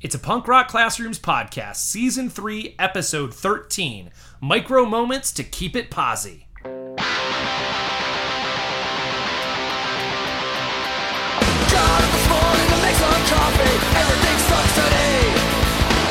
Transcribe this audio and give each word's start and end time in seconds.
It's 0.00 0.14
a 0.14 0.18
Punk 0.18 0.48
Rock 0.48 0.68
Classrooms 0.68 1.18
podcast, 1.18 1.76
season 1.76 2.30
3, 2.30 2.74
episode 2.78 3.34
13 3.34 4.10
Micro 4.40 4.86
Moments 4.86 5.30
to 5.32 5.44
Keep 5.44 5.76
It 5.76 5.90
Posi. 5.90 6.44
Got 6.64 6.80
up 12.00 12.08
this 12.08 12.26
morning 12.32 12.64
to 12.64 12.76
make 12.80 12.96
some 12.96 13.12
coffee. 13.28 13.76
Everything 14.00 14.38
sucks 14.48 14.72
today. 14.72 15.20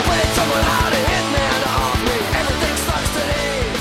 Wait, 0.06 0.28
someone 0.38 0.62
had 0.70 0.94
a 0.94 1.02
hitman 1.10 1.62
off 1.74 1.98
me. 2.06 2.14
Everything 2.38 2.76
sucks 2.86 3.10
today. 3.18 3.74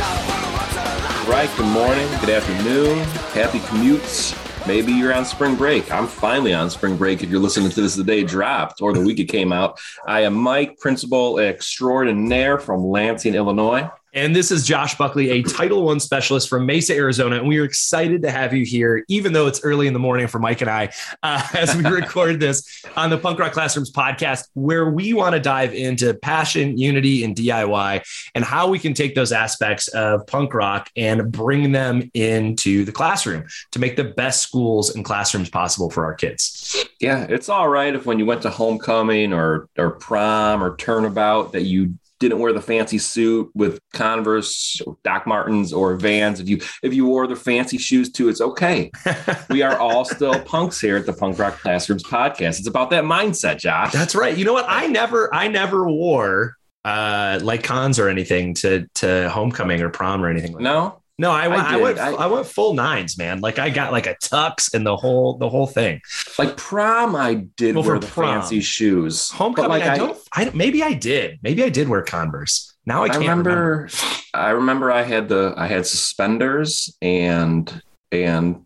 Gotta 0.00 0.24
put 0.24 0.40
a 0.40 0.48
run 0.56 0.68
to 0.72 0.80
the 0.80 1.04
light. 1.04 1.28
Right, 1.28 1.52
good 1.58 1.68
morning, 1.68 2.08
good 2.24 2.30
afternoon, 2.30 2.96
happy 3.36 3.58
commutes. 3.58 4.47
Maybe 4.66 4.92
you're 4.92 5.14
on 5.14 5.24
spring 5.24 5.54
break. 5.56 5.90
I'm 5.90 6.06
finally 6.06 6.52
on 6.52 6.68
spring 6.70 6.96
break 6.96 7.22
if 7.22 7.30
you're 7.30 7.40
listening 7.40 7.70
to 7.70 7.80
this 7.80 7.94
the 7.94 8.04
day 8.04 8.22
dropped 8.24 8.82
or 8.82 8.92
the 8.92 9.00
week 9.00 9.18
it 9.18 9.26
came 9.26 9.52
out. 9.52 9.80
I 10.06 10.20
am 10.20 10.34
Mike, 10.34 10.78
principal 10.78 11.38
extraordinaire 11.38 12.58
from 12.58 12.84
Lansing, 12.84 13.34
Illinois. 13.34 13.90
And 14.14 14.34
this 14.34 14.50
is 14.50 14.66
Josh 14.66 14.96
Buckley, 14.96 15.30
a 15.30 15.42
Title 15.42 15.82
One 15.84 16.00
specialist 16.00 16.48
from 16.48 16.64
Mesa, 16.64 16.94
Arizona. 16.94 17.36
And 17.36 17.46
we 17.46 17.58
are 17.58 17.64
excited 17.64 18.22
to 18.22 18.30
have 18.30 18.54
you 18.54 18.64
here, 18.64 19.04
even 19.08 19.34
though 19.34 19.46
it's 19.46 19.62
early 19.62 19.86
in 19.86 19.92
the 19.92 19.98
morning 19.98 20.26
for 20.28 20.38
Mike 20.38 20.62
and 20.62 20.70
I, 20.70 20.90
uh, 21.22 21.46
as 21.54 21.76
we 21.76 21.84
record 21.90 22.40
this 22.40 22.84
on 22.96 23.10
the 23.10 23.18
Punk 23.18 23.38
Rock 23.38 23.52
Classrooms 23.52 23.92
podcast, 23.92 24.48
where 24.54 24.88
we 24.88 25.12
want 25.12 25.34
to 25.34 25.40
dive 25.40 25.74
into 25.74 26.14
passion, 26.14 26.78
unity, 26.78 27.22
and 27.22 27.36
DIY 27.36 28.02
and 28.34 28.44
how 28.44 28.68
we 28.68 28.78
can 28.78 28.94
take 28.94 29.14
those 29.14 29.30
aspects 29.30 29.88
of 29.88 30.26
punk 30.26 30.54
rock 30.54 30.88
and 30.96 31.30
bring 31.30 31.72
them 31.72 32.10
into 32.14 32.84
the 32.86 32.92
classroom 32.92 33.44
to 33.72 33.78
make 33.78 33.96
the 33.96 34.04
best 34.04 34.40
schools 34.42 34.94
and 34.94 35.04
classrooms 35.04 35.50
possible 35.50 35.90
for 35.90 36.04
our 36.06 36.14
kids. 36.14 36.86
Yeah, 36.98 37.26
it's 37.28 37.48
all 37.48 37.68
right 37.68 37.94
if 37.94 38.06
when 38.06 38.18
you 38.18 38.24
went 38.24 38.42
to 38.42 38.50
homecoming 38.50 39.32
or 39.32 39.68
or 39.76 39.90
prom 39.90 40.62
or 40.62 40.76
turnabout 40.76 41.52
that 41.52 41.62
you 41.62 41.94
didn't 42.18 42.38
wear 42.38 42.52
the 42.52 42.60
fancy 42.60 42.98
suit 42.98 43.50
with 43.54 43.80
Converse, 43.92 44.80
or 44.86 44.96
Doc 45.04 45.26
Martens, 45.26 45.72
or 45.72 45.96
Vans. 45.96 46.40
If 46.40 46.48
you 46.48 46.60
if 46.82 46.94
you 46.94 47.06
wore 47.06 47.26
the 47.26 47.36
fancy 47.36 47.78
shoes 47.78 48.10
too, 48.10 48.28
it's 48.28 48.40
okay. 48.40 48.90
we 49.50 49.62
are 49.62 49.76
all 49.78 50.04
still 50.04 50.38
punks 50.40 50.80
here 50.80 50.96
at 50.96 51.06
the 51.06 51.12
Punk 51.12 51.38
Rock 51.38 51.58
Classrooms 51.58 52.02
podcast. 52.02 52.58
It's 52.58 52.68
about 52.68 52.90
that 52.90 53.04
mindset, 53.04 53.58
Josh. 53.58 53.92
That's 53.92 54.14
right. 54.14 54.36
You 54.36 54.44
know 54.44 54.52
what? 54.52 54.66
I 54.68 54.86
never, 54.86 55.32
I 55.34 55.48
never 55.48 55.88
wore 55.88 56.54
uh 56.84 57.40
like 57.42 57.64
cons 57.64 57.98
or 57.98 58.08
anything 58.08 58.54
to 58.54 58.86
to 58.94 59.28
homecoming 59.30 59.82
or 59.82 59.88
prom 59.88 60.24
or 60.24 60.28
anything 60.28 60.52
like 60.52 60.62
that. 60.62 60.98
No, 61.18 61.30
I 61.30 61.48
went, 61.48 61.62
I, 61.62 61.74
did. 61.74 61.82
went, 61.82 61.98
I- 61.98 62.12
I, 62.12 62.26
went 62.26 62.46
full 62.46 62.74
nines, 62.74 63.18
man. 63.18 63.40
Like 63.40 63.58
I 63.58 63.70
got 63.70 63.92
like 63.92 64.06
a 64.06 64.14
tux 64.16 64.72
and 64.74 64.86
the 64.86 64.96
whole, 64.96 65.36
the 65.38 65.48
whole 65.48 65.66
thing. 65.66 66.00
like 66.38 66.56
prom, 66.56 67.16
I 67.16 67.46
did 67.56 67.74
Well, 67.74 67.84
wear 67.84 67.98
the 67.98 68.06
prom. 68.06 68.40
fancy 68.40 68.60
shoes. 68.60 69.30
Homecoming, 69.30 69.70
like 69.70 69.82
I, 69.82 69.96
don't, 69.98 70.18
I, 70.32 70.50
maybe 70.54 70.82
I 70.82 70.92
did, 70.92 71.38
maybe 71.42 71.62
I 71.64 71.68
did 71.68 71.88
wear 71.88 72.02
Converse. 72.02 72.74
Now 72.86 73.02
I 73.02 73.06
I 73.06 73.08
can't 73.08 73.20
remember. 73.22 73.50
remember, 73.50 73.88
I 74.32 74.50
remember 74.50 74.90
I 74.92 75.02
had 75.02 75.28
the 75.28 75.52
I 75.56 75.66
had 75.66 75.86
suspenders 75.86 76.96
and 77.02 77.82
and 78.12 78.64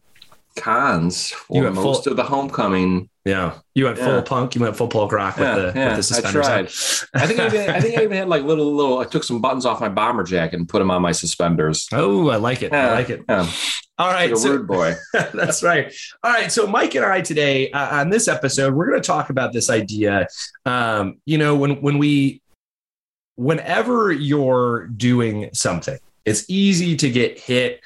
cons 0.56 1.30
for 1.30 1.62
went 1.62 1.74
full- 1.74 1.84
most 1.84 2.06
of 2.06 2.16
the 2.16 2.22
homecoming. 2.24 3.08
Yeah, 3.24 3.58
you 3.74 3.84
went 3.84 3.98
Yeah. 3.98 4.04
full 4.06 4.22
punk. 4.22 4.54
You 4.56 4.62
went 4.62 4.76
full 4.76 4.88
punk 4.88 5.12
rock 5.12 5.36
with 5.36 5.46
Yeah, 5.46 5.54
the 5.56 5.72
yeah, 5.76 5.88
with 5.88 5.96
the 5.98 6.02
suspenders. 6.02 6.44
I 6.44 6.62
tried. 6.64 7.22
I 7.22 7.26
think 7.28 7.38
I, 7.40 7.46
even, 7.46 7.70
I 7.70 7.80
think 7.80 7.98
I 7.98 8.02
even 8.02 8.16
had 8.16 8.28
like 8.28 8.42
little 8.42 8.74
little. 8.74 8.98
I 8.98 9.04
took 9.04 9.22
some 9.22 9.40
buttons 9.40 9.64
off 9.64 9.80
my 9.80 9.88
bomber 9.88 10.24
jacket 10.24 10.56
and 10.58 10.68
put 10.68 10.80
them 10.80 10.90
on 10.90 11.02
my 11.02 11.12
suspenders. 11.12 11.86
Oh, 11.92 12.30
I 12.30 12.36
like 12.36 12.62
it. 12.62 12.72
I 12.72 12.92
like 12.94 13.10
it. 13.10 13.22
All 13.28 14.08
right, 14.10 14.24
like 14.30 14.32
a 14.32 14.36
so- 14.36 14.50
rude 14.50 14.66
boy. 14.66 14.94
That's 15.34 15.62
right. 15.62 15.92
All 16.24 16.32
right. 16.32 16.50
So, 16.50 16.66
Mike 16.66 16.96
and 16.96 17.04
I 17.04 17.20
today 17.20 17.70
uh, 17.70 18.00
on 18.00 18.10
this 18.10 18.26
episode, 18.26 18.74
we're 18.74 18.88
going 18.88 19.00
to 19.00 19.06
talk 19.06 19.30
about 19.30 19.52
this 19.52 19.70
idea. 19.70 20.26
Um, 20.66 21.20
you 21.24 21.38
know, 21.38 21.54
when 21.54 21.80
when 21.80 21.98
we, 21.98 22.42
whenever 23.36 24.10
you're 24.12 24.86
doing 24.88 25.50
something, 25.52 25.98
it's 26.24 26.44
easy 26.48 26.96
to 26.96 27.10
get 27.10 27.38
hit 27.38 27.80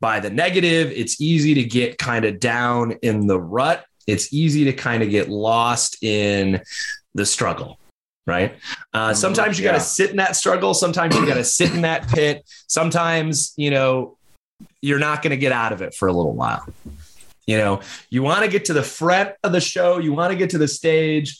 by 0.00 0.20
the 0.20 0.30
negative. 0.30 0.92
It's 0.92 1.20
easy 1.20 1.54
to 1.54 1.64
get 1.64 1.98
kind 1.98 2.24
of 2.24 2.38
down 2.38 2.92
in 3.02 3.26
the 3.26 3.40
rut. 3.40 3.84
It's 4.08 4.32
easy 4.32 4.64
to 4.64 4.72
kind 4.72 5.02
of 5.02 5.10
get 5.10 5.28
lost 5.28 6.02
in 6.02 6.62
the 7.14 7.26
struggle. 7.26 7.78
Right. 8.26 8.56
Uh, 8.92 9.14
sometimes 9.14 9.58
you 9.58 9.64
got 9.64 9.72
to 9.72 9.80
sit 9.80 10.10
in 10.10 10.16
that 10.16 10.36
struggle. 10.36 10.74
Sometimes 10.74 11.14
you 11.14 11.24
got 11.26 11.34
to 11.34 11.44
sit 11.44 11.72
in 11.72 11.82
that 11.82 12.08
pit. 12.08 12.44
Sometimes, 12.66 13.54
you 13.56 13.70
know, 13.70 14.18
you're 14.82 14.98
not 14.98 15.22
going 15.22 15.30
to 15.30 15.36
get 15.36 15.52
out 15.52 15.72
of 15.72 15.82
it 15.82 15.94
for 15.94 16.08
a 16.08 16.12
little 16.12 16.34
while. 16.34 16.66
You 17.46 17.56
know, 17.56 17.80
you 18.10 18.22
want 18.22 18.44
to 18.44 18.50
get 18.50 18.66
to 18.66 18.74
the 18.74 18.82
front 18.82 19.30
of 19.42 19.52
the 19.52 19.60
show, 19.60 19.98
you 19.98 20.12
want 20.12 20.32
to 20.32 20.36
get 20.36 20.50
to 20.50 20.58
the 20.58 20.68
stage, 20.68 21.38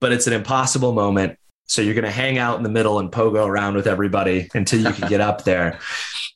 but 0.00 0.12
it's 0.12 0.28
an 0.28 0.32
impossible 0.32 0.92
moment. 0.92 1.38
So 1.66 1.82
you're 1.82 1.94
going 1.94 2.04
to 2.04 2.10
hang 2.10 2.38
out 2.38 2.56
in 2.56 2.62
the 2.62 2.68
middle 2.68 2.98
and 3.00 3.10
pogo 3.10 3.46
around 3.46 3.74
with 3.74 3.86
everybody 3.86 4.48
until 4.54 4.80
you 4.80 4.92
can 4.92 5.08
get 5.08 5.20
up 5.20 5.44
there. 5.44 5.80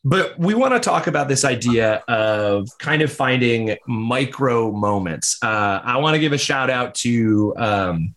But 0.09 0.39
we 0.39 0.55
want 0.55 0.73
to 0.73 0.79
talk 0.79 1.09
about 1.09 1.27
this 1.27 1.45
idea 1.45 1.97
of 2.07 2.69
kind 2.79 3.03
of 3.03 3.13
finding 3.13 3.77
micro 3.89 4.71
moments. 4.71 5.37
Uh, 5.43 5.81
I 5.83 5.97
want 5.97 6.15
to 6.15 6.21
give 6.21 6.33
a 6.33 6.39
shout 6.39 6.71
out 6.71 6.95
to 6.97 7.53
um, 7.57 8.15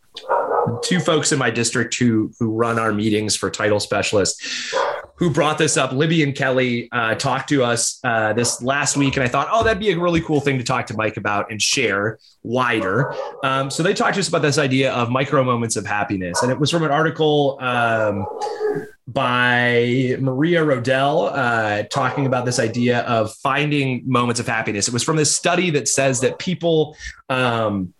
two 0.83 0.99
folks 0.99 1.31
in 1.31 1.39
my 1.39 1.49
district 1.49 1.95
who 1.95 2.31
who 2.37 2.51
run 2.51 2.77
our 2.77 2.93
meetings 2.93 3.35
for 3.35 3.49
title 3.49 3.79
specialists 3.79 4.71
who 5.19 5.29
brought 5.29 5.57
this 5.57 5.75
up. 5.75 5.91
Libby 5.91 6.23
and 6.23 6.33
Kelly 6.33 6.87
uh, 6.93 7.13
talked 7.15 7.49
to 7.49 7.61
us 7.61 7.99
uh, 8.05 8.31
this 8.31 8.61
last 8.61 8.95
week, 8.95 9.17
and 9.17 9.23
I 9.23 9.27
thought, 9.27 9.49
oh, 9.51 9.65
that'd 9.65 9.79
be 9.79 9.91
a 9.91 9.99
really 9.99 10.21
cool 10.21 10.39
thing 10.39 10.57
to 10.57 10.63
talk 10.63 10.87
to 10.87 10.95
Mike 10.95 11.17
about 11.17 11.51
and 11.51 11.61
share 11.61 12.17
wider. 12.41 13.13
Um, 13.43 13.69
so 13.69 13.83
they 13.83 13.93
talked 13.93 14.13
to 14.13 14.21
us 14.21 14.29
about 14.29 14.41
this 14.41 14.57
idea 14.57 14.93
of 14.93 15.11
micro 15.11 15.43
moments 15.43 15.75
of 15.75 15.85
happiness, 15.85 16.41
and 16.41 16.51
it 16.51 16.57
was 16.57 16.71
from 16.71 16.83
an 16.83 16.91
article 16.91 17.57
um, 17.59 18.25
by 19.09 20.15
Maria 20.21 20.63
Rodell 20.63 21.31
uh, 21.33 21.83
talking 21.89 22.25
about 22.25 22.45
this 22.45 22.57
idea 22.57 23.01
of 23.01 23.33
finding 23.35 24.03
moments 24.05 24.39
of 24.39 24.47
happiness. 24.47 24.87
It 24.87 24.93
was 24.93 25.03
from 25.03 25.17
this 25.17 25.35
study 25.35 25.69
that 25.71 25.89
says 25.89 26.21
that 26.21 26.39
people 26.39 26.95
um, 27.27 27.93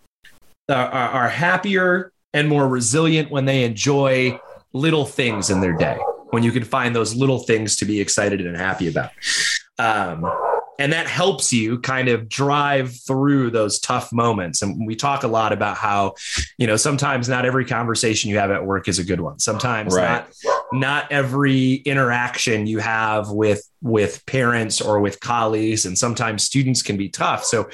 are, 0.70 0.86
are 0.86 1.08
are 1.10 1.28
happier 1.28 2.12
and 2.32 2.48
more 2.48 2.66
resilient 2.66 3.30
when 3.30 3.44
they 3.44 3.64
enjoy 3.64 4.40
little 4.72 5.04
things 5.04 5.50
in 5.50 5.60
their 5.60 5.76
day 5.76 5.98
when 6.30 6.42
you 6.42 6.52
can 6.52 6.64
find 6.64 6.94
those 6.94 7.14
little 7.14 7.40
things 7.40 7.76
to 7.76 7.84
be 7.84 8.00
excited 8.00 8.40
and 8.44 8.56
happy 8.56 8.88
about. 8.88 9.10
Um, 9.78 10.30
and 10.78 10.94
that 10.94 11.06
helps 11.06 11.52
you 11.52 11.78
kind 11.80 12.08
of 12.08 12.26
drive 12.26 12.96
through 13.06 13.50
those 13.50 13.78
tough 13.80 14.14
moments. 14.14 14.62
And 14.62 14.86
we 14.86 14.96
talk 14.96 15.24
a 15.24 15.28
lot 15.28 15.52
about 15.52 15.76
how, 15.76 16.14
you 16.56 16.66
know, 16.66 16.76
sometimes 16.76 17.28
not 17.28 17.44
every 17.44 17.66
conversation 17.66 18.30
you 18.30 18.38
have 18.38 18.50
at 18.50 18.64
work 18.64 18.88
is 18.88 18.98
a 18.98 19.04
good 19.04 19.20
one. 19.20 19.38
Sometimes 19.38 19.94
Right. 19.94 20.08
not, 20.08 20.32
not 20.72 21.12
every 21.12 21.74
interaction 21.74 22.66
you 22.66 22.78
have 22.78 23.28
with, 23.28 23.62
with 23.82 24.24
parents 24.24 24.80
or 24.80 25.00
with 25.00 25.20
colleagues, 25.20 25.84
and 25.84 25.98
sometimes 25.98 26.44
students 26.44 26.80
can 26.80 26.96
be 26.96 27.10
tough. 27.10 27.44
So 27.44 27.68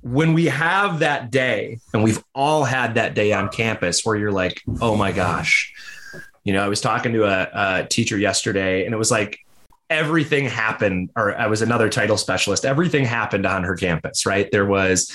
when 0.00 0.32
we 0.32 0.46
have 0.46 1.00
that 1.00 1.30
day, 1.30 1.80
and 1.92 2.02
we've 2.02 2.24
all 2.34 2.64
had 2.64 2.94
that 2.94 3.14
day 3.14 3.34
on 3.34 3.50
campus 3.50 4.06
where 4.06 4.16
you're 4.16 4.32
like, 4.32 4.62
oh 4.80 4.96
my 4.96 5.12
gosh, 5.12 5.70
you 6.48 6.54
know, 6.54 6.64
I 6.64 6.68
was 6.68 6.80
talking 6.80 7.12
to 7.12 7.24
a, 7.24 7.82
a 7.82 7.86
teacher 7.86 8.16
yesterday 8.16 8.86
and 8.86 8.94
it 8.94 8.96
was 8.96 9.10
like 9.10 9.38
everything 9.90 10.46
happened, 10.46 11.10
or 11.14 11.36
I 11.36 11.46
was 11.46 11.60
another 11.60 11.90
title 11.90 12.16
specialist. 12.16 12.64
Everything 12.64 13.04
happened 13.04 13.44
on 13.44 13.64
her 13.64 13.76
campus, 13.76 14.24
right? 14.24 14.50
There 14.50 14.64
was 14.64 15.12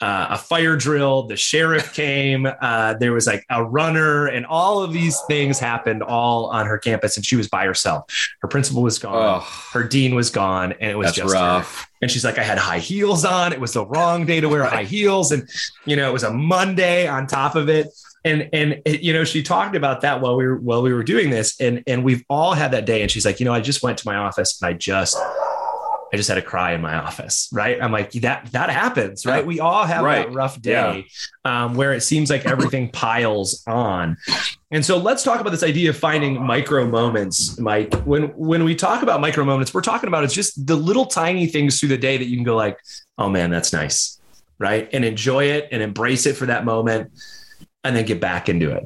uh, 0.00 0.26
a 0.30 0.38
fire 0.38 0.74
drill, 0.76 1.28
the 1.28 1.36
sheriff 1.36 1.94
came, 1.94 2.48
uh, 2.60 2.94
there 2.94 3.12
was 3.12 3.28
like 3.28 3.44
a 3.48 3.64
runner, 3.64 4.26
and 4.26 4.44
all 4.44 4.82
of 4.82 4.92
these 4.92 5.20
things 5.28 5.60
happened 5.60 6.02
all 6.02 6.46
on 6.46 6.66
her 6.66 6.78
campus. 6.78 7.16
And 7.16 7.24
she 7.24 7.36
was 7.36 7.48
by 7.48 7.64
herself. 7.64 8.04
Her 8.40 8.48
principal 8.48 8.82
was 8.82 8.98
gone, 8.98 9.14
Oh, 9.14 9.46
her 9.72 9.84
dean 9.84 10.16
was 10.16 10.30
gone, 10.30 10.72
and 10.80 10.90
it 10.90 10.98
was 10.98 11.12
just 11.12 11.32
her. 11.32 11.40
rough. 11.40 11.88
And 12.00 12.10
she's 12.10 12.24
like, 12.24 12.38
I 12.38 12.42
had 12.42 12.58
high 12.58 12.80
heels 12.80 13.24
on. 13.24 13.52
It 13.52 13.60
was 13.60 13.72
the 13.72 13.86
wrong 13.86 14.26
day 14.26 14.40
to 14.40 14.48
wear 14.48 14.64
high 14.64 14.82
heels. 14.96 15.30
And, 15.30 15.48
you 15.86 15.94
know, 15.94 16.10
it 16.10 16.12
was 16.12 16.24
a 16.24 16.32
Monday 16.32 17.06
on 17.06 17.28
top 17.28 17.54
of 17.54 17.68
it. 17.68 17.86
And, 18.24 18.48
and, 18.52 18.80
you 18.86 19.12
know, 19.12 19.24
she 19.24 19.42
talked 19.42 19.74
about 19.74 20.02
that 20.02 20.20
while 20.20 20.36
we 20.36 20.46
were, 20.46 20.56
while 20.56 20.82
we 20.82 20.92
were 20.92 21.02
doing 21.02 21.30
this 21.30 21.60
and, 21.60 21.82
and 21.86 22.04
we've 22.04 22.24
all 22.30 22.54
had 22.54 22.70
that 22.70 22.86
day. 22.86 23.02
And 23.02 23.10
she's 23.10 23.24
like, 23.24 23.40
you 23.40 23.44
know, 23.44 23.52
I 23.52 23.60
just 23.60 23.82
went 23.82 23.98
to 23.98 24.06
my 24.06 24.16
office 24.16 24.60
and 24.62 24.68
I 24.68 24.74
just, 24.74 25.16
I 26.14 26.16
just 26.16 26.28
had 26.28 26.34
to 26.34 26.42
cry 26.42 26.74
in 26.74 26.82
my 26.82 26.94
office. 26.94 27.48
Right. 27.52 27.82
I'm 27.82 27.90
like, 27.90 28.12
that, 28.12 28.46
that 28.52 28.68
happens. 28.70 29.24
Right. 29.24 29.44
We 29.44 29.60
all 29.60 29.84
have 29.84 30.04
Right. 30.04 30.26
that 30.28 30.34
rough 30.34 30.60
day 30.60 31.06
um, 31.44 31.74
where 31.74 31.94
it 31.94 32.02
seems 32.02 32.28
like 32.30 32.44
everything 32.44 32.90
piles 32.92 33.64
on. 33.66 34.18
And 34.70 34.84
so 34.84 34.98
let's 34.98 35.22
talk 35.22 35.40
about 35.40 35.50
this 35.50 35.62
idea 35.62 35.90
of 35.90 35.96
finding 35.96 36.40
micro 36.40 36.86
moments, 36.86 37.58
Mike. 37.58 37.92
When 38.04 38.24
when 38.36 38.64
we 38.64 38.74
talk 38.74 39.02
about 39.02 39.20
micro 39.20 39.44
moments, 39.44 39.74
we're 39.74 39.80
talking 39.82 40.08
about 40.08 40.22
it's 40.24 40.32
just 40.34 40.66
the 40.66 40.76
little 40.76 41.06
tiny 41.06 41.46
things 41.46 41.80
through 41.80 41.90
the 41.90 41.98
day 41.98 42.16
that 42.18 42.24
you 42.26 42.36
can 42.36 42.44
go 42.44 42.56
like, 42.56 42.78
oh 43.18 43.28
man, 43.28 43.50
that's 43.50 43.72
nice, 43.72 44.18
right? 44.58 44.88
And 44.92 45.04
enjoy 45.04 45.44
it 45.46 45.68
and 45.72 45.82
embrace 45.82 46.24
it 46.26 46.36
for 46.36 46.46
that 46.46 46.64
moment, 46.64 47.10
and 47.84 47.96
then 47.96 48.04
get 48.04 48.20
back 48.20 48.48
into 48.48 48.70
it. 48.70 48.84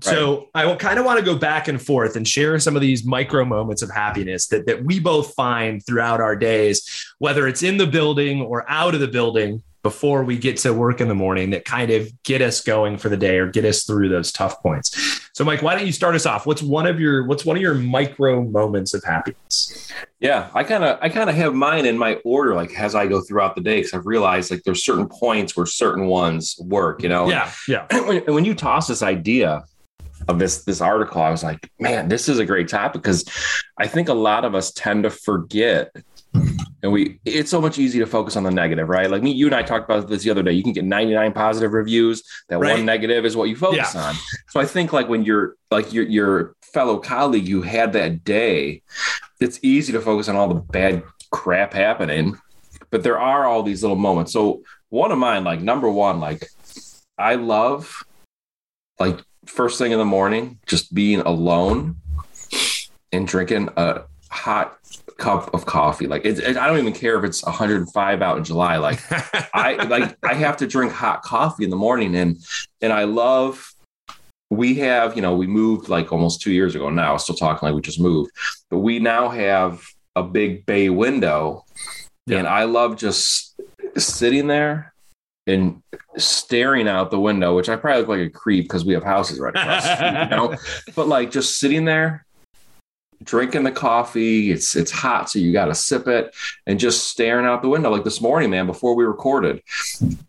So 0.00 0.48
I 0.54 0.66
will 0.66 0.76
kind 0.76 0.98
of 0.98 1.04
want 1.04 1.18
to 1.18 1.24
go 1.24 1.36
back 1.36 1.68
and 1.68 1.80
forth 1.80 2.16
and 2.16 2.26
share 2.26 2.58
some 2.58 2.76
of 2.76 2.82
these 2.82 3.04
micro 3.04 3.44
moments 3.44 3.82
of 3.82 3.90
happiness 3.90 4.48
that, 4.48 4.66
that 4.66 4.84
we 4.84 5.00
both 5.00 5.34
find 5.34 5.84
throughout 5.84 6.20
our 6.20 6.36
days, 6.36 7.04
whether 7.18 7.46
it's 7.46 7.62
in 7.62 7.76
the 7.76 7.86
building 7.86 8.42
or 8.42 8.64
out 8.68 8.94
of 8.94 9.00
the 9.00 9.08
building. 9.08 9.62
Before 9.82 10.22
we 10.22 10.38
get 10.38 10.56
to 10.58 10.72
work 10.72 11.00
in 11.00 11.08
the 11.08 11.14
morning 11.14 11.50
that 11.50 11.64
kind 11.64 11.90
of 11.90 12.10
get 12.22 12.40
us 12.40 12.60
going 12.60 12.96
for 12.96 13.08
the 13.08 13.16
day 13.16 13.38
or 13.38 13.48
get 13.48 13.64
us 13.64 13.84
through 13.84 14.08
those 14.08 14.30
tough 14.30 14.62
points. 14.62 15.20
So, 15.34 15.44
Mike, 15.44 15.62
why 15.62 15.74
don't 15.74 15.86
you 15.86 15.92
start 15.92 16.14
us 16.14 16.24
off? 16.24 16.46
What's 16.46 16.62
one 16.62 16.86
of 16.86 17.00
your 17.00 17.26
what's 17.26 17.44
one 17.44 17.56
of 17.56 17.62
your 17.62 17.74
micro 17.74 18.42
moments 18.42 18.94
of 18.94 19.02
happiness? 19.02 19.90
Yeah, 20.20 20.50
I 20.54 20.62
kind 20.62 20.84
of 20.84 20.98
I 21.02 21.08
kind 21.08 21.28
of 21.28 21.36
have 21.36 21.54
mine 21.54 21.86
in 21.86 21.98
my 21.98 22.14
order, 22.24 22.54
like 22.54 22.78
as 22.78 22.94
I 22.94 23.06
go 23.06 23.20
throughout 23.20 23.56
the 23.56 23.60
day, 23.60 23.78
because 23.78 23.94
I've 23.94 24.06
realized 24.06 24.50
like 24.50 24.62
there's 24.62 24.84
certain 24.84 25.08
points 25.08 25.56
where 25.56 25.66
certain 25.66 26.06
ones 26.06 26.56
work. 26.60 27.02
You 27.02 27.08
know, 27.08 27.28
Yeah, 27.28 27.50
yeah, 27.66 27.86
when, 28.06 28.24
when 28.26 28.44
you 28.44 28.54
toss 28.54 28.86
this 28.86 29.02
idea 29.02 29.64
of 30.28 30.38
this 30.38 30.64
this 30.64 30.80
article, 30.80 31.20
I 31.20 31.30
was 31.30 31.42
like, 31.42 31.70
man, 31.80 32.08
this 32.08 32.28
is 32.28 32.38
a 32.38 32.46
great 32.46 32.68
topic 32.68 33.02
because 33.02 33.24
I 33.78 33.86
think 33.86 34.08
a 34.08 34.14
lot 34.14 34.44
of 34.44 34.54
us 34.54 34.72
tend 34.72 35.02
to 35.04 35.10
forget. 35.10 35.90
And 36.82 36.90
we, 36.92 37.20
it's 37.24 37.50
so 37.50 37.60
much 37.60 37.78
easier 37.78 38.04
to 38.04 38.10
focus 38.10 38.34
on 38.36 38.42
the 38.42 38.50
negative, 38.50 38.88
right? 38.88 39.08
Like 39.08 39.22
me, 39.22 39.30
you 39.30 39.46
and 39.46 39.54
I 39.54 39.62
talked 39.62 39.88
about 39.88 40.08
this 40.08 40.24
the 40.24 40.30
other 40.30 40.42
day. 40.42 40.50
You 40.52 40.64
can 40.64 40.72
get 40.72 40.84
99 40.84 41.32
positive 41.32 41.72
reviews. 41.72 42.24
That 42.48 42.58
Right. 42.58 42.72
one 42.76 42.84
negative 42.84 43.24
is 43.24 43.36
what 43.36 43.48
you 43.48 43.54
focus 43.56 43.94
on. 43.94 44.16
So 44.48 44.58
I 44.60 44.66
think 44.66 44.92
like 44.92 45.08
when 45.08 45.22
you're 45.24 45.54
like 45.70 45.92
your 45.92 46.04
your 46.04 46.56
fellow 46.72 46.98
colleague 46.98 47.46
you 47.46 47.62
had 47.62 47.92
that 47.92 48.24
day, 48.24 48.82
it's 49.40 49.60
easy 49.62 49.92
to 49.92 50.00
focus 50.00 50.28
on 50.28 50.34
all 50.34 50.48
the 50.48 50.60
bad 50.60 51.04
crap 51.30 51.72
happening. 51.72 52.36
But 52.90 53.04
there 53.04 53.18
are 53.18 53.46
all 53.46 53.62
these 53.62 53.82
little 53.82 53.96
moments. 53.96 54.32
So 54.32 54.62
one 54.88 55.12
of 55.12 55.18
mine, 55.18 55.44
like 55.44 55.60
number 55.60 55.88
one, 55.88 56.18
like 56.18 56.48
I 57.16 57.36
love 57.36 58.04
like 58.98 59.20
first 59.46 59.78
thing 59.78 59.92
in 59.92 59.98
the 59.98 60.04
morning, 60.04 60.58
just 60.66 60.92
being 60.92 61.20
alone 61.20 61.96
and 63.12 63.26
drinking 63.26 63.68
a 63.76 64.02
hot 64.30 64.78
cup 65.18 65.52
of 65.54 65.66
coffee. 65.66 66.06
Like 66.06 66.24
it, 66.24 66.38
it- 66.38 66.56
I 66.56 66.66
don't 66.66 66.78
even 66.78 66.92
care 66.92 67.18
if 67.18 67.24
it's 67.24 67.44
105 67.44 68.22
out 68.22 68.38
in 68.38 68.44
July. 68.44 68.76
Like 68.76 69.00
I 69.54 69.74
like 69.88 70.16
I 70.24 70.34
have 70.34 70.56
to 70.58 70.66
drink 70.66 70.92
hot 70.92 71.22
coffee 71.22 71.64
in 71.64 71.70
the 71.70 71.76
morning 71.76 72.14
and 72.16 72.38
and 72.80 72.92
I 72.92 73.04
love 73.04 73.72
we 74.50 74.74
have, 74.74 75.16
you 75.16 75.22
know, 75.22 75.34
we 75.34 75.46
moved 75.46 75.88
like 75.88 76.12
almost 76.12 76.42
two 76.42 76.52
years 76.52 76.74
ago 76.74 76.90
now, 76.90 77.16
still 77.16 77.34
talking 77.34 77.66
like 77.66 77.74
we 77.74 77.80
just 77.80 77.98
moved, 77.98 78.30
but 78.70 78.80
we 78.80 78.98
now 78.98 79.30
have 79.30 79.82
a 80.14 80.22
big 80.22 80.66
bay 80.66 80.90
window. 80.90 81.64
Yeah. 82.26 82.38
And 82.38 82.46
I 82.46 82.64
love 82.64 82.98
just 82.98 83.58
sitting 83.96 84.48
there 84.48 84.92
and 85.46 85.82
staring 86.18 86.86
out 86.86 87.10
the 87.10 87.18
window, 87.18 87.56
which 87.56 87.70
I 87.70 87.76
probably 87.76 88.00
look 88.00 88.08
like 88.08 88.20
a 88.20 88.30
creep 88.30 88.66
because 88.66 88.84
we 88.84 88.92
have 88.92 89.02
houses 89.02 89.40
right 89.40 89.54
across 89.56 89.86
you 90.30 90.36
know? 90.36 90.56
But 90.94 91.08
like 91.08 91.30
just 91.30 91.58
sitting 91.58 91.86
there, 91.86 92.26
drinking 93.24 93.64
the 93.64 93.72
coffee, 93.72 94.50
it's 94.50 94.74
it's 94.76 94.90
hot, 94.90 95.30
so 95.30 95.38
you 95.38 95.52
gotta 95.52 95.74
sip 95.74 96.08
it, 96.08 96.34
and 96.66 96.78
just 96.78 97.08
staring 97.08 97.46
out 97.46 97.62
the 97.62 97.68
window. 97.68 97.90
Like 97.90 98.04
this 98.04 98.20
morning, 98.20 98.50
man, 98.50 98.66
before 98.66 98.94
we 98.94 99.04
recorded, 99.04 99.62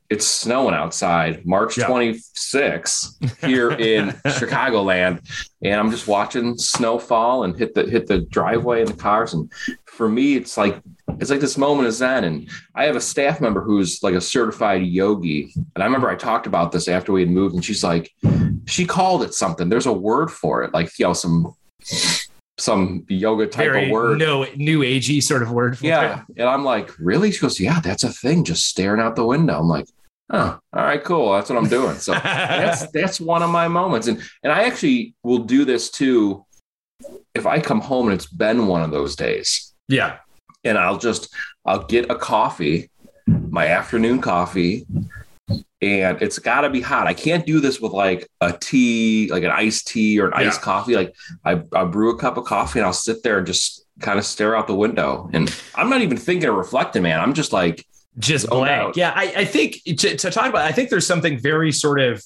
it's 0.09 0.27
snowing 0.27 0.75
outside, 0.75 1.45
March 1.45 1.77
Yeah. 1.77 1.87
26th 1.87 3.45
here 3.45 3.71
in 3.71 4.09
Chicagoland, 4.27 5.21
and 5.61 5.79
I'm 5.79 5.91
just 5.91 6.07
watching 6.07 6.57
snow 6.57 6.99
fall 6.99 7.43
and 7.43 7.57
hit 7.57 7.73
the 7.73 7.83
hit 7.83 8.07
the 8.07 8.19
driveway 8.19 8.81
and 8.81 8.89
the 8.89 8.93
cars. 8.97 9.33
And 9.33 9.51
for 9.85 10.09
me, 10.09 10.35
it's 10.35 10.57
like 10.57 10.81
it's 11.19 11.29
like 11.29 11.39
this 11.41 11.57
moment 11.57 11.87
of 11.87 11.93
zen. 11.93 12.23
And 12.23 12.49
I 12.75 12.85
have 12.85 12.95
a 12.95 13.01
staff 13.01 13.39
member 13.41 13.61
who's 13.61 14.01
like 14.03 14.15
a 14.15 14.21
certified 14.21 14.83
yogi, 14.83 15.51
and 15.75 15.83
I 15.83 15.85
remember 15.85 16.09
I 16.09 16.15
talked 16.15 16.47
about 16.47 16.71
this 16.71 16.87
after 16.87 17.11
we 17.11 17.21
had 17.21 17.29
moved, 17.29 17.55
and 17.55 17.63
she's 17.63 17.83
like, 17.83 18.11
she 18.65 18.85
called 18.85 19.23
it 19.23 19.33
something. 19.33 19.69
There's 19.69 19.85
a 19.85 19.93
word 19.93 20.31
for 20.31 20.63
it, 20.63 20.73
like 20.73 20.97
you 20.99 21.05
know 21.07 21.13
some 21.13 21.53
some 22.57 23.05
yoga 23.09 23.47
type 23.47 23.71
very 23.71 23.85
of 23.85 23.91
word. 23.91 24.19
no 24.19 24.45
new 24.55 24.81
agey 24.81 25.21
sort 25.21 25.41
of 25.41 25.51
word. 25.51 25.77
For 25.77 25.85
Yeah. 25.85 26.23
And 26.37 26.47
I'm 26.47 26.63
like, 26.63 26.91
really? 26.99 27.31
She 27.31 27.39
goes, 27.39 27.59
yeah, 27.59 27.79
that's 27.79 28.03
a 28.03 28.11
thing. 28.11 28.43
Just 28.43 28.65
staring 28.65 29.01
out 29.01 29.15
the 29.15 29.25
window. 29.25 29.59
I'm 29.59 29.67
like, 29.67 29.87
oh, 30.31 30.59
all 30.73 30.83
right, 30.83 31.03
cool. 31.03 31.33
That's 31.33 31.49
what 31.49 31.57
I'm 31.57 31.69
doing. 31.69 31.97
So 31.97 32.11
that's 32.23 32.91
that's 32.91 33.19
one 33.19 33.43
of 33.43 33.49
my 33.49 33.67
moments. 33.67 34.07
And 34.07 34.21
and 34.43 34.51
I 34.51 34.63
actually 34.63 35.15
will 35.23 35.39
do 35.39 35.65
this 35.65 35.89
too 35.89 36.45
if 37.33 37.45
I 37.45 37.59
come 37.59 37.81
home 37.81 38.07
and 38.07 38.15
it's 38.15 38.27
been 38.27 38.67
one 38.67 38.81
of 38.83 38.91
those 38.91 39.15
days. 39.15 39.73
yeah, 39.87 40.17
And 40.63 40.77
I'll 40.77 40.97
just 40.99 41.33
I'll 41.65 41.83
get 41.85 42.11
a 42.11 42.15
coffee, 42.15 42.89
my 43.27 43.67
afternoon 43.67 44.21
coffee. 44.21 44.85
And 45.49 46.21
it's 46.21 46.39
got 46.39 46.61
to 46.61 46.69
be 46.69 46.79
hot. 46.79 47.07
I 47.07 47.13
can't 47.13 47.45
do 47.45 47.59
this 47.59 47.81
with 47.81 47.91
like 47.91 48.29
a 48.39 48.53
tea, 48.53 49.29
like 49.29 49.43
an 49.43 49.51
iced 49.51 49.87
tea 49.87 50.19
or 50.19 50.27
an 50.27 50.33
iced 50.33 50.61
coffee. 50.61 50.95
Like 50.95 51.13
I, 51.43 51.61
I 51.73 51.83
brew 51.83 52.11
a 52.11 52.17
cup 52.17 52.37
of 52.37 52.45
coffee 52.45 52.79
and 52.79 52.85
I'll 52.85 52.93
sit 52.93 53.23
there 53.23 53.39
and 53.39 53.47
just 53.47 53.85
kind 53.99 54.17
of 54.17 54.25
stare 54.25 54.55
out 54.55 54.67
the 54.67 54.75
window. 54.75 55.29
And 55.33 55.53
I'm 55.75 55.89
not 55.89 56.01
even 56.01 56.17
thinking 56.17 56.47
or 56.47 56.53
reflecting, 56.53 57.03
man. 57.03 57.19
I'm 57.19 57.33
just 57.33 57.51
like, 57.51 57.85
just 58.19 58.47
blank. 58.47 58.95
Yeah, 58.95 59.11
I, 59.15 59.33
I 59.37 59.45
think 59.45 59.81
to, 59.85 60.15
to 60.15 60.31
talk 60.31 60.47
about, 60.47 60.61
I 60.61 60.71
think 60.71 60.89
there's 60.89 61.07
something 61.07 61.39
very 61.39 61.71
sort 61.71 61.99
of, 61.99 62.23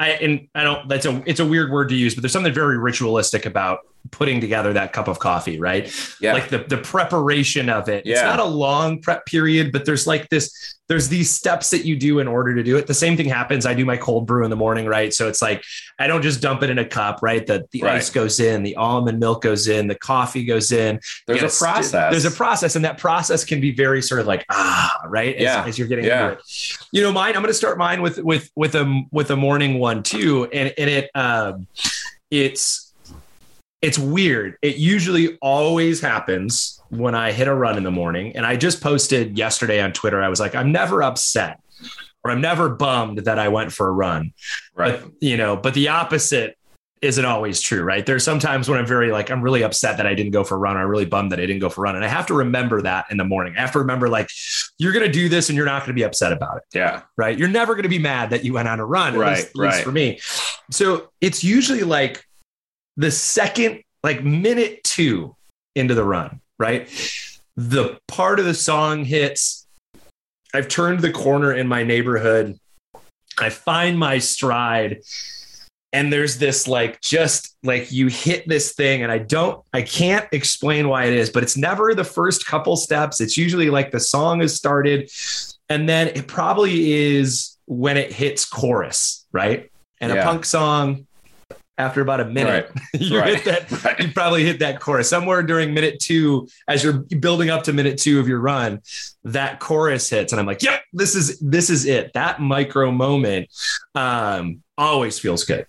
I 0.00 0.10
and 0.10 0.48
I 0.54 0.62
don't. 0.62 0.88
That's 0.88 1.06
a 1.06 1.22
it's 1.26 1.40
a 1.40 1.44
weird 1.44 1.72
word 1.72 1.88
to 1.88 1.96
use, 1.96 2.14
but 2.14 2.22
there's 2.22 2.32
something 2.32 2.54
very 2.54 2.78
ritualistic 2.78 3.46
about 3.46 3.80
putting 4.10 4.40
together 4.40 4.72
that 4.72 4.92
cup 4.92 5.08
of 5.08 5.18
coffee, 5.18 5.58
right? 5.60 5.92
yeah, 6.20 6.32
Like 6.32 6.48
the 6.48 6.58
the 6.58 6.78
preparation 6.78 7.68
of 7.68 7.88
it. 7.88 8.06
It's 8.06 8.22
not 8.22 8.40
a 8.40 8.44
long 8.44 9.00
prep 9.00 9.26
period, 9.26 9.72
but 9.72 9.84
there's 9.84 10.06
like 10.06 10.28
this. 10.28 10.74
There's 10.88 11.10
these 11.10 11.30
steps 11.30 11.68
that 11.68 11.84
you 11.84 11.96
do 11.96 12.18
in 12.18 12.26
order 12.26 12.54
to 12.54 12.62
do 12.62 12.78
it. 12.78 12.86
The 12.86 12.94
same 12.94 13.14
thing 13.14 13.28
happens. 13.28 13.66
I 13.66 13.74
do 13.74 13.84
my 13.84 13.98
cold 13.98 14.26
brew 14.26 14.42
in 14.44 14.48
the 14.48 14.56
morning, 14.56 14.86
right? 14.86 15.12
So 15.12 15.28
it's 15.28 15.42
like 15.42 15.62
I 15.98 16.06
don't 16.06 16.22
just 16.22 16.40
dump 16.40 16.62
it 16.62 16.70
in 16.70 16.78
a 16.78 16.84
cup, 16.84 17.18
right? 17.22 17.46
The 17.46 17.66
the 17.72 17.82
Right. 17.82 17.96
ice 17.96 18.08
goes 18.08 18.40
in, 18.40 18.62
the 18.62 18.74
almond 18.76 19.20
milk 19.20 19.42
goes 19.42 19.68
in, 19.68 19.86
the 19.86 19.94
coffee 19.94 20.44
goes 20.44 20.72
in. 20.72 20.98
there's 21.26 21.42
a 21.42 21.64
process. 21.64 21.90
st- 21.90 22.10
There's 22.10 22.24
a 22.24 22.30
process, 22.30 22.74
and 22.74 22.84
that 22.86 22.96
process 22.96 23.44
can 23.44 23.60
be 23.60 23.70
very 23.72 24.00
sort 24.00 24.20
of 24.22 24.26
like 24.26 24.46
ah, 24.48 24.98
right? 25.08 25.36
As, 25.36 25.42
Yeah. 25.42 25.64
as 25.66 25.78
you're 25.78 25.88
getting 25.88 26.06
Yeah. 26.06 26.28
into 26.30 26.38
it. 26.38 26.78
You 26.92 27.02
know, 27.02 27.12
mine. 27.12 27.34
I'm 27.36 27.42
going 27.42 27.48
to 27.48 27.54
start 27.54 27.76
mine 27.76 28.00
with 28.00 28.18
with 28.18 28.50
with 28.56 28.74
a 28.74 29.02
with 29.12 29.30
a 29.30 29.36
morning 29.36 29.78
one 29.78 30.02
too, 30.02 30.46
and 30.54 30.72
and 30.78 30.88
it 30.88 31.10
um, 31.14 31.66
it's 32.30 32.87
it's 33.80 33.98
weird. 33.98 34.56
It 34.62 34.76
usually 34.76 35.38
always 35.40 36.00
happens 36.00 36.80
when 36.90 37.14
I 37.14 37.32
hit 37.32 37.48
a 37.48 37.54
run 37.54 37.76
in 37.76 37.84
the 37.84 37.90
morning, 37.90 38.34
and 38.36 38.44
I 38.46 38.56
just 38.56 38.80
posted 38.80 39.38
yesterday 39.38 39.80
on 39.80 39.92
Twitter. 39.92 40.22
I 40.22 40.28
was 40.28 40.40
like, 40.40 40.54
I'm 40.54 40.72
never 40.72 41.02
upset. 41.02 41.60
Or 42.24 42.32
I'm 42.32 42.40
never 42.40 42.68
bummed 42.68 43.18
that 43.18 43.38
I 43.38 43.46
went 43.48 43.72
for 43.72 43.86
a 43.86 43.92
run. 43.92 44.32
right. 44.74 45.00
But 45.00 45.12
you 45.20 45.36
know, 45.36 45.56
but 45.56 45.74
the 45.74 45.88
opposite 45.88 46.56
isn't 47.00 47.24
always 47.24 47.60
true, 47.60 47.82
right? 47.82 48.04
There's 48.04 48.24
sometimes 48.24 48.68
when 48.68 48.76
I'm 48.76 48.86
very 48.86 49.12
like, 49.12 49.30
I'm 49.30 49.40
really 49.40 49.62
upset 49.62 49.98
that 49.98 50.06
I 50.06 50.14
didn't 50.14 50.32
go 50.32 50.42
for 50.42 50.56
a 50.56 50.58
run. 50.58 50.76
Or 50.76 50.80
I'm 50.80 50.88
really 50.88 51.04
bummed 51.04 51.30
that 51.30 51.38
I 51.38 51.46
didn't 51.46 51.60
go 51.60 51.68
for 51.68 51.82
a 51.82 51.84
run. 51.84 51.94
And 51.94 52.04
I 52.04 52.08
have 52.08 52.26
to 52.26 52.34
remember 52.34 52.82
that 52.82 53.06
in 53.12 53.18
the 53.18 53.24
morning. 53.24 53.54
I 53.56 53.60
have 53.60 53.70
to 53.72 53.78
remember 53.78 54.08
like, 54.08 54.28
you're 54.78 54.92
going 54.92 55.06
to 55.06 55.12
do 55.12 55.28
this 55.28 55.48
and 55.48 55.56
you're 55.56 55.64
not 55.64 55.82
going 55.82 55.90
to 55.90 55.94
be 55.94 56.02
upset 56.02 56.32
about 56.32 56.56
it, 56.56 56.64
yeah. 56.74 57.02
right? 57.16 57.38
You're 57.38 57.46
never 57.46 57.74
going 57.74 57.84
to 57.84 57.88
be 57.88 58.00
mad 58.00 58.30
that 58.30 58.44
you 58.44 58.52
went 58.54 58.66
on 58.66 58.80
a 58.80 58.84
run, 58.84 59.14
at 59.14 59.20
Right, 59.20 59.36
least 59.36 59.54
right. 59.56 59.84
for 59.84 59.92
me. 59.92 60.18
So 60.72 61.10
it's 61.20 61.44
usually 61.44 61.84
like 61.84 62.26
the 62.98 63.10
second, 63.10 63.82
like 64.02 64.22
minute 64.22 64.84
two 64.84 65.34
into 65.74 65.94
the 65.94 66.04
run, 66.04 66.40
right? 66.58 66.88
The 67.56 67.98
part 68.08 68.38
of 68.38 68.44
the 68.44 68.54
song 68.54 69.04
hits. 69.04 69.66
I've 70.52 70.68
turned 70.68 71.00
the 71.00 71.12
corner 71.12 71.54
in 71.54 71.68
my 71.68 71.84
neighborhood. 71.84 72.58
I 73.38 73.50
find 73.50 73.98
my 73.98 74.18
stride. 74.18 75.02
And 75.92 76.12
there's 76.12 76.36
this 76.36 76.68
like 76.68 77.00
just 77.00 77.56
like 77.62 77.90
you 77.90 78.08
hit 78.08 78.46
this 78.46 78.74
thing, 78.74 79.02
and 79.02 79.10
I 79.10 79.18
don't, 79.18 79.64
I 79.72 79.80
can't 79.80 80.28
explain 80.32 80.86
why 80.88 81.04
it 81.04 81.14
is, 81.14 81.30
but 81.30 81.42
it's 81.42 81.56
never 81.56 81.94
the 81.94 82.04
first 82.04 82.44
couple 82.44 82.76
steps. 82.76 83.22
It's 83.22 83.38
usually 83.38 83.70
like 83.70 83.90
the 83.90 84.00
song 84.00 84.42
is 84.42 84.54
started, 84.54 85.10
and 85.70 85.88
then 85.88 86.08
it 86.08 86.26
probably 86.26 86.92
is 86.92 87.56
when 87.64 87.96
it 87.96 88.12
hits 88.12 88.44
chorus, 88.44 89.24
right? 89.32 89.70
And 89.98 90.12
a 90.12 90.22
punk 90.22 90.44
song, 90.44 91.06
after 91.78 92.00
about 92.00 92.20
a 92.20 92.24
minute, 92.24 92.70
you 92.94 93.18
Right. 93.18 93.36
hit 93.36 93.44
that 93.44 93.84
Right. 93.84 93.98
you 94.00 94.12
probably 94.12 94.44
hit 94.44 94.58
that 94.58 94.80
chorus. 94.80 95.08
Somewhere 95.08 95.42
during 95.42 95.72
minute 95.72 96.00
two 96.00 96.48
as 96.66 96.82
you're 96.84 96.94
building 97.20 97.50
up 97.50 97.62
to 97.64 97.72
minute 97.72 97.98
two 97.98 98.18
of 98.20 98.28
your 98.28 98.40
run 98.40 98.80
that 99.24 99.60
chorus 99.60 100.08
hits 100.08 100.32
and 100.32 100.40
i'm 100.40 100.46
like 100.46 100.62
yep 100.62 100.82
this 100.92 101.14
is 101.14 101.38
this 101.40 101.70
is 101.70 101.84
it. 101.86 102.12
That 102.14 102.40
micro 102.40 102.90
moment 102.90 103.48
um 103.94 104.62
always 104.76 105.18
feels 105.18 105.44
good. 105.44 105.66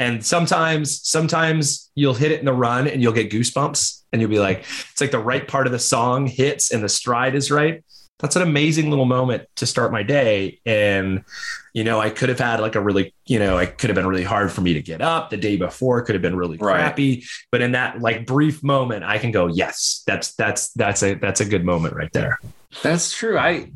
And 0.00 0.24
sometimes 0.24 1.00
sometimes 1.06 1.90
you'll 1.96 2.14
hit 2.14 2.30
it 2.30 2.38
in 2.38 2.44
the 2.46 2.52
run 2.52 2.86
and 2.86 3.02
you'll 3.02 3.12
get 3.12 3.30
goosebumps 3.30 4.02
and 4.12 4.20
you'll 4.22 4.30
be 4.30 4.38
like 4.38 4.60
it's 4.60 5.00
like 5.00 5.10
the 5.10 5.18
right 5.18 5.46
part 5.48 5.66
of 5.66 5.72
the 5.72 5.78
song 5.78 6.26
hits 6.26 6.70
and 6.72 6.82
the 6.84 6.88
stride 6.88 7.34
is 7.34 7.50
right 7.50 7.82
that's 8.18 8.36
an 8.36 8.42
amazing 8.42 8.90
little 8.90 9.04
moment 9.04 9.44
to 9.56 9.66
start 9.66 9.92
my 9.92 10.02
day 10.02 10.58
and 10.66 11.22
you 11.72 11.84
know 11.84 12.00
i 12.00 12.10
could 12.10 12.28
have 12.28 12.38
had 12.38 12.60
like 12.60 12.74
a 12.74 12.80
really 12.80 13.14
you 13.26 13.38
know 13.38 13.58
it 13.58 13.78
could 13.78 13.90
have 13.90 13.94
been 13.94 14.06
really 14.06 14.24
hard 14.24 14.50
for 14.50 14.60
me 14.60 14.74
to 14.74 14.82
get 14.82 15.00
up 15.00 15.30
the 15.30 15.36
day 15.36 15.56
before 15.56 16.02
could 16.02 16.14
have 16.14 16.22
been 16.22 16.36
really 16.36 16.56
Right. 16.58 16.74
crappy 16.76 17.24
but 17.52 17.60
in 17.62 17.72
that 17.72 18.00
like 18.00 18.26
brief 18.26 18.62
moment 18.62 19.04
i 19.04 19.18
can 19.18 19.30
go 19.30 19.46
yes 19.46 20.02
that's 20.06 20.34
that's 20.34 20.70
that's 20.72 21.02
a 21.02 21.14
that's 21.14 21.40
a 21.40 21.44
good 21.44 21.64
moment 21.64 21.94
right 21.94 22.12
there 22.12 22.38
That's 22.82 23.10
true. 23.12 23.38
I, 23.38 23.70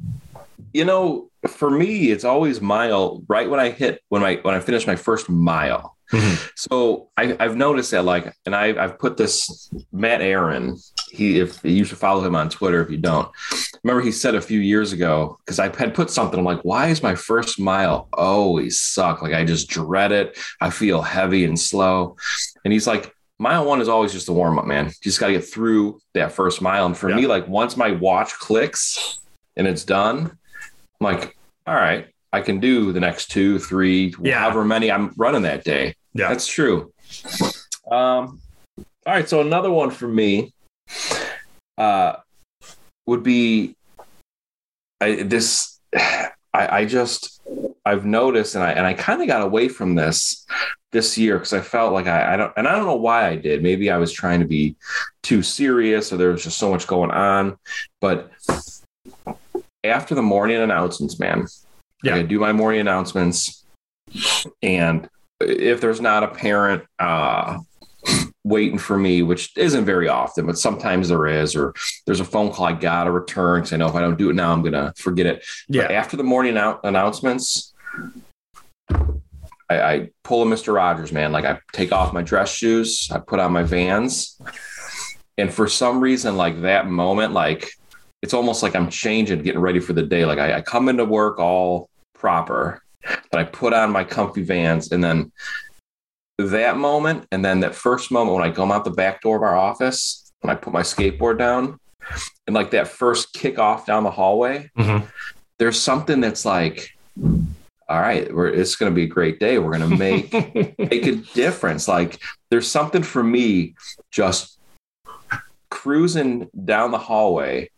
you 0.74 0.84
know, 0.84 1.30
for 1.48 1.70
me, 1.70 2.10
it's 2.10 2.24
always 2.24 2.60
mile 2.60 3.22
right 3.26 3.48
when 3.48 3.58
I 3.58 3.70
hit 3.70 4.02
when 4.10 4.22
I 4.22 4.36
when 4.36 4.54
I 4.54 4.60
finish 4.60 4.86
my 4.86 4.96
first 4.96 5.30
mile. 5.30 5.96
Mm-hmm. 6.12 6.34
So 6.56 7.08
I, 7.16 7.34
I've 7.40 7.56
noticed 7.56 7.90
that, 7.92 8.04
like, 8.04 8.34
and 8.44 8.54
I, 8.54 8.66
I've 8.82 8.98
put 8.98 9.16
this 9.16 9.70
Matt 9.92 10.20
Aaron. 10.20 10.76
He 11.12 11.38
if 11.40 11.62
you 11.64 11.84
should 11.84 11.98
follow 11.98 12.24
him 12.24 12.34
on 12.34 12.48
Twitter 12.48 12.82
if 12.82 12.90
you 12.90 12.96
don't. 12.96 13.28
Remember 13.82 14.02
he 14.02 14.10
said 14.12 14.34
a 14.34 14.40
few 14.40 14.60
years 14.60 14.92
ago 14.92 15.38
because 15.44 15.58
I 15.58 15.64
had 15.76 15.94
put 15.94 16.10
something. 16.10 16.38
I'm 16.38 16.44
like, 16.44 16.62
why 16.62 16.88
is 16.88 17.02
my 17.02 17.14
first 17.14 17.60
mile 17.60 18.08
always 18.14 18.80
suck? 18.80 19.20
Like 19.22 19.34
I 19.34 19.44
just 19.44 19.68
dread 19.68 20.12
it. 20.12 20.38
I 20.60 20.70
feel 20.70 21.02
heavy 21.02 21.44
and 21.44 21.58
slow. 21.58 22.16
And 22.64 22.72
he's 22.72 22.86
like, 22.86 23.14
mile 23.38 23.64
one 23.66 23.80
is 23.80 23.88
always 23.88 24.12
just 24.12 24.28
a 24.28 24.32
warm 24.32 24.58
up, 24.58 24.64
man. 24.66 24.86
You 24.86 24.92
just 25.02 25.20
got 25.20 25.26
to 25.26 25.32
get 25.34 25.44
through 25.46 26.00
that 26.14 26.32
first 26.32 26.62
mile. 26.62 26.86
And 26.86 26.96
for 26.96 27.10
Yeah. 27.10 27.16
me, 27.16 27.26
like 27.26 27.46
once 27.46 27.76
my 27.76 27.90
watch 27.92 28.32
clicks 28.38 29.20
and 29.56 29.66
it's 29.66 29.84
done, 29.84 30.30
I'm 31.00 31.04
like, 31.04 31.36
all 31.66 31.74
right, 31.74 32.06
I 32.32 32.40
can 32.40 32.58
do 32.60 32.92
the 32.92 33.00
next 33.00 33.30
two, 33.30 33.58
three, 33.58 34.14
Yeah. 34.22 34.38
however 34.38 34.64
many 34.64 34.90
I'm 34.90 35.12
running 35.16 35.42
that 35.42 35.64
day. 35.64 35.94
Yeah. 36.14 36.28
That's 36.28 36.46
true. 36.46 36.92
Um, 37.90 38.40
all 39.04 39.14
right, 39.14 39.28
so 39.28 39.40
another 39.40 39.70
one 39.70 39.90
for 39.90 40.06
me 40.08 40.54
uh, 41.78 42.14
would 43.06 43.22
be 43.22 43.76
I, 45.00 45.22
this. 45.22 45.78
I, 46.54 46.80
I 46.80 46.84
just 46.84 47.40
I've 47.86 48.04
noticed, 48.04 48.54
and 48.54 48.62
I 48.62 48.72
and 48.72 48.86
I 48.86 48.92
kind 48.92 49.22
of 49.22 49.26
got 49.26 49.40
away 49.40 49.68
from 49.68 49.94
this 49.94 50.46
this 50.92 51.16
year 51.16 51.38
because 51.38 51.54
I 51.54 51.62
felt 51.62 51.94
like 51.94 52.06
I, 52.06 52.34
I 52.34 52.36
don't, 52.36 52.52
and 52.58 52.68
I 52.68 52.76
don't 52.76 52.84
know 52.84 52.96
why 52.96 53.26
I 53.26 53.36
did. 53.36 53.62
Maybe 53.62 53.90
I 53.90 53.96
was 53.96 54.12
trying 54.12 54.40
to 54.40 54.46
be 54.46 54.76
too 55.22 55.42
serious, 55.42 56.12
or 56.12 56.18
there 56.18 56.30
was 56.30 56.44
just 56.44 56.58
so 56.58 56.70
much 56.70 56.86
going 56.86 57.10
on. 57.10 57.56
But 58.02 58.30
after 59.82 60.14
the 60.14 60.22
morning 60.22 60.58
announcements, 60.58 61.18
man, 61.18 61.46
Yeah. 62.04 62.16
I 62.16 62.22
do 62.22 62.38
my 62.38 62.52
morning 62.52 62.80
announcements, 62.80 63.64
and 64.62 65.08
if 65.40 65.80
there's 65.80 66.00
not 66.02 66.22
a 66.22 66.28
parent 66.28 66.84
uh, 66.98 67.58
waiting 68.44 68.78
for 68.78 68.98
me, 68.98 69.22
which 69.22 69.56
isn't 69.56 69.84
very 69.84 70.08
often, 70.08 70.46
but 70.46 70.58
sometimes 70.58 71.08
there 71.08 71.26
is, 71.26 71.54
or 71.54 71.74
there's 72.06 72.20
a 72.20 72.24
phone 72.24 72.52
call 72.52 72.66
I 72.66 72.72
got 72.72 73.04
to 73.04 73.10
return 73.10 73.60
because 73.60 73.72
I 73.72 73.76
know 73.76 73.86
if 73.86 73.94
I 73.94 74.00
don't 74.00 74.18
do 74.18 74.30
it 74.30 74.34
now, 74.34 74.52
I'm 74.52 74.62
gonna 74.62 74.92
forget 74.96 75.26
it. 75.26 75.44
Yeah. 75.68 75.82
But 75.82 75.92
after 75.92 76.16
the 76.16 76.24
morning 76.24 76.56
out- 76.56 76.80
announcements, 76.84 77.72
I, 78.90 79.12
I 79.70 80.10
pull 80.24 80.42
a 80.42 80.46
Mr. 80.46 80.74
Rogers, 80.74 81.12
man. 81.12 81.32
Like 81.32 81.44
I 81.44 81.58
take 81.72 81.92
off 81.92 82.12
my 82.12 82.22
dress 82.22 82.52
shoes, 82.52 83.08
I 83.12 83.18
put 83.18 83.38
on 83.38 83.52
my 83.52 83.62
Vans, 83.62 84.40
and 85.38 85.52
for 85.52 85.68
some 85.68 86.00
reason, 86.00 86.36
like 86.36 86.62
that 86.62 86.88
moment, 86.88 87.32
like 87.32 87.72
it's 88.22 88.34
almost 88.34 88.62
like 88.62 88.74
I'm 88.74 88.90
changing, 88.90 89.42
getting 89.42 89.60
ready 89.60 89.80
for 89.80 89.92
the 89.92 90.02
day. 90.02 90.24
Like 90.24 90.38
I, 90.38 90.54
I 90.54 90.60
come 90.62 90.88
into 90.88 91.04
work 91.04 91.38
all 91.38 91.88
proper, 92.14 92.82
but 93.30 93.40
I 93.40 93.44
put 93.44 93.72
on 93.72 93.90
my 93.90 94.04
comfy 94.04 94.42
Vans, 94.42 94.90
and 94.90 95.02
then 95.02 95.32
that 96.48 96.76
moment, 96.76 97.26
and 97.32 97.44
then 97.44 97.60
that 97.60 97.74
first 97.74 98.10
moment 98.10 98.36
when 98.36 98.44
I 98.44 98.52
come 98.52 98.70
out 98.72 98.84
the 98.84 98.90
back 98.90 99.20
door 99.22 99.36
of 99.36 99.42
our 99.42 99.56
office, 99.56 100.30
when 100.40 100.50
I 100.50 100.54
put 100.58 100.72
my 100.72 100.82
skateboard 100.82 101.38
down, 101.38 101.78
and 102.46 102.54
like 102.54 102.70
that 102.72 102.88
first 102.88 103.32
kickoff 103.34 103.86
down 103.86 104.04
the 104.04 104.10
hallway, 104.10 104.70
Mhm. 104.76 105.06
there's 105.58 105.80
something 105.80 106.20
that's 106.20 106.44
like, 106.44 106.90
all 107.88 108.00
right, 108.00 108.32
we're, 108.34 108.48
it's 108.48 108.74
going 108.76 108.90
to 108.90 108.94
be 108.94 109.04
a 109.04 109.06
great 109.08 109.38
day. 109.38 109.58
We're 109.58 109.76
going 109.76 109.90
to 109.90 109.96
make 109.96 110.32
make 110.78 111.06
a 111.06 111.16
difference. 111.34 111.86
Like 111.88 112.18
there's 112.50 112.68
something 112.68 113.02
for 113.02 113.22
me 113.22 113.74
just 114.10 114.58
cruising 115.70 116.48
down 116.64 116.90
the 116.90 116.98
hallway. 116.98 117.70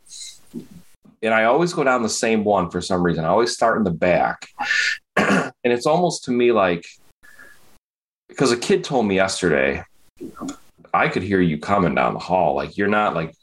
And 1.23 1.33
I 1.33 1.45
always 1.45 1.73
go 1.73 1.85
down 1.85 2.03
the 2.03 2.09
same 2.09 2.45
one 2.45 2.71
for 2.71 2.81
some 2.81 3.03
reason. 3.03 3.25
I 3.25 3.29
always 3.29 3.53
start 3.55 3.79
in 3.79 3.85
the 3.85 3.91
back. 3.91 4.49
and 5.17 5.53
it's 5.65 5.87
almost 5.87 6.25
to 6.25 6.31
me 6.31 6.53
like 6.53 6.85
because 8.35 8.51
a 8.51 8.57
kid 8.57 8.83
told 8.83 9.07
me 9.07 9.15
yesterday, 9.15 9.85
I 10.93 11.09
could 11.09 11.23
hear 11.23 11.41
you 11.41 11.59
coming 11.59 11.95
down 11.95 12.15
the 12.15 12.21
hall. 12.21 12.55
Like 12.55 12.77
you're 12.77 12.89
not 12.89 13.15
like 13.15 13.35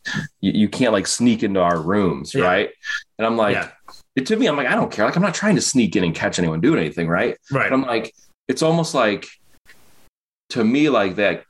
you, 0.41 0.51
you 0.53 0.69
can't 0.69 0.91
like 0.91 1.07
sneak 1.07 1.43
into 1.43 1.61
our 1.61 1.79
rooms, 1.81 2.33
Yeah. 2.33 2.43
right? 2.43 2.69
And 3.17 3.25
I'm 3.25 3.37
like, 3.37 3.55
Yeah. 3.55 3.69
it, 4.15 4.25
to 4.27 4.35
me, 4.35 4.47
I'm 4.47 4.57
like, 4.57 4.67
I 4.67 4.75
don't 4.75 4.91
care. 4.91 5.05
Like 5.05 5.15
I'm 5.15 5.21
not 5.21 5.33
trying 5.33 5.55
to 5.55 5.61
sneak 5.61 5.95
in 5.95 6.03
and 6.03 6.13
catch 6.13 6.39
anyone 6.39 6.59
doing 6.59 6.79
anything, 6.79 7.07
right? 7.07 7.37
right. 7.51 7.69
But 7.69 7.73
I'm 7.73 7.83
like, 7.83 8.13
it's 8.47 8.61
almost 8.61 8.93
like 8.93 9.27
to 10.49 10.63
me, 10.63 10.89
like 10.89 11.15
that 11.15 11.45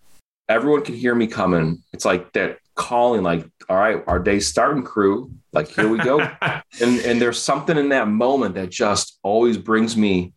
everyone 0.48 0.84
can 0.84 0.96
hear 0.96 1.16
me 1.16 1.26
coming. 1.28 1.82
It's 1.94 2.06
like 2.06 2.32
that 2.34 2.60
calling, 2.76 3.24
like, 3.24 3.48
all 3.70 3.78
right, 3.78 4.04
our 4.08 4.20
day's 4.20 4.48
starting 4.48 4.84
crew. 4.84 5.32
Like, 5.54 5.70
here 5.70 5.88
we 5.90 5.98
go. 5.98 6.20
and 6.42 7.00
and 7.02 7.22
there's 7.22 7.42
something 7.42 7.78
in 7.78 7.90
that 7.90 8.08
moment 8.08 8.56
that 8.56 8.70
just 8.70 9.18
always 9.24 9.58
brings 9.58 9.98
me 9.98 10.34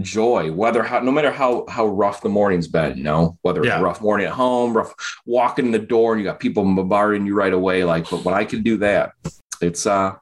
joy, 0.00 0.52
whether 0.52 0.82
how 0.82 1.00
no 1.00 1.10
matter 1.10 1.30
how 1.30 1.64
how 1.68 1.86
rough 1.86 2.20
the 2.20 2.28
morning's 2.28 2.68
been, 2.68 2.96
you 2.96 3.04
know, 3.04 3.38
whether 3.42 3.62
it's 3.62 3.70
a 3.70 3.82
rough 3.82 4.00
morning 4.00 4.26
at 4.26 4.32
home, 4.32 4.76
rough 4.76 4.94
walking 5.24 5.66
in 5.66 5.72
the 5.72 5.78
door 5.78 6.12
and 6.12 6.20
you 6.20 6.28
got 6.28 6.40
people 6.40 6.62
bombarding 6.62 7.26
you 7.26 7.34
right 7.34 7.52
away. 7.52 7.84
Like, 7.84 8.08
but 8.10 8.24
when 8.24 8.34
I 8.34 8.44
can 8.44 8.62
do 8.62 8.76
that, 8.78 9.12
it's 9.60 9.86
uh 9.86 10.14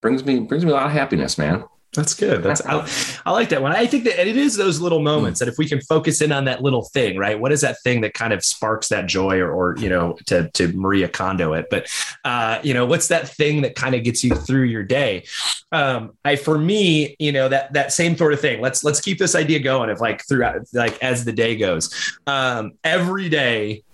brings 0.00 0.24
me 0.24 0.40
brings 0.40 0.64
me 0.64 0.70
a 0.70 0.74
lot 0.74 0.86
of 0.86 0.92
happiness, 0.92 1.38
man. 1.38 1.64
That's 1.94 2.14
good. 2.14 2.42
That's 2.42 2.64
I, 2.64 2.88
I 3.26 3.32
like 3.32 3.50
that 3.50 3.60
one. 3.60 3.72
I 3.72 3.84
think 3.84 4.04
that 4.04 4.18
and 4.18 4.26
it 4.26 4.36
is 4.36 4.56
those 4.56 4.80
little 4.80 5.00
moments 5.00 5.40
that 5.40 5.48
if 5.48 5.58
we 5.58 5.68
can 5.68 5.78
focus 5.82 6.22
in 6.22 6.32
on 6.32 6.46
that 6.46 6.62
little 6.62 6.84
thing, 6.84 7.18
right? 7.18 7.38
What 7.38 7.52
is 7.52 7.60
that 7.60 7.82
thing 7.82 8.00
that 8.00 8.14
kind 8.14 8.32
of 8.32 8.42
sparks 8.42 8.88
that 8.88 9.06
joy, 9.06 9.38
or, 9.40 9.52
or 9.52 9.76
you 9.76 9.90
know, 9.90 10.16
to 10.26 10.50
to 10.52 10.72
Maria 10.72 11.06
Kondo 11.06 11.52
it? 11.52 11.66
But 11.70 11.88
uh, 12.24 12.60
you 12.62 12.72
know, 12.72 12.86
what's 12.86 13.08
that 13.08 13.28
thing 13.28 13.60
that 13.62 13.74
kind 13.74 13.94
of 13.94 14.04
gets 14.04 14.24
you 14.24 14.34
through 14.34 14.64
your 14.64 14.82
day? 14.82 15.24
Um, 15.70 16.12
I 16.24 16.36
for 16.36 16.56
me, 16.56 17.14
you 17.18 17.30
know, 17.30 17.50
that 17.50 17.74
that 17.74 17.92
same 17.92 18.16
sort 18.16 18.32
of 18.32 18.40
thing. 18.40 18.62
Let's 18.62 18.82
let's 18.82 19.00
keep 19.00 19.18
this 19.18 19.34
idea 19.34 19.58
going 19.58 19.90
of 19.90 20.00
like 20.00 20.26
throughout, 20.26 20.62
like 20.72 21.02
as 21.02 21.26
the 21.26 21.32
day 21.32 21.56
goes. 21.56 22.16
Um, 22.26 22.72
every 22.84 23.28
day 23.28 23.84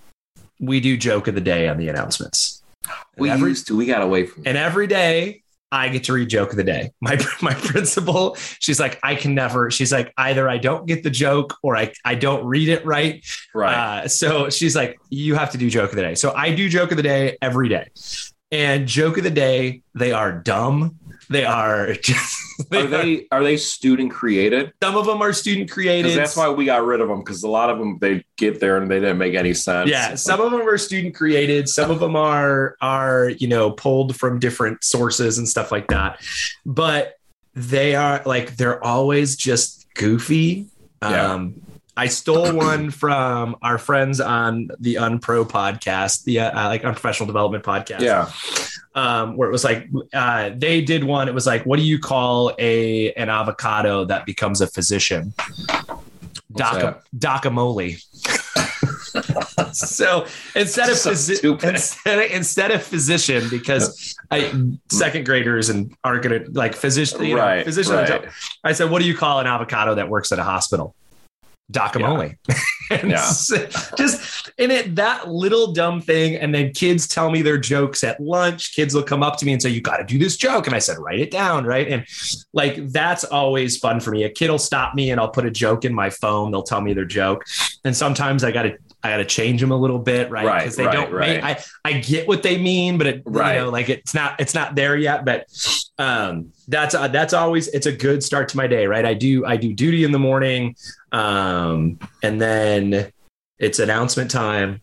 we 0.60 0.78
do 0.78 0.96
joke 0.96 1.26
of 1.26 1.34
the 1.34 1.40
day 1.40 1.68
on 1.68 1.78
the 1.78 1.88
announcements. 1.88 2.62
We 3.16 3.30
every 3.30 3.50
used 3.50 3.66
to, 3.68 3.76
we 3.76 3.86
got 3.86 4.02
away 4.02 4.26
from 4.26 4.44
and 4.46 4.56
every 4.56 4.86
day 4.86 5.42
I 5.70 5.88
get 5.88 6.04
to 6.04 6.12
read 6.12 6.30
joke 6.30 6.50
of 6.50 6.56
the 6.56 6.64
day. 6.64 6.90
My 7.00 7.18
my 7.42 7.54
principal, 7.54 8.36
she's 8.58 8.80
like, 8.80 8.98
I 9.02 9.14
can 9.14 9.34
never. 9.34 9.70
She's 9.70 9.92
like, 9.92 10.12
either 10.16 10.48
I 10.48 10.58
don't 10.58 10.86
get 10.86 11.02
the 11.02 11.10
joke 11.10 11.56
or 11.62 11.76
I 11.76 11.92
I 12.04 12.14
don't 12.14 12.44
read 12.44 12.68
it 12.68 12.84
right. 12.86 13.24
right. 13.54 13.74
Uh, 13.74 14.08
so 14.08 14.50
she's 14.50 14.74
like, 14.74 14.98
you 15.10 15.34
have 15.34 15.50
to 15.52 15.58
do 15.58 15.68
joke 15.70 15.90
of 15.90 15.96
the 15.96 16.02
day. 16.02 16.14
So 16.14 16.32
I 16.34 16.54
do 16.54 16.68
joke 16.68 16.90
of 16.90 16.96
the 16.96 17.02
day 17.02 17.36
every 17.42 17.68
day, 17.68 17.88
and 18.50 18.86
joke 18.86 19.18
of 19.18 19.24
the 19.24 19.30
day 19.30 19.82
they 19.94 20.12
are 20.12 20.32
dumb. 20.32 20.98
They 21.30 21.44
are 21.44 21.92
just. 22.02 22.36
They 22.70 22.82
are 22.82 22.86
they 22.86 23.26
are 23.30 23.42
they 23.42 23.56
student 23.56 24.10
created? 24.10 24.72
some 24.82 24.96
of 24.96 25.06
them 25.06 25.22
are 25.22 25.32
student 25.32 25.70
created. 25.70 26.16
That's 26.16 26.36
why 26.36 26.48
we 26.48 26.64
got 26.64 26.84
rid 26.84 27.00
of 27.00 27.08
them. 27.08 27.20
Because 27.20 27.42
a 27.44 27.48
lot 27.48 27.70
of 27.70 27.78
them 27.78 27.98
they 28.00 28.24
get 28.36 28.58
there 28.60 28.78
and 28.78 28.90
they 28.90 28.98
didn't 28.98 29.18
make 29.18 29.34
any 29.34 29.54
sense. 29.54 29.88
Yeah, 29.90 30.16
some 30.16 30.40
of 30.40 30.50
them 30.50 30.62
are 30.62 30.78
student 30.78 31.14
created. 31.14 31.68
Some 31.68 31.90
of 31.90 32.00
them 32.00 32.16
are 32.16 32.76
are 32.80 33.30
you 33.30 33.46
know 33.46 33.70
pulled 33.70 34.16
from 34.16 34.38
different 34.38 34.82
sources 34.82 35.38
and 35.38 35.48
stuff 35.48 35.70
like 35.70 35.86
that. 35.88 36.20
But 36.66 37.14
they 37.54 37.94
are 37.94 38.22
like 38.24 38.56
they're 38.56 38.82
always 38.82 39.36
just 39.36 39.86
goofy. 39.94 40.66
Yeah. 41.02 41.32
Um, 41.34 41.60
I 41.98 42.06
stole 42.06 42.52
one 42.54 42.90
from 42.90 43.56
our 43.60 43.76
friends 43.76 44.20
on 44.20 44.68
the 44.78 44.94
Unpro 44.94 45.44
podcast, 45.44 46.22
the 46.22 46.38
uh, 46.38 46.68
like 46.68 46.84
unprofessional 46.84 47.26
development 47.26 47.64
podcast. 47.64 48.00
yeah. 48.00 48.30
um, 48.94 49.36
where 49.36 49.48
it 49.48 49.52
was 49.52 49.64
like 49.64 49.88
uh, 50.14 50.50
they 50.54 50.80
did 50.80 51.02
one. 51.02 51.26
It 51.26 51.34
was 51.34 51.44
like, 51.44 51.66
what 51.66 51.76
do 51.76 51.82
you 51.84 51.98
call 51.98 52.54
a 52.58 53.12
an 53.14 53.28
avocado 53.28 54.04
that 54.04 54.26
becomes 54.26 54.60
a 54.60 54.68
physician? 54.68 55.34
Doc 56.54 57.04
Docamole. 57.16 58.00
so 59.74 60.24
instead 60.54 60.90
of 60.90 60.96
So 60.96 61.14
stupid. 61.14 61.68
instead 61.74 62.18
of, 62.18 62.30
instead 62.30 62.70
of 62.70 62.82
physician, 62.82 63.48
because 63.50 64.16
I 64.30 64.52
second 64.88 65.26
graders 65.26 65.68
and 65.68 65.92
aren't 66.04 66.22
gonna 66.22 66.44
like 66.52 66.76
physician, 66.76 67.24
you 67.24 67.34
know, 67.34 67.42
Right, 67.42 67.64
physician. 67.64 67.94
right. 67.94 68.24
I 68.62 68.72
said, 68.72 68.88
what 68.88 69.02
do 69.02 69.08
you 69.08 69.16
call 69.16 69.40
an 69.40 69.48
avocado 69.48 69.96
that 69.96 70.08
works 70.08 70.30
at 70.30 70.38
a 70.38 70.44
hospital? 70.44 70.94
Docamole. 71.72 72.36
And 72.90 73.10
Yeah. 73.10 73.18
just 73.98 74.50
in 74.56 74.70
it, 74.70 74.96
that 74.96 75.28
little 75.28 75.72
dumb 75.74 76.00
thing. 76.00 76.36
And 76.36 76.54
then 76.54 76.72
kids 76.72 77.06
tell 77.06 77.30
me 77.30 77.42
their 77.42 77.58
jokes 77.58 78.02
at 78.02 78.18
lunch. 78.18 78.74
Kids 78.74 78.94
will 78.94 79.02
come 79.02 79.22
up 79.22 79.36
to 79.38 79.44
me 79.44 79.52
and 79.52 79.60
say, 79.60 79.68
You 79.68 79.82
got 79.82 79.98
to 79.98 80.04
do 80.04 80.18
this 80.18 80.38
joke. 80.38 80.66
And 80.66 80.74
I 80.74 80.78
said, 80.78 80.96
Write 80.98 81.20
it 81.20 81.30
down. 81.30 81.66
Right. 81.66 81.86
And 81.86 82.06
like, 82.54 82.88
that's 82.90 83.24
always 83.24 83.76
fun 83.76 84.00
for 84.00 84.10
me. 84.10 84.24
A 84.24 84.30
kid 84.30 84.48
will 84.50 84.58
stop 84.58 84.94
me 84.94 85.10
and 85.10 85.20
I'll 85.20 85.28
put 85.28 85.44
a 85.44 85.50
joke 85.50 85.84
in 85.84 85.92
my 85.92 86.08
phone. 86.08 86.50
They'll 86.50 86.62
tell 86.62 86.80
me 86.80 86.94
their 86.94 87.04
joke. 87.04 87.44
And 87.84 87.94
sometimes 87.94 88.42
I 88.42 88.52
got 88.52 88.62
to, 88.62 88.78
I 89.02 89.10
got 89.10 89.16
to 89.18 89.26
change 89.26 89.60
them 89.60 89.70
a 89.70 89.76
little 89.76 89.98
bit, 89.98 90.30
right? 90.30 90.46
Right, 90.46 90.60
Because 90.62 90.76
they 90.76 90.86
right, 90.86 90.92
don't. 90.94 91.12
right. 91.12 91.44
I 91.44 91.62
I 91.84 91.92
get 92.00 92.26
what 92.26 92.42
they 92.42 92.56
mean, 92.56 92.96
but 92.96 93.06
it, 93.06 93.22
Right. 93.26 93.56
you 93.56 93.60
know, 93.64 93.68
like 93.68 93.90
it's 93.90 94.14
not 94.14 94.40
it's 94.40 94.54
not 94.54 94.74
there 94.76 94.96
yet. 94.96 95.26
But 95.26 95.44
um, 95.98 96.52
that's 96.68 96.94
uh, 96.94 97.08
that's 97.08 97.32
always 97.32 97.68
it's 97.68 97.86
a 97.86 97.92
good 97.92 98.22
start 98.22 98.48
to 98.50 98.56
my 98.56 98.66
day, 98.66 98.86
right? 98.86 99.04
I 99.04 99.14
do 99.14 99.44
I 99.46 99.56
do 99.56 99.72
duty 99.72 100.04
in 100.04 100.12
the 100.12 100.18
morning, 100.18 100.76
um, 101.12 101.98
and 102.22 102.40
then 102.40 103.10
it's 103.58 103.78
announcement 103.78 104.30
time 104.30 104.80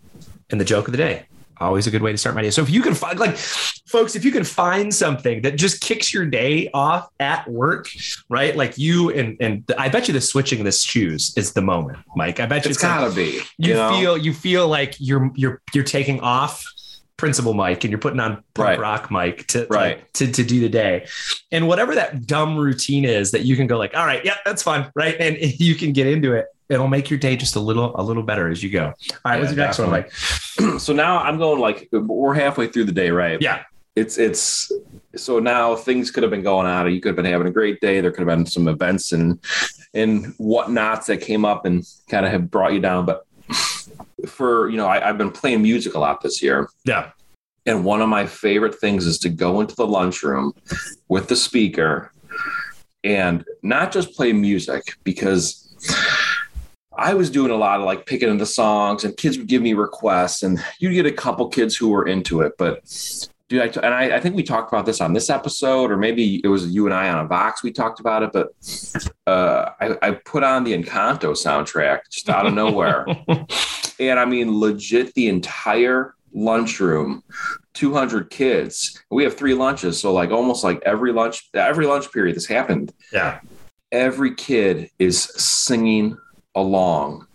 and 0.49 0.59
the 0.59 0.65
joke 0.65 0.87
of 0.87 0.91
the 0.91 0.97
day. 0.97 1.25
Always 1.61 1.87
a 1.87 1.91
good 1.91 2.01
way 2.01 2.11
to 2.11 2.17
start 2.17 2.35
my 2.35 2.41
day. 2.41 2.49
So 2.51 2.61
if 2.61 2.69
you 2.69 2.81
can 2.81 2.93
find 2.93 3.17
like 3.17 3.37
folks, 3.37 4.15
if 4.17 4.25
you 4.25 4.31
can 4.31 4.43
find 4.43 4.93
something 4.93 5.41
that 5.43 5.55
just 5.55 5.79
kicks 5.79 6.13
your 6.13 6.25
day 6.25 6.69
off 6.73 7.07
at 7.21 7.49
work, 7.49 7.87
right? 8.29 8.53
Like 8.57 8.77
you 8.77 9.09
and 9.11 9.37
and 9.39 9.63
I 9.77 9.87
bet 9.87 10.09
you 10.09 10.13
the 10.13 10.19
switching 10.19 10.65
the 10.65 10.71
shoes 10.73 11.33
is 11.37 11.53
the 11.53 11.61
moment, 11.61 11.99
Mike. 12.17 12.41
I 12.41 12.45
bet 12.45 12.65
you 12.65 12.71
It's 12.71 12.83
like- 12.83 12.99
gotta 12.99 13.15
be. 13.15 13.39
you, 13.57 13.73
know? 13.73 13.89
feel 13.97 14.17
you 14.17 14.33
feel 14.33 14.67
like 14.67 14.95
you're 14.99 15.31
you're 15.35 15.61
you're 15.73 15.85
taking 15.85 16.19
off 16.19 16.65
principal 17.17 17.53
Mike 17.53 17.83
and 17.83 17.91
you're 17.91 17.99
putting 17.99 18.19
on 18.19 18.43
punk 18.53 18.67
Right. 18.69 18.79
rock 18.79 19.09
Mike 19.11 19.47
to, 19.47 19.65
Right. 19.69 20.11
to 20.15 20.31
to 20.31 20.43
do 20.43 20.59
the 20.59 20.69
day. 20.69 21.05
And 21.51 21.67
whatever 21.67 21.95
that 21.95 22.27
dumb 22.27 22.57
routine 22.57 23.05
is 23.05 23.31
that 23.31 23.43
you 23.45 23.55
can 23.55 23.67
go 23.67 23.77
like, 23.77 23.95
all 23.95 24.05
right, 24.05 24.23
yeah, 24.25 24.35
that's 24.45 24.61
fun, 24.63 24.91
right? 24.95 25.15
And 25.19 25.37
you 25.59 25.75
can 25.75 25.93
get 25.93 26.07
into 26.07 26.33
it. 26.33 26.45
It'll 26.67 26.87
make 26.87 27.09
your 27.11 27.19
day 27.19 27.35
just 27.35 27.55
a 27.55 27.59
little 27.59 27.91
a 27.95 28.01
little 28.03 28.23
better 28.23 28.49
as 28.49 28.63
you 28.63 28.69
go. 28.71 28.85
All 28.85 28.93
right, 29.25 29.39
what's 29.39 29.51
Yeah, 29.51 29.57
your 29.57 29.65
next 29.65 29.79
one, 29.79 29.89
Mike? 29.91 30.11
so 30.79 30.93
now 30.93 31.19
I'm 31.19 31.37
going 31.37 31.59
like 31.61 31.87
we're 31.91 32.33
halfway 32.33 32.67
through 32.67 32.85
the 32.85 32.91
day, 32.91 33.11
right? 33.11 33.41
Yeah. 33.41 33.63
It's 33.95 34.17
it's 34.17 34.71
so 35.15 35.39
now 35.39 35.75
things 35.75 36.11
could 36.11 36.23
have 36.23 36.29
been 36.31 36.43
going 36.43 36.67
on. 36.67 36.91
You 36.93 36.99
could 36.99 37.09
have 37.09 37.15
been 37.15 37.23
having 37.25 37.47
a 37.47 37.51
great 37.51 37.79
day. 37.79 38.01
There 38.01 38.11
could 38.11 38.27
have 38.27 38.37
been 38.37 38.45
some 38.45 38.67
events 38.67 39.13
and 39.13 39.39
and 39.93 40.33
whatnots 40.37 41.05
that 41.07 41.21
came 41.21 41.45
up 41.45 41.65
and 41.65 41.85
kind 42.09 42.25
of 42.25 42.31
have 42.33 42.51
brought 42.51 42.73
you 42.73 42.81
down. 42.81 43.05
But 43.05 43.25
for 44.27 44.69
you 44.69 44.77
know, 44.77 44.87
I, 44.87 45.09
I've 45.09 45.17
been 45.17 45.31
playing 45.31 45.61
music 45.61 45.95
a 45.95 45.99
lot 45.99 46.21
this 46.21 46.41
year. 46.41 46.69
Yeah. 46.85 47.11
And 47.65 47.83
one 47.83 48.01
of 48.01 48.09
my 48.09 48.27
favorite 48.27 48.75
things 48.75 49.07
is 49.07 49.17
to 49.19 49.29
go 49.29 49.59
into 49.59 49.75
the 49.75 49.87
lunchroom 49.87 50.53
with 51.07 51.27
the 51.27 51.35
speaker 51.35 52.13
and 53.03 53.43
not 53.63 53.91
just 53.91 54.13
play 54.13 54.33
music 54.33 54.83
because 55.03 55.65
I 56.97 57.13
was 57.13 57.29
doing 57.29 57.51
a 57.51 57.55
lot 57.55 57.79
of 57.79 57.85
like 57.85 58.05
picking 58.05 58.29
into 58.29 58.45
songs 58.45 59.03
and 59.03 59.17
kids 59.17 59.37
would 59.37 59.47
give 59.47 59.61
me 59.61 59.73
requests 59.73 60.43
and 60.43 60.63
you'd 60.79 60.93
get 60.93 61.05
a 61.05 61.11
couple 61.11 61.47
kids 61.49 61.75
who 61.75 61.89
were 61.89 62.07
into 62.07 62.41
it. 62.41 62.53
But 62.57 62.81
dude, 63.49 63.61
I, 63.61 63.81
and 63.85 63.93
I, 63.93 64.17
I 64.17 64.19
think 64.19 64.35
we 64.35 64.43
talked 64.43 64.71
about 64.71 64.85
this 64.85 65.01
on 65.01 65.13
this 65.13 65.29
episode, 65.29 65.91
or 65.91 65.97
maybe 65.97 66.41
it 66.43 66.47
was 66.47 66.67
you 66.73 66.85
and 66.85 66.93
I 66.93 67.09
on 67.09 67.23
a 67.23 67.27
Vox. 67.27 67.63
We 67.63 67.71
talked 67.71 67.99
about 67.99 68.23
it, 68.23 68.31
but 68.33 68.53
uh, 69.27 69.69
I, 69.79 69.97
I 70.01 70.11
put 70.11 70.43
on 70.43 70.63
the 70.63 70.73
Encanto 70.77 71.31
soundtrack 71.33 71.99
just 72.11 72.29
out 72.29 72.45
of 72.47 72.53
nowhere. 72.63 73.05
and 73.99 74.19
I 74.19 74.25
mean, 74.25 74.59
legit 74.59 75.13
the 75.13 75.27
entire 75.29 76.15
lunchroom 76.37 77.23
200 77.75 78.29
kids 78.29 79.01
we 79.09 79.23
have 79.23 79.37
three 79.37 79.53
lunches 79.53 79.97
so 79.97 80.11
like 80.11 80.31
almost 80.31 80.65
like 80.65 80.81
every 80.85 81.13
lunch 81.13 81.49
every 81.53 81.85
lunch 81.87 82.11
period 82.11 82.35
this 82.35 82.45
happened 82.45 82.91
Yeah. 83.13 83.39
every 83.93 84.35
kid 84.35 84.89
is 84.99 85.17
singing 85.23 86.17
along 86.53 87.25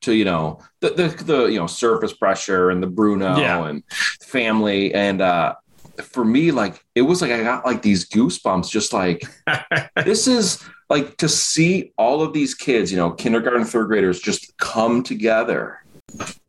to 0.00 0.12
you 0.12 0.24
know 0.24 0.58
the 0.80 0.90
the, 0.90 1.24
the 1.24 1.44
you 1.46 1.58
know 1.58 1.66
surface 1.66 2.12
pressure 2.12 2.70
and 2.70 2.82
the 2.82 2.86
Bruno 2.86 3.36
Yeah. 3.38 3.66
and 3.66 3.82
family 4.22 4.94
and 4.94 5.20
uh 5.20 5.54
for 6.02 6.24
me 6.24 6.52
like 6.52 6.84
it 6.94 7.02
was 7.02 7.20
like 7.22 7.32
I 7.32 7.42
got 7.42 7.64
like 7.66 7.82
these 7.82 8.08
goosebumps 8.08 8.70
just 8.70 8.92
like 8.92 9.22
this 10.04 10.28
is 10.28 10.62
like 10.88 11.16
to 11.18 11.28
see 11.28 11.92
all 11.98 12.22
of 12.22 12.32
these 12.32 12.54
kids 12.54 12.90
you 12.92 12.96
know 12.96 13.10
kindergarten 13.10 13.64
third 13.64 13.88
graders 13.88 14.20
just 14.20 14.56
come 14.58 15.02
together 15.02 15.82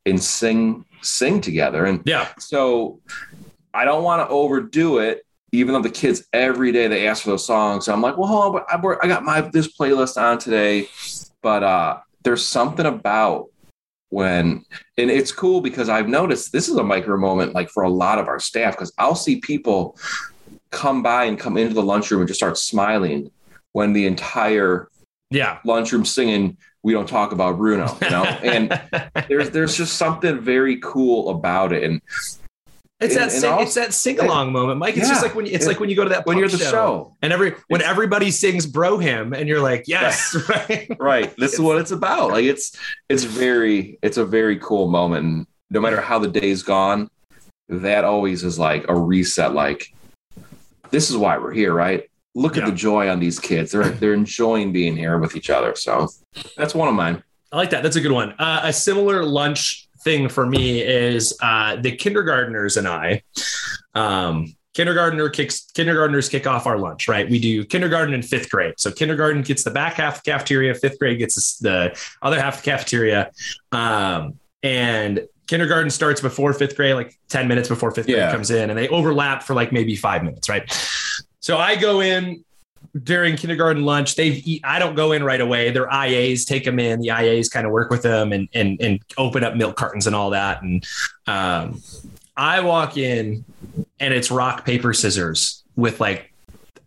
and 0.06 0.22
sing 0.22 0.86
sing 1.02 1.42
together 1.42 1.86
and 1.86 2.02
yeah. 2.06 2.28
so 2.38 3.00
I 3.74 3.86
don't 3.86 4.04
want 4.04 4.28
to 4.28 4.34
overdo 4.34 4.98
it, 4.98 5.24
even 5.52 5.74
though 5.74 5.82
the 5.82 5.92
kids 5.92 6.24
every 6.34 6.72
day 6.72 6.88
they 6.88 7.08
ask 7.08 7.22
for 7.24 7.30
those 7.30 7.46
songs. 7.46 7.86
So 7.86 7.94
I'm 7.94 8.02
like, 8.02 8.18
well, 8.18 8.28
hold 8.28 8.56
on, 8.56 8.64
I, 8.68 8.96
I 9.04 9.08
got 9.08 9.24
my 9.24 9.42
this 9.42 9.78
playlist 9.78 10.20
on 10.20 10.40
today, 10.40 10.90
but 11.44 11.62
uh, 11.62 12.00
there's 12.24 12.44
something 12.46 12.88
about 12.88 13.46
when, 14.10 14.66
and 14.98 15.10
it's 15.12 15.32
cool 15.32 15.62
because 15.62 15.88
I've 15.90 16.08
noticed 16.08 16.52
this 16.52 16.68
is 16.68 16.76
a 16.76 16.84
micro 16.84 17.18
moment, 17.18 17.54
like 17.54 17.70
for 17.70 17.84
a 17.84 17.90
lot 17.90 18.18
of 18.20 18.28
our 18.28 18.40
staff, 18.40 18.76
because 18.76 18.92
I'll 18.98 19.16
see 19.16 19.40
people 19.40 19.98
come 20.72 21.02
by 21.02 21.26
and 21.26 21.40
come 21.40 21.58
into 21.58 21.74
the 21.74 21.84
lunchroom 21.84 22.22
and 22.22 22.28
just 22.28 22.40
start 22.40 22.58
smiling 22.58 23.32
when 23.74 23.94
the 23.94 24.06
entire 24.06 24.88
Yeah. 25.32 25.60
lunchroom 25.64 26.06
singing 26.06 26.58
"We 26.82 26.94
Don't 26.94 27.08
Talk 27.08 27.32
About 27.32 27.58
Bruno," 27.58 27.96
you 28.02 28.10
know, 28.10 28.24
and 28.44 28.82
there's 29.28 29.52
there's 29.52 29.76
just 29.78 29.98
something 29.98 30.40
very 30.40 30.78
cool 30.78 31.30
about 31.30 31.72
it, 31.72 31.84
and 31.84 32.02
It's 33.00 33.16
that 33.16 33.24
and 33.24 33.32
sing, 33.32 33.50
also- 33.50 33.64
it's 33.64 33.74
that 33.76 33.94
sing 33.94 34.20
along 34.20 34.52
moment, 34.52 34.78
Mike. 34.80 34.98
It's 34.98 35.08
just 35.08 35.24
like 35.24 35.34
when 35.34 35.46
you, 35.46 35.54
it's 35.54 35.66
It- 35.66 35.70
like 35.70 35.80
when 35.80 35.90
you 35.90 35.96
go 35.96 36.04
to 36.04 36.10
that 36.10 36.26
when 36.26 36.38
you're 36.38 36.50
the 36.50 36.58
show. 36.58 37.16
and 37.22 37.32
every 37.32 37.54
when 37.70 37.82
everybody 37.82 38.30
sings 38.30 38.66
"Bro 38.66 38.98
Hymn" 38.98 39.34
and 39.34 39.48
you're 39.48 39.62
like, 39.62 39.86
yes, 39.88 40.36
right. 40.50 40.88
right 41.00 41.34
this 41.38 41.54
is 41.54 41.62
what 41.62 41.78
it's 41.80 41.92
about 41.92 42.32
like 42.32 42.44
it's 42.46 42.76
it's 43.08 43.24
very 43.24 43.98
it's 44.02 44.18
a 44.18 44.26
very 44.26 44.58
cool 44.60 44.88
moment 44.90 45.26
and 45.26 45.48
no 45.70 45.80
matter 45.80 46.02
how 46.02 46.20
the 46.20 46.28
day's 46.28 46.62
gone 46.62 47.10
that 47.70 48.04
always 48.04 48.44
is 48.44 48.60
like 48.60 48.84
a 48.90 48.96
reset 48.96 49.54
like 49.54 49.94
this 50.90 51.10
is 51.10 51.16
why 51.16 51.38
we're 51.38 51.54
here 51.54 51.74
right 51.74 52.10
look 52.36 52.56
Yeah. 52.58 52.64
at 52.64 52.70
the 52.72 52.76
joy 52.76 53.08
on 53.10 53.20
these 53.20 53.40
kids 53.40 53.72
they're 53.72 53.90
they're 53.90 54.14
enjoying 54.26 54.74
being 54.74 54.98
here 54.98 55.18
with 55.20 55.36
each 55.38 55.50
other 55.50 55.76
so 55.76 56.10
that's 56.58 56.76
one 56.76 56.88
of 56.90 56.96
mine 56.96 57.24
I 57.52 57.58
like 57.58 57.72
that. 57.72 57.82
That's 57.82 57.96
a 57.96 58.02
good 58.02 58.12
one. 58.12 58.34
Uh, 58.38 58.62
a 58.66 58.72
similar 58.72 59.24
lunch 59.24 59.89
thing 60.04 60.30
for 60.30 60.46
me 60.46 60.82
is 60.82 61.38
uh, 61.42 61.76
the 61.78 61.92
kindergartners 61.96 62.78
and 62.78 62.88
I. 62.88 63.24
Um, 63.96 64.56
kindergartner 64.74 65.28
kicks 65.30 65.72
kindergartners 65.74 66.30
kick 66.30 66.48
off 66.48 66.66
our 66.68 66.78
lunch, 66.78 67.08
right? 67.08 67.30
We 67.30 67.40
do 67.40 67.66
kindergarten 67.66 68.14
and 68.14 68.24
fifth 68.24 68.50
grade. 68.50 68.76
So 68.78 68.92
kindergarten 68.92 69.42
gets 69.42 69.64
the 69.64 69.72
back 69.72 69.96
half 69.96 70.18
of 70.18 70.24
the 70.24 70.32
cafeteria, 70.32 70.74
fifth 70.76 71.00
grade 71.00 71.18
gets 71.20 71.58
the 71.58 71.98
other 72.22 72.40
half 72.40 72.58
of 72.60 72.64
the 72.64 72.72
cafeteria. 72.72 73.32
Um, 73.72 74.40
and 74.64 75.28
kindergarten 75.48 75.90
starts 75.90 76.22
before 76.22 76.54
fifth 76.54 76.76
grade, 76.76 76.96
like 76.96 77.18
10 77.30 77.48
minutes 77.48 77.68
before 77.68 77.92
fifth 77.92 78.06
grade 78.06 78.18
Yeah. 78.20 78.32
comes 78.32 78.52
in, 78.52 78.70
and 78.70 78.78
they 78.78 78.88
overlap 78.90 79.44
for 79.44 79.54
like 79.54 79.72
maybe 79.72 79.96
five 79.96 80.24
minutes, 80.24 80.48
right? 80.48 80.64
So 81.40 81.58
I 81.58 81.76
go 81.76 82.02
in 82.02 82.44
during 83.04 83.36
kindergarten 83.36 83.84
lunch. 83.84 84.16
They've 84.16 84.46
eat, 84.48 84.62
I 84.64 84.80
don't 84.80 84.96
go 84.96 85.12
in 85.12 85.24
right 85.24 85.42
away. 85.42 85.72
Their 85.72 85.88
IAs 85.88 86.46
take 86.46 86.66
them 86.66 86.80
in. 86.80 87.00
The 87.00 87.10
IAs 87.10 87.52
kind 87.52 87.66
of 87.66 87.72
work 87.72 87.90
with 87.90 88.02
them 88.02 88.32
and 88.32 88.48
and 88.54 88.80
and 88.82 89.00
open 89.18 89.44
up 89.44 89.56
milk 89.56 89.76
cartons 89.76 90.08
and 90.08 90.16
all 90.16 90.32
that. 90.32 90.62
And 90.62 90.86
um, 91.28 91.82
I 92.36 92.62
walk 92.62 92.98
in, 92.98 93.44
and 94.00 94.14
it's 94.14 94.32
rock 94.32 94.66
paper 94.66 94.94
scissors 94.94 95.64
with 95.76 96.00
like 96.00 96.29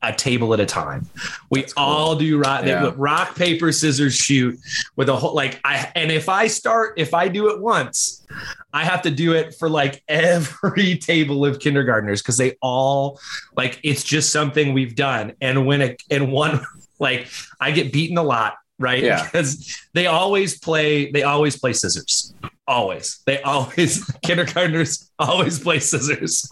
a 0.03 0.13
table 0.13 0.53
at 0.53 0.61
a 0.61 0.67
time. 0.67 1.07
We 1.51 1.63
cool. 1.63 1.73
all 1.77 2.17
do 2.17 2.39
rock, 2.39 2.65
Yeah. 2.65 2.93
rock 2.97 3.37
paper 3.37 3.71
scissors 3.73 4.15
shoot 4.15 4.59
with 4.97 5.09
a 5.09 5.17
whole 5.17 5.35
like 5.35 5.61
I 5.65 5.91
and 5.95 6.11
if 6.11 6.29
I 6.29 6.47
start 6.49 6.95
if 6.97 7.15
I 7.15 7.29
do 7.29 7.49
it 7.51 7.61
once, 7.61 8.27
I 8.73 8.85
have 8.85 9.03
to 9.03 9.11
do 9.11 9.33
it 9.35 9.55
for 9.55 9.69
like 9.69 10.03
every 10.09 10.97
table 10.99 11.45
of 11.47 11.61
kindergartners 11.61 12.21
because 12.23 12.37
they 12.37 12.57
all 12.63 13.21
like 13.57 13.79
it's 13.83 14.03
just 14.03 14.31
something 14.33 14.73
we've 14.73 14.97
done. 14.97 15.33
And 15.41 15.67
when 15.67 15.81
it 15.83 16.03
and 16.11 16.33
one 16.33 16.65
like 16.99 17.29
I 17.61 17.71
get 17.71 17.93
beaten 17.93 18.19
a 18.19 18.23
lot, 18.23 18.55
right? 18.79 19.03
Yeah. 19.03 19.23
Because 19.33 19.79
they 19.95 20.07
always 20.07 20.59
play, 20.59 21.11
they 21.13 21.23
always 21.23 21.57
play 21.59 21.73
scissors. 21.75 22.35
Always. 22.67 23.21
They 23.27 23.41
always 23.43 24.05
kindergartners 24.25 25.11
always 25.19 25.59
play 25.59 25.79
scissors. 25.81 26.51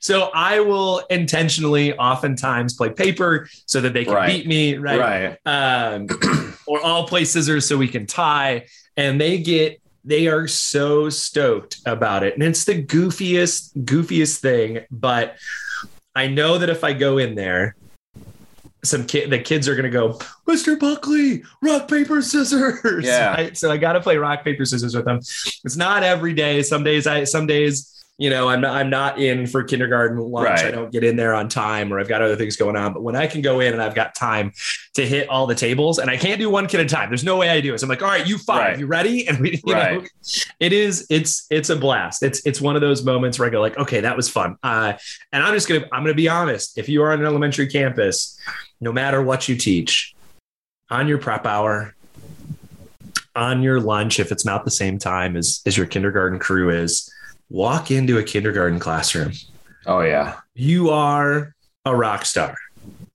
So 0.00 0.30
I 0.34 0.60
will 0.60 1.00
intentionally 1.10 1.94
oftentimes 1.96 2.74
play 2.74 2.90
paper 2.90 3.48
so 3.66 3.80
that 3.82 3.92
they 3.92 4.04
can 4.04 4.14
Right. 4.14 4.26
beat 4.26 4.46
me, 4.46 4.76
right? 4.76 4.98
right 4.98 5.38
um, 5.46 6.06
or 6.66 6.84
I'll 6.84 7.06
play 7.06 7.24
scissors 7.24 7.68
so 7.68 7.76
we 7.76 7.88
can 7.88 8.06
tie. 8.06 8.66
And 8.96 9.20
they 9.20 9.38
get, 9.38 9.80
they 10.04 10.26
are 10.26 10.48
so 10.48 11.10
stoked 11.10 11.78
about 11.86 12.22
it. 12.22 12.34
And 12.34 12.42
it's 12.42 12.64
the 12.64 12.82
goofiest, 12.82 13.76
goofiest 13.84 14.40
thing. 14.40 14.80
But 14.90 15.36
I 16.14 16.26
know 16.26 16.58
that 16.58 16.70
if 16.70 16.82
I 16.82 16.92
go 16.94 17.18
in 17.18 17.34
there, 17.34 17.76
some 18.82 19.04
kid, 19.06 19.28
the 19.28 19.38
kids 19.38 19.68
are 19.68 19.74
going 19.74 19.84
to 19.84 19.90
go, 19.90 20.18
Mr. 20.48 20.78
Buckley, 20.80 21.42
rock, 21.62 21.86
paper, 21.88 22.22
scissors. 22.22 23.04
Yeah. 23.04 23.34
Right? 23.36 23.56
So 23.56 23.70
I 23.70 23.76
got 23.76 23.92
to 23.92 24.00
play 24.00 24.16
rock, 24.16 24.42
paper, 24.42 24.64
scissors 24.64 24.96
with 24.96 25.04
them. 25.04 25.18
It's 25.18 25.76
not 25.76 26.02
every 26.02 26.32
day. 26.32 26.62
Some 26.62 26.82
days 26.82 27.06
I, 27.06 27.24
some 27.24 27.46
days, 27.46 27.99
you 28.20 28.28
know, 28.28 28.50
I'm 28.50 28.60
not, 28.60 28.76
I'm 28.76 28.90
not 28.90 29.18
in 29.18 29.46
for 29.46 29.64
kindergarten 29.64 30.18
lunch. 30.18 30.46
Right. 30.46 30.66
I 30.66 30.70
don't 30.70 30.92
get 30.92 31.02
in 31.02 31.16
there 31.16 31.32
on 31.34 31.48
time 31.48 31.90
or 31.90 31.98
I've 31.98 32.06
got 32.06 32.20
other 32.20 32.36
things 32.36 32.54
going 32.54 32.76
on. 32.76 32.92
But 32.92 33.02
when 33.02 33.16
I 33.16 33.26
can 33.26 33.40
go 33.40 33.60
in 33.60 33.72
and 33.72 33.82
I've 33.82 33.94
got 33.94 34.14
time 34.14 34.52
to 34.92 35.06
hit 35.06 35.26
all 35.30 35.46
the 35.46 35.54
tables 35.54 35.98
and 35.98 36.10
I 36.10 36.18
can't 36.18 36.38
do 36.38 36.50
one 36.50 36.66
kid 36.66 36.80
at 36.80 36.86
a 36.86 36.88
time, 36.90 37.08
there's 37.08 37.24
no 37.24 37.38
way 37.38 37.48
I 37.48 37.62
do 37.62 37.72
it. 37.72 37.80
So 37.80 37.86
I'm 37.86 37.88
like, 37.88 38.02
all 38.02 38.10
right, 38.10 38.26
you 38.26 38.36
five, 38.36 38.58
Right. 38.58 38.78
you 38.78 38.86
ready? 38.86 39.26
And 39.26 39.38
we, 39.38 39.62
you 39.66 39.74
know, 39.74 40.04
it 40.60 40.74
is, 40.74 41.06
it's, 41.08 41.46
it's 41.48 41.70
a 41.70 41.76
blast. 41.76 42.22
It's, 42.22 42.44
it's 42.44 42.60
one 42.60 42.76
of 42.76 42.82
those 42.82 43.02
moments 43.02 43.38
where 43.38 43.48
I 43.48 43.50
go 43.50 43.62
like, 43.62 43.78
okay, 43.78 44.02
that 44.02 44.18
was 44.18 44.28
fun. 44.28 44.56
Uh, 44.62 44.92
and 45.32 45.42
I'm 45.42 45.54
just 45.54 45.66
going 45.66 45.80
to, 45.80 45.86
I'm 45.90 46.02
going 46.02 46.12
to 46.12 46.14
be 46.14 46.28
honest. 46.28 46.76
If 46.76 46.90
you 46.90 47.02
are 47.02 47.12
on 47.12 47.20
an 47.20 47.26
elementary 47.26 47.68
campus, 47.68 48.38
no 48.82 48.92
matter 48.92 49.22
what 49.22 49.48
you 49.48 49.56
teach 49.56 50.14
on 50.90 51.08
your 51.08 51.16
prep 51.16 51.46
hour, 51.46 51.94
on 53.34 53.62
your 53.62 53.80
lunch, 53.80 54.20
if 54.20 54.30
it's 54.30 54.44
not 54.44 54.66
the 54.66 54.70
same 54.70 54.98
time 54.98 55.38
as, 55.38 55.62
as 55.64 55.74
your 55.74 55.86
kindergarten 55.86 56.38
crew 56.38 56.68
is, 56.68 57.10
walk 57.50 57.90
into 57.90 58.16
a 58.18 58.22
kindergarten 58.22 58.78
classroom. 58.78 59.32
oh 59.86 60.00
yeah 60.00 60.36
You 60.54 60.90
are 60.90 61.54
a 61.84 61.94
rock 61.94 62.24
star 62.24 62.56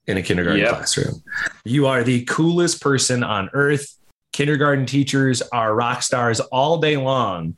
in 0.07 0.17
a 0.17 0.21
kindergarten 0.21 0.61
Yep. 0.61 0.69
classroom. 0.75 1.23
You 1.63 1.87
are 1.87 2.03
the 2.03 2.23
coolest 2.25 2.81
person 2.81 3.23
on 3.23 3.49
earth. 3.53 3.87
Kindergarten 4.33 4.85
teachers 4.85 5.41
are 5.53 5.73
rock 5.73 6.03
stars 6.03 6.39
all 6.41 6.77
day 6.79 6.97
long. 6.97 7.55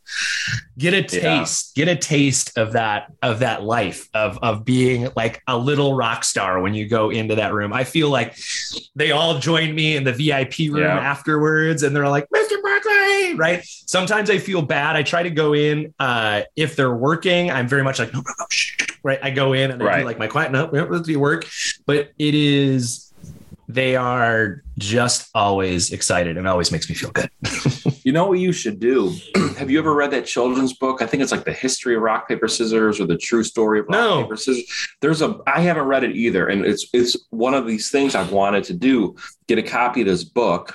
Get 0.78 0.94
a 0.94 0.98
Yeah. 0.98 1.40
taste, 1.40 1.74
get 1.76 1.88
a 1.88 1.96
taste 1.96 2.56
of 2.58 2.74
that 2.74 3.08
of 3.24 3.40
that 3.40 3.64
life 3.64 4.08
of 4.14 4.38
of 4.44 4.64
being 4.64 5.10
like 5.16 5.42
a 5.48 5.58
little 5.58 5.96
rock 5.96 6.24
star 6.24 6.62
when 6.62 6.74
you 6.76 6.88
go 6.88 7.10
into 7.10 7.36
that 7.36 7.54
room. 7.54 7.74
I 7.74 7.84
feel 7.84 8.10
like 8.10 8.38
they 8.96 9.12
all 9.12 9.40
joined 9.40 9.76
me 9.76 9.96
in 9.96 10.04
the 10.04 10.14
VIP 10.14 10.70
room 10.70 10.84
Yeah. 10.84 11.00
afterwards, 11.00 11.82
and 11.84 11.96
they're 11.96 12.08
like, 12.10 12.28
"Mr. 12.34 12.47
Right? 13.38 13.62
Sometimes 13.64 14.30
I 14.30 14.38
feel 14.38 14.62
bad. 14.62 14.96
I 14.96 15.04
try 15.04 15.24
to 15.24 15.30
go 15.30 15.54
in 15.54 15.94
uh, 16.00 16.42
if 16.56 16.76
they're 16.76 16.94
working. 16.96 17.52
I'm 17.52 17.68
very 17.68 17.84
much 17.84 18.00
like 18.00 18.14
no, 18.14 18.20
no, 18.20 18.34
no, 18.40 18.46
shh, 18.50 18.76
right. 19.04 19.20
I 19.22 19.30
go 19.32 19.54
in 19.54 19.72
and 19.72 19.82
I 19.82 19.86
Right. 19.86 20.00
do 20.00 20.06
like 20.06 20.20
my 20.20 20.28
quiet. 20.28 20.52
No, 20.52 20.70
let's 20.72 21.08
do 21.08 21.20
work. 21.20 21.46
But 21.86 22.12
it 22.18 22.36
is. 22.36 23.04
They 23.70 23.98
are 23.98 24.64
just 24.78 25.30
always 25.36 25.92
excited 25.92 26.38
and 26.38 26.48
always 26.48 26.72
makes 26.72 26.88
me 26.90 26.96
feel 26.96 27.12
good. 27.12 27.30
You 28.04 28.14
know 28.14 28.26
what 28.28 28.40
you 28.40 28.54
should 28.54 28.80
do? 28.80 29.14
Have 29.58 29.70
you 29.70 29.80
ever 29.80 29.94
read 29.94 30.12
that 30.12 30.26
children's 30.26 30.72
book? 30.72 31.02
I 31.02 31.06
think 31.06 31.22
it's 31.22 31.32
like 31.34 31.44
the 31.44 31.52
history 31.52 31.94
of 31.94 32.02
rock 32.02 32.30
paper 32.30 32.48
scissors 32.48 33.02
or 33.02 33.06
the 33.06 33.18
true 33.18 33.44
story 33.44 33.82
of 33.82 33.86
rock 33.88 33.92
No. 34.00 34.24
paper 34.24 34.38
scissors. 34.38 34.88
There's 35.02 35.22
a 35.22 35.38
I 35.46 35.60
haven't 35.60 35.84
read 35.88 36.06
it 36.06 36.16
either, 36.16 36.48
and 36.48 36.64
it's 36.66 36.88
it's 36.94 37.18
one 37.32 37.54
of 37.54 37.68
these 37.68 37.90
things 37.92 38.16
I've 38.16 38.32
wanted 38.32 38.64
to 38.66 38.74
do. 38.76 39.18
Get 39.50 39.58
a 39.58 39.62
copy 39.64 40.02
of 40.02 40.08
this 40.08 40.24
book, 40.24 40.74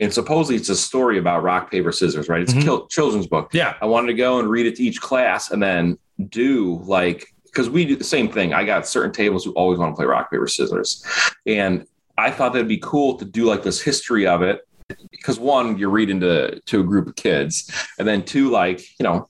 and 0.00 0.12
supposedly 0.12 0.56
it's 0.56 0.68
a 0.68 0.76
story 0.76 1.18
about 1.18 1.42
rock 1.42 1.70
paper 1.70 1.92
scissors, 1.92 2.28
right? 2.28 2.42
It's 2.42 2.52
a 2.52 2.56
Mhm. 2.56 2.62
kil- 2.62 2.86
children's 2.88 3.26
book. 3.26 3.50
Yeah. 3.52 3.74
I 3.80 3.86
wanted 3.86 4.08
to 4.08 4.14
go 4.14 4.38
and 4.38 4.48
read 4.48 4.66
it 4.66 4.76
to 4.76 4.82
each 4.82 5.00
class, 5.00 5.50
and 5.50 5.62
then 5.62 5.98
do 6.28 6.80
like 6.84 7.26
because 7.46 7.70
we 7.70 7.84
do 7.84 7.94
the 7.96 8.04
same 8.04 8.28
thing. 8.28 8.52
I 8.52 8.64
got 8.64 8.86
certain 8.86 9.12
tables 9.12 9.44
who 9.44 9.52
always 9.52 9.78
want 9.78 9.92
to 9.92 9.96
play 9.96 10.06
rock 10.06 10.30
paper 10.30 10.48
scissors, 10.48 11.04
and 11.46 11.86
I 12.18 12.30
thought 12.30 12.52
that'd 12.52 12.68
be 12.68 12.78
cool 12.78 13.16
to 13.16 13.24
do 13.24 13.44
like 13.44 13.62
this 13.62 13.80
history 13.80 14.26
of 14.26 14.42
it 14.42 14.66
because 15.10 15.38
one, 15.38 15.78
you're 15.78 15.90
reading 15.90 16.20
to 16.20 16.60
to 16.60 16.80
a 16.80 16.84
group 16.84 17.06
of 17.08 17.16
kids, 17.16 17.70
and 17.98 18.06
then 18.06 18.22
two, 18.24 18.50
like 18.50 18.80
you 18.98 19.04
know, 19.04 19.28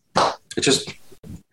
it's 0.56 0.66
just 0.66 0.92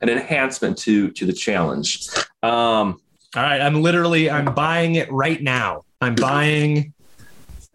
an 0.02 0.10
enhancement 0.10 0.78
to 0.80 1.12
to 1.12 1.26
the 1.26 1.34
challenge. 1.34 2.08
Um, 2.43 3.00
All 3.36 3.43
right. 3.43 3.62
I'm 3.62 3.82
literally 3.82 4.30
I'm 4.30 4.54
buying 4.54 4.95
it 4.95 5.10
right 5.12 5.41
now. 5.41 5.84
I'm 6.02 6.15
buying 6.15 6.93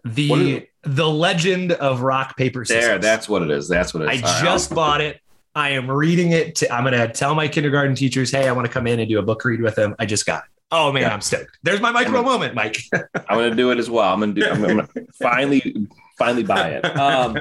the? 0.05 0.67
The 0.87 1.07
legend 1.07 1.73
of 1.73 2.01
rock 2.01 2.37
paper 2.37 2.65
scissors. 2.65 2.85
there, 2.85 2.99
that's 2.99 3.27
what 3.27 3.41
it 3.41 3.51
is. 3.51 3.67
That's 3.67 3.93
what 3.93 4.03
it 4.03 4.13
is. 4.13 4.23
I. 4.23 4.27
All 4.27 4.33
right, 4.33 4.43
just 4.43 4.73
bought 4.73 5.01
it. 5.01 5.21
I 5.55 5.69
am 5.69 5.89
reading 5.89 6.31
it. 6.31 6.55
To, 6.57 6.71
I'm 6.71 6.83
going 6.83 6.93
to 6.93 7.11
tell 7.11 7.33
my 7.33 7.47
kindergarten 7.47 7.95
teachers, 7.95 8.31
hey, 8.31 8.47
I 8.47 8.51
want 8.51 8.67
to 8.67 8.71
come 8.71 8.85
in 8.85 8.99
and 8.99 9.09
do 9.09 9.17
a 9.17 9.23
book 9.23 9.43
read 9.43 9.61
with 9.61 9.75
them. 9.75 9.95
I 9.97 10.05
just 10.05 10.25
got 10.25 10.43
it. 10.43 10.49
Oh 10.71 10.91
man, 10.91 11.03
Yeah. 11.03 11.13
I'm 11.13 11.21
stoked. 11.21 11.57
There's 11.63 11.81
my 11.81 11.91
micro 11.91 12.21
moment, 12.21 12.53
Mike. 12.53 12.77
I'm 12.93 13.37
going 13.37 13.49
to 13.49 13.55
do 13.55 13.71
it 13.71 13.79
as 13.79 13.89
well. 13.89 14.13
I'm 14.13 14.19
going 14.19 14.35
to 14.35 14.41
do. 14.41 14.47
I'm 14.47 14.61
going 14.61 14.77
to 14.77 15.07
finally 15.21 15.87
finally 16.17 16.43
buy 16.43 16.71
it. 16.71 16.85
Um, 16.97 17.37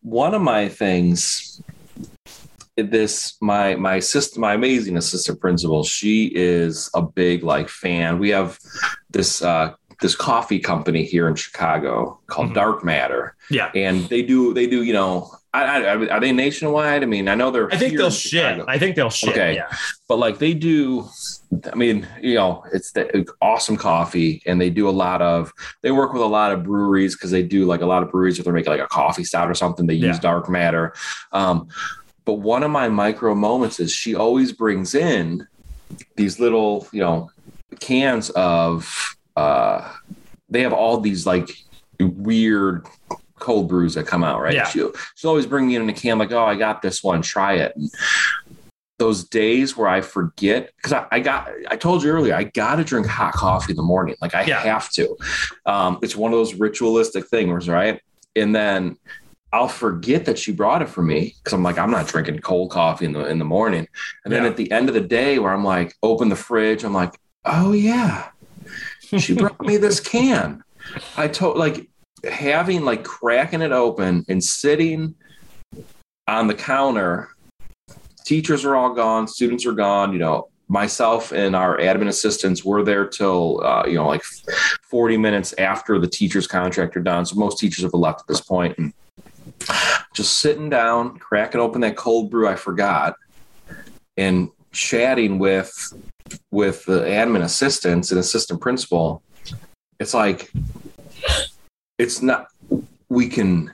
one 0.00 0.34
of 0.34 0.42
my 0.42 0.68
things 0.68 1.62
this 2.76 3.36
my 3.40 3.74
my 3.74 3.98
sister 3.98 4.40
my 4.40 4.54
amazing 4.54 4.96
assistant 4.96 5.38
principal 5.38 5.84
she 5.84 6.32
is 6.34 6.90
a 6.94 7.02
big 7.02 7.42
like 7.44 7.68
fan 7.68 8.18
we 8.18 8.30
have 8.30 8.58
this 9.10 9.42
uh 9.42 9.74
this 10.02 10.14
coffee 10.16 10.58
company 10.58 11.04
here 11.04 11.26
in 11.28 11.34
chicago 11.34 12.18
called 12.26 12.50
Mhm. 12.50 12.54
dark 12.54 12.84
matter 12.84 13.34
Yeah. 13.50 13.70
and 13.74 14.04
they 14.08 14.22
do 14.22 14.52
they 14.52 14.66
do 14.66 14.82
you 14.82 14.92
know 14.92 15.30
I, 15.54 15.62
I, 15.84 15.94
are 16.08 16.20
they 16.20 16.32
nationwide 16.32 17.02
i 17.02 17.06
mean 17.06 17.28
i 17.28 17.34
know 17.34 17.50
they're 17.50 17.70
I 17.72 17.76
think 17.76 17.96
they'll. 17.96 18.10
Chicago 18.10 18.64
I 18.68 18.78
think 18.78 18.96
they'll 18.96 19.10
ship. 19.10 19.30
Okay. 19.30 19.54
Yeah. 19.54 19.68
but 20.08 20.18
like 20.18 20.38
they 20.38 20.54
do 20.54 21.08
i 21.72 21.76
mean 21.76 22.06
you 22.20 22.34
know 22.34 22.64
it's 22.72 22.92
the 22.92 23.26
awesome 23.42 23.76
coffee 23.76 24.42
and 24.46 24.58
they 24.60 24.70
do 24.70 24.88
a 24.88 24.96
lot 25.04 25.20
of 25.22 25.52
they 25.82 25.90
work 25.92 26.12
with 26.14 26.22
a 26.22 26.26
lot 26.26 26.52
of 26.52 26.62
breweries 26.64 27.14
because 27.16 27.30
they 27.30 27.42
do 27.42 27.64
like 27.66 27.82
a 27.82 27.86
lot 27.86 28.02
of 28.02 28.10
breweries 28.10 28.38
if 28.38 28.44
they're 28.44 28.54
making 28.54 28.72
like 28.72 28.80
a 28.80 28.86
coffee 28.88 29.24
stout 29.24 29.48
or 29.50 29.54
something 29.54 29.86
they 29.86 29.94
use 29.94 30.16
Yeah. 30.16 30.20
dark 30.30 30.48
matter 30.48 30.94
um, 31.32 31.68
but 32.24 32.34
one 32.34 32.62
of 32.62 32.70
my 32.70 32.88
micro 32.88 33.34
moments 33.34 33.78
is 33.78 33.92
she 33.92 34.14
always 34.14 34.52
brings 34.52 34.94
in 34.94 35.46
these 36.16 36.40
little 36.40 36.88
you 36.92 37.00
know 37.00 37.30
cans 37.80 38.30
of 38.30 39.16
uh 39.36 39.92
they 40.48 40.62
have 40.62 40.72
all 40.72 41.00
these 41.00 41.26
like 41.26 41.48
weird 42.00 42.86
cold 43.38 43.68
brews 43.68 43.94
that 43.94 44.06
come 44.06 44.22
out 44.24 44.40
right 44.40 44.54
Yeah. 44.54 44.68
she, 44.68 44.78
she's 45.14 45.24
always 45.24 45.46
bringing 45.46 45.72
in 45.72 45.88
a 45.88 45.92
can 45.92 46.18
like 46.18 46.32
oh 46.32 46.44
i 46.44 46.54
got 46.54 46.82
this 46.82 47.02
one 47.02 47.22
try 47.22 47.54
it 47.54 47.72
and 47.76 47.90
those 48.98 49.24
days 49.28 49.76
where 49.76 49.88
I 49.88 50.00
forget 50.00 50.70
because 50.76 50.92
I, 50.92 51.06
I 51.10 51.18
got 51.20 51.48
I 51.68 51.74
told 51.76 52.04
you 52.04 52.10
earlier 52.12 52.36
I 52.36 52.44
got 52.44 52.76
to 52.76 52.84
drink 52.84 53.06
hot 53.08 53.32
coffee 53.32 53.72
in 53.72 53.76
the 53.76 53.82
morning 53.82 54.14
like 54.20 54.32
I 54.34 54.44
Yeah. 54.44 54.60
have 54.60 54.90
to. 54.92 55.16
Um, 55.66 55.98
it's 56.02 56.14
one 56.14 56.32
of 56.32 56.38
those 56.38 56.54
ritualistic 56.54 57.26
things, 57.26 57.68
right? 57.68 58.00
And 58.36 58.54
then 58.54 58.96
I'll 59.52 59.66
forget 59.66 60.26
that 60.26 60.38
she 60.38 60.52
brought 60.52 60.82
it 60.82 60.88
for 60.88 61.02
me 61.02 61.34
because 61.38 61.52
I'm 61.52 61.64
like 61.64 61.78
I'm 61.78 61.90
not 61.90 62.06
drinking 62.06 62.38
cold 62.40 62.70
coffee 62.70 63.06
in 63.06 63.12
the 63.12 63.26
in 63.26 63.40
the 63.40 63.44
morning. 63.44 63.88
And 64.24 64.32
then 64.32 64.44
Yeah. 64.44 64.50
at 64.50 64.56
the 64.56 64.70
end 64.70 64.88
of 64.88 64.94
the 64.94 65.00
day, 65.00 65.40
where 65.40 65.52
I'm 65.52 65.64
like 65.64 65.94
open 66.04 66.28
the 66.28 66.36
fridge, 66.36 66.84
I'm 66.84 66.94
like 66.94 67.18
oh 67.44 67.72
yeah, 67.72 68.28
she 69.18 69.34
brought 69.34 69.60
me 69.60 69.76
this 69.76 70.00
can. 70.00 70.62
I 71.16 71.28
told 71.28 71.56
like 71.56 71.88
having 72.30 72.84
like 72.84 73.04
cracking 73.04 73.62
it 73.62 73.72
open 73.72 74.24
and 74.28 74.42
sitting 74.42 75.14
on 76.28 76.46
the 76.46 76.54
counter 76.54 77.30
teachers 78.24 78.64
are 78.64 78.76
all 78.76 78.94
gone, 78.94 79.26
students 79.26 79.66
are 79.66 79.72
gone. 79.72 80.12
You 80.12 80.18
know, 80.18 80.48
myself 80.68 81.32
and 81.32 81.54
our 81.54 81.78
admin 81.78 82.08
assistants 82.08 82.64
were 82.64 82.82
there 82.82 83.06
till 83.06 83.62
uh, 83.64 83.84
you 83.86 83.94
know 83.94 84.06
like 84.06 84.22
40 84.90 85.16
minutes 85.16 85.54
after 85.58 85.98
the 85.98 86.08
teacher's 86.08 86.46
contract 86.46 86.96
are 86.96 87.02
done. 87.02 87.26
So 87.26 87.36
most 87.36 87.58
teachers 87.58 87.82
have 87.84 87.94
left 87.94 88.20
at 88.20 88.26
this 88.26 88.40
point. 88.40 88.76
And 88.78 88.92
just 90.14 90.40
sitting 90.40 90.70
down, 90.70 91.18
cracking 91.18 91.60
open 91.60 91.80
that 91.82 91.96
cold 91.96 92.30
brew 92.30 92.48
I 92.48 92.56
forgot, 92.56 93.16
and 94.16 94.50
chatting 94.72 95.38
with 95.38 95.72
with 96.50 96.84
the 96.86 97.00
admin 97.00 97.42
assistants 97.42 98.10
and 98.10 98.18
assistant 98.18 98.60
principal. 98.60 99.22
It's 100.00 100.14
like 100.14 100.50
it's 101.98 102.22
not 102.22 102.46
we 103.08 103.28
can 103.28 103.72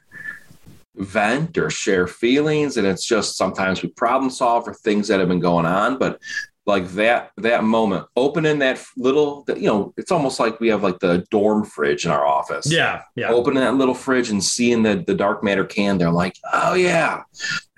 vent 0.97 1.57
or 1.57 1.71
share 1.71 2.07
feelings 2.09 2.77
and 2.77 2.87
it's 2.87 3.05
just 3.07 3.37
sometimes 3.37 3.83
we 3.83 3.89
problem 3.91 4.31
solve 4.31 4.65
for 4.65 4.75
things 4.75 5.07
that 5.07 5.21
have 5.21 5.29
been 5.29 5.39
going 5.39 5.65
on 5.65 5.97
but 5.97 6.21
like 6.67 6.89
that 6.89 7.31
that 7.37 7.63
moment 7.63 8.05
opening 8.17 8.59
that 8.59 8.85
little 8.97 9.45
you 9.57 9.69
know 9.69 9.95
it's 9.97 10.11
almost 10.11 10.41
like 10.41 10.59
we 10.59 10.67
have 10.69 10.83
like 10.83 10.99
the 10.99 11.25
dorm 11.31 11.65
fridge 11.65 12.05
in 12.05 12.11
our 12.11 12.27
office 12.27 12.71
Yeah. 12.71 13.03
Yeah. 13.15 13.31
opening 13.31 13.61
that 13.63 13.77
little 13.77 13.95
fridge 13.95 14.31
and 14.31 14.43
seeing 14.43 14.83
the 14.83 15.05
the 15.07 15.15
dark 15.15 15.45
matter 15.45 15.65
can 15.65 15.99
there 15.99 16.09
I'm 16.09 16.15
like 16.15 16.35
oh 16.53 16.75
yeah 16.75 17.23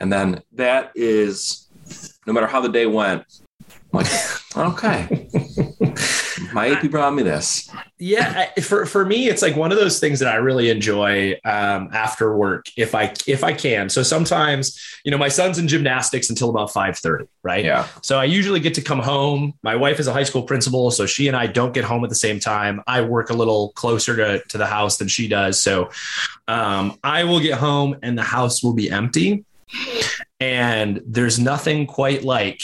and 0.00 0.10
then 0.10 0.42
that 0.52 0.90
is 0.94 1.68
no 2.26 2.32
matter 2.32 2.46
how 2.46 2.60
the 2.60 2.68
day 2.68 2.86
went 2.86 3.24
I'm 3.92 4.02
like 4.02 4.56
okay. 4.56 5.28
My 6.52 6.68
ap 6.70 6.90
brought 6.90 7.14
me 7.14 7.22
this. 7.22 7.70
Yeah 7.98 8.50
for 8.62 8.86
for 8.86 9.04
me 9.04 9.28
it's 9.28 9.42
like 9.42 9.56
one 9.56 9.72
of 9.72 9.78
those 9.78 10.00
things 10.00 10.20
that 10.20 10.32
i 10.32 10.36
really 10.36 10.70
enjoy 10.70 11.34
um, 11.44 11.90
after 11.92 12.36
work 12.36 12.66
if 12.76 12.94
i 12.94 13.12
if 13.26 13.44
i 13.44 13.52
can. 13.52 13.88
So 13.88 14.02
sometimes 14.02 14.80
you 15.04 15.10
know 15.10 15.18
my 15.18 15.28
son's 15.28 15.58
in 15.58 15.68
gymnastics 15.68 16.30
until 16.30 16.50
about 16.50 16.70
5.30 16.70 17.26
right? 17.42 17.64
Yeah. 17.64 17.86
So 18.02 18.18
i 18.18 18.24
usually 18.24 18.60
get 18.60 18.74
to 18.74 18.82
come 18.82 19.00
home. 19.00 19.54
My 19.62 19.76
wife 19.76 19.98
is 19.98 20.06
a 20.06 20.12
high 20.12 20.24
school 20.24 20.42
principal 20.42 20.90
so 20.90 21.06
she 21.06 21.28
and 21.28 21.36
i 21.36 21.46
don't 21.46 21.74
get 21.74 21.84
home 21.84 22.04
at 22.04 22.10
the 22.10 22.16
same 22.16 22.38
time. 22.40 22.82
I 22.86 23.00
work 23.02 23.30
a 23.30 23.34
little 23.34 23.72
closer 23.72 24.16
to, 24.16 24.42
to 24.48 24.58
the 24.58 24.66
house 24.66 24.98
than 24.98 25.08
she 25.08 25.28
does. 25.28 25.60
So 25.60 25.90
um, 26.48 26.98
i 27.02 27.24
will 27.24 27.40
get 27.40 27.58
home 27.58 27.96
and 28.02 28.16
the 28.16 28.22
house 28.22 28.62
will 28.62 28.74
be 28.74 28.90
empty 28.90 29.44
and 30.40 31.00
there's 31.06 31.38
nothing 31.38 31.86
quite 31.86 32.24
like 32.24 32.62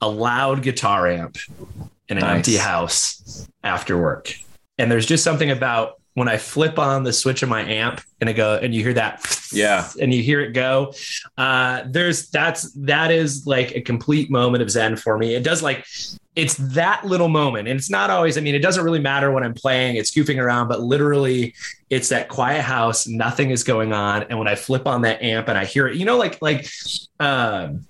a 0.00 0.08
loud 0.08 0.62
guitar 0.62 1.06
amp 1.08 1.38
in 2.08 2.18
an 2.18 2.22
Nice. 2.22 2.36
empty 2.36 2.56
house 2.56 3.48
after 3.64 3.98
work. 4.00 4.34
And 4.78 4.90
there's 4.92 5.06
just 5.06 5.24
something 5.24 5.50
about 5.50 5.94
when 6.14 6.28
I 6.28 6.36
flip 6.36 6.78
on 6.78 7.02
the 7.02 7.12
switch 7.12 7.42
of 7.42 7.48
my 7.48 7.62
amp 7.62 8.00
and 8.20 8.30
I 8.30 8.32
go 8.32 8.56
and 8.62 8.74
you 8.74 8.82
hear 8.82 8.94
that 8.94 9.48
Yeah. 9.52 9.88
and 10.00 10.12
you 10.14 10.22
hear 10.22 10.40
it 10.40 10.52
go. 10.52 10.92
Uh 11.36 11.82
there's 11.88 12.28
that's 12.30 12.72
that 12.72 13.10
is 13.10 13.46
like 13.46 13.72
a 13.74 13.80
complete 13.80 14.30
moment 14.30 14.62
of 14.62 14.70
zen 14.70 14.96
for 14.96 15.18
me. 15.18 15.34
It 15.34 15.42
does 15.42 15.62
like 15.62 15.84
it's 16.36 16.54
that 16.74 17.04
little 17.06 17.28
moment. 17.28 17.66
And 17.66 17.78
it's 17.78 17.90
not 17.90 18.10
always, 18.10 18.36
I 18.36 18.42
mean, 18.42 18.54
it 18.54 18.60
doesn't 18.60 18.84
really 18.84 19.00
matter 19.00 19.30
when 19.30 19.42
I'm 19.42 19.54
playing, 19.54 19.96
it's 19.96 20.10
goofing 20.10 20.38
around, 20.38 20.68
but 20.68 20.80
literally 20.82 21.54
it's 21.88 22.10
that 22.10 22.28
quiet 22.28 22.60
house, 22.62 23.06
nothing 23.08 23.50
is 23.50 23.64
going 23.64 23.94
on. 23.94 24.24
And 24.24 24.38
when 24.38 24.46
I 24.46 24.54
flip 24.54 24.86
on 24.86 25.00
that 25.02 25.22
amp 25.22 25.48
and 25.48 25.56
I 25.56 25.64
hear 25.64 25.88
it, 25.88 25.96
you 25.96 26.04
know, 26.04 26.18
like 26.18 26.40
like 26.42 26.68
um 27.18 27.86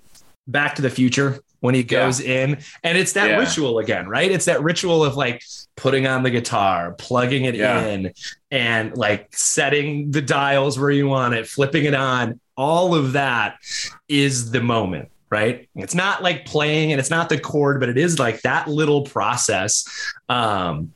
back 0.47 0.75
to 0.75 0.81
the 0.81 0.89
future 0.89 1.39
when 1.59 1.75
he 1.75 1.83
goes 1.83 2.21
in 2.21 2.59
and 2.83 2.97
it's 2.97 3.13
that 3.13 3.31
Yeah. 3.31 3.37
ritual 3.39 3.79
again 3.79 4.07
right 4.07 4.31
it's 4.31 4.45
that 4.45 4.61
ritual 4.61 5.03
of 5.03 5.15
like 5.17 5.41
putting 5.75 6.05
on 6.07 6.21
the 6.23 6.29
guitar 6.29 6.93
plugging 6.99 7.45
it 7.45 7.55
Yeah. 7.55 7.81
in 7.81 8.13
and 8.51 8.95
like 8.95 9.27
setting 9.35 10.11
the 10.11 10.21
dials 10.21 10.77
where 10.79 10.91
you 10.91 11.07
want 11.07 11.33
it 11.33 11.47
flipping 11.47 11.83
it 11.85 11.95
on 11.95 12.39
all 12.55 12.93
of 12.95 13.13
that 13.13 13.55
is 14.07 14.51
the 14.51 14.61
moment 14.61 15.09
right 15.29 15.67
it's 15.75 15.95
not 15.95 16.23
like 16.23 16.45
playing 16.45 16.91
and 16.91 16.99
it's 16.99 17.09
not 17.09 17.29
the 17.29 17.39
chord 17.39 17.79
but 17.79 17.89
it 17.89 17.97
is 17.97 18.19
like 18.19 18.41
that 18.41 18.67
little 18.67 19.01
process 19.01 19.85
um 20.29 20.91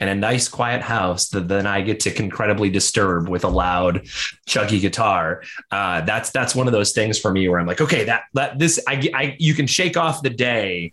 and 0.00 0.10
a 0.10 0.14
nice 0.14 0.48
quiet 0.48 0.82
house 0.82 1.28
that 1.28 1.48
then 1.48 1.66
I 1.66 1.80
get 1.80 2.00
to 2.00 2.22
incredibly 2.22 2.68
disturb 2.68 3.28
with 3.28 3.44
a 3.44 3.48
loud 3.48 4.02
chuggy 4.46 4.80
guitar. 4.80 5.42
Uh, 5.70 6.00
that's 6.00 6.30
that's 6.30 6.54
one 6.54 6.66
of 6.66 6.72
those 6.72 6.92
things 6.92 7.18
for 7.18 7.30
me 7.30 7.48
where 7.48 7.60
I'm 7.60 7.66
like, 7.66 7.80
okay, 7.80 8.04
that 8.04 8.24
that 8.34 8.58
this 8.58 8.82
I, 8.88 9.08
I 9.14 9.36
you 9.38 9.54
can 9.54 9.66
shake 9.66 9.96
off 9.96 10.22
the 10.22 10.30
day 10.30 10.92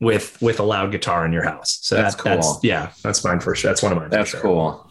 with 0.00 0.40
with 0.40 0.60
a 0.60 0.62
loud 0.62 0.92
guitar 0.92 1.26
in 1.26 1.32
your 1.32 1.44
house. 1.44 1.78
So 1.82 1.96
That's 1.96 2.14
that, 2.16 2.24
that's 2.24 2.46
cool. 2.46 2.60
yeah, 2.62 2.92
that's 3.02 3.24
mine 3.24 3.40
for 3.40 3.54
sure. 3.54 3.70
That's 3.70 3.82
one 3.82 3.92
of 3.92 3.98
mine. 3.98 4.10
That's 4.10 4.30
sure. 4.30 4.40
cool. 4.40 4.90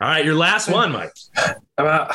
All 0.00 0.08
right, 0.08 0.24
your 0.24 0.34
last 0.34 0.68
one, 0.68 0.92
Mike. 0.92 1.12
About 1.78 2.14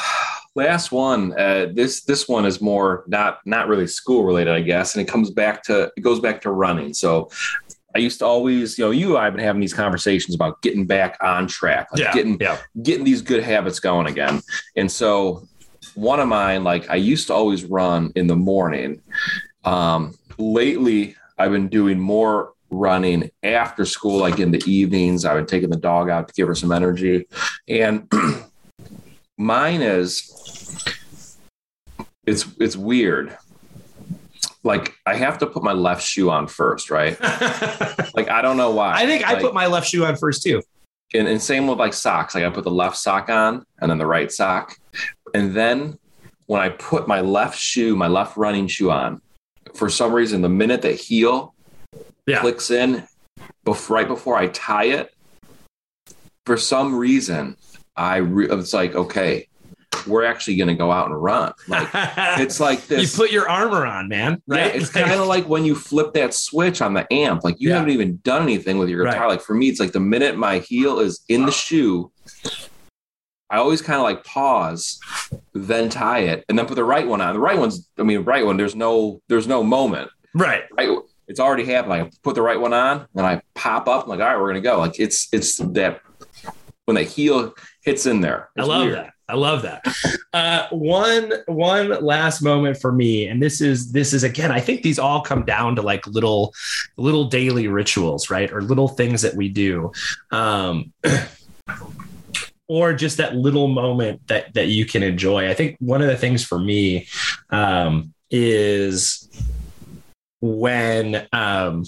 last 0.57 0.91
one. 0.91 1.39
Uh, 1.39 1.67
this 1.71 2.03
this 2.03 2.27
one 2.27 2.45
is 2.45 2.59
more 2.59 3.05
not 3.07 3.39
not 3.45 3.67
really 3.67 3.87
school 3.87 4.25
related, 4.25 4.53
I 4.53 4.61
guess, 4.61 4.95
and 4.95 5.07
it 5.07 5.09
comes 5.09 5.29
back 5.29 5.63
to 5.63 5.91
it 5.95 6.01
goes 6.01 6.19
back 6.19 6.41
to 6.41 6.51
running. 6.51 6.93
So 6.93 7.29
I 7.95 7.99
used 7.99 8.19
to 8.19 8.25
always, 8.25 8.77
you 8.77 8.85
know, 8.85 8.91
you 8.91 9.09
and 9.09 9.17
I 9.19 9.23
have 9.25 9.33
been 9.33 9.43
having 9.43 9.61
these 9.61 9.73
conversations 9.73 10.35
about 10.35 10.61
getting 10.61 10.85
back 10.85 11.17
on 11.21 11.47
track, 11.47 11.87
like 11.93 12.13
getting 12.13 12.37
yeah. 12.41 12.57
getting 12.81 13.05
these 13.05 13.21
good 13.21 13.43
habits 13.43 13.79
going 13.79 14.07
again. 14.07 14.41
And 14.75 14.91
so 14.91 15.47
one 15.95 16.19
of 16.19 16.27
mine, 16.27 16.63
like 16.63 16.89
I 16.89 16.95
used 16.95 17.27
to 17.27 17.33
always 17.33 17.63
run 17.63 18.11
in 18.15 18.27
the 18.27 18.35
morning. 18.35 19.01
Um, 19.63 20.17
lately, 20.37 21.15
I've 21.37 21.51
been 21.51 21.69
doing 21.69 21.99
more 21.99 22.53
running 22.69 23.31
after 23.43 23.85
school, 23.85 24.19
like 24.19 24.39
in 24.39 24.51
the 24.51 24.61
evenings. 24.65 25.23
I've 25.23 25.37
been 25.37 25.45
taking 25.45 25.69
the 25.69 25.77
dog 25.77 26.09
out 26.09 26.27
to 26.27 26.33
give 26.33 26.47
her 26.47 26.55
some 26.55 26.71
energy. 26.71 27.27
And 27.67 28.11
mine 29.37 29.81
is 29.81 31.35
it's 32.25 32.45
it's 32.59 32.75
weird. 32.75 33.37
Like 34.63 34.95
I 35.05 35.15
have 35.15 35.37
to 35.39 35.47
put 35.47 35.63
my 35.63 35.73
left 35.73 36.03
shoe 36.05 36.29
on 36.29 36.47
first, 36.47 36.89
right? 36.91 37.17
Like 38.13 38.29
I 38.29 38.41
don't 38.41 38.57
know 38.57 38.71
why. 38.71 38.93
I 38.93 39.05
think 39.05 39.27
I 39.27 39.39
put 39.39 39.53
my 39.53 39.67
left 39.67 39.87
shoe 39.87 40.03
on 40.03 40.15
first 40.15 40.41
too. 40.41 40.63
and, 41.13 41.27
and 41.27 41.39
same 41.39 41.67
with 41.67 41.77
like 41.77 41.93
socks. 41.93 42.33
Like 42.33 42.43
I 42.43 42.49
put 42.49 42.63
the 42.63 42.71
left 42.71 42.97
sock 42.97 43.29
on 43.29 43.63
and 43.79 43.91
then 43.91 43.99
the 43.99 44.07
right 44.07 44.31
sock. 44.31 44.75
And 45.35 45.53
then 45.53 45.99
when 46.47 46.59
I 46.59 46.69
put 46.69 47.07
my 47.07 47.21
left 47.21 47.59
shoe, 47.59 47.95
my 47.95 48.07
left 48.07 48.35
running 48.37 48.67
shoe 48.67 48.89
on, 48.89 49.21
for 49.75 49.87
some 49.87 50.13
reason, 50.13 50.41
the 50.41 50.49
minute 50.49 50.81
the 50.81 50.93
heel 50.93 51.53
Yeah. 52.25 52.39
clicks 52.39 52.71
in 52.71 53.03
right 53.89 54.07
before 54.07 54.35
I 54.35 54.47
tie 54.47 54.85
it, 54.85 55.13
for 56.47 56.57
some 56.57 56.95
reason, 56.95 57.55
I 57.97 58.17
re- 58.17 58.47
it's 58.49 58.73
like, 58.73 58.95
okay, 58.95 59.47
we're 60.05 60.23
actually 60.25 60.55
going 60.57 60.67
to 60.69 60.75
go 60.75 60.91
out 60.91 61.07
and 61.07 61.21
run. 61.21 61.51
Like 61.67 61.89
it's 61.93 62.59
like 62.59 62.85
this. 62.87 63.11
you 63.11 63.17
put 63.23 63.31
your 63.31 63.49
armor 63.49 63.85
on, 63.85 64.07
man. 64.07 64.41
Yeah, 64.47 64.55
Right? 64.55 64.75
it's 64.75 64.89
kind 64.89 65.11
of 65.11 65.27
like 65.35 65.47
when 65.49 65.65
you 65.65 65.75
flip 65.75 66.13
that 66.13 66.33
switch 66.33 66.81
on 66.81 66.93
the 66.93 67.11
amp. 67.11 67.43
Like 67.43 67.59
you 67.59 67.69
Yeah. 67.69 67.75
haven't 67.77 67.91
even 67.91 68.17
done 68.23 68.43
anything 68.43 68.77
with 68.77 68.89
your 68.89 69.03
guitar. 69.05 69.21
Right. 69.21 69.27
Like 69.29 69.41
for 69.41 69.53
me, 69.55 69.69
it's 69.69 69.79
like 69.79 69.91
the 69.93 69.99
minute 69.99 70.37
my 70.37 70.59
heel 70.59 70.99
is 70.99 71.23
in 71.29 71.45
the 71.45 71.51
shoe, 71.51 72.11
I 73.49 73.57
always 73.57 73.81
kind 73.81 73.97
of 73.97 74.03
like 74.03 74.23
pause, 74.25 74.99
then 75.53 75.89
tie 75.89 76.19
it, 76.19 76.43
and 76.49 76.59
then 76.59 76.65
put 76.65 76.75
the 76.75 76.83
right 76.83 77.07
one 77.07 77.21
on. 77.21 77.33
The 77.33 77.39
right 77.39 77.57
one's, 77.57 77.89
I 77.97 78.03
mean, 78.03 78.23
right 78.23 78.45
one. 78.45 78.57
There's 78.57 78.75
no, 78.75 79.21
there's 79.29 79.47
no 79.47 79.63
moment. 79.63 80.09
right. 80.35 80.63
Right, 80.77 80.89
it's 81.29 81.39
already 81.39 81.63
happened. 81.65 81.93
I 81.93 82.11
put 82.23 82.35
the 82.35 82.41
right 82.41 82.59
one 82.59 82.73
on, 82.73 83.07
and 83.15 83.25
I 83.25 83.41
pop 83.55 83.87
up. 83.87 84.03
I'm 84.03 84.09
like, 84.09 84.19
all 84.19 84.25
right, 84.27 84.37
we're 84.39 84.49
gonna 84.49 84.59
go. 84.61 84.79
Like 84.79 84.99
it's, 84.99 85.29
it's 85.31 85.57
that 85.57 86.01
when 86.87 86.95
the 86.95 87.03
heel 87.03 87.53
hits 87.83 88.05
in 88.05 88.21
there. 88.21 88.49
I 88.57 88.63
love 88.63 88.85
weird. 88.85 88.95
that. 88.95 89.13
I 89.29 89.35
love 89.35 89.63
that. 89.63 89.85
Uh, 90.33 90.67
one 90.71 91.33
one 91.47 91.89
last 92.03 92.41
moment 92.41 92.77
for 92.79 92.93
me, 92.93 93.27
and 93.27 93.41
this 93.41 93.59
is 93.59 93.91
this 93.91 94.13
is 94.13 94.23
again. 94.23 94.51
I 94.51 94.61
think 94.61 94.83
these 94.83 94.99
all 94.99 95.21
come 95.21 95.43
down 95.43 95.75
to 95.75 95.81
like 95.81 96.07
little 96.07 96.53
little 96.95 97.25
daily 97.25 97.67
rituals, 97.67 98.29
right, 98.29 98.51
or 98.51 98.61
little 98.61 98.87
things 98.87 99.21
that 99.23 99.35
we 99.35 99.49
do, 99.49 99.91
um, 100.31 100.93
or 102.69 102.93
just 102.93 103.17
that 103.17 103.35
little 103.35 103.67
moment 103.67 104.25
that 104.27 104.53
that 104.53 104.67
you 104.67 104.85
can 104.85 105.03
enjoy. 105.03 105.49
I 105.49 105.53
think 105.53 105.75
one 105.79 106.01
of 106.01 106.07
the 106.07 106.17
things 106.17 106.45
for 106.45 106.57
me 106.57 107.07
um, 107.49 108.13
is 108.31 109.29
when 110.39 111.27
um, 111.33 111.83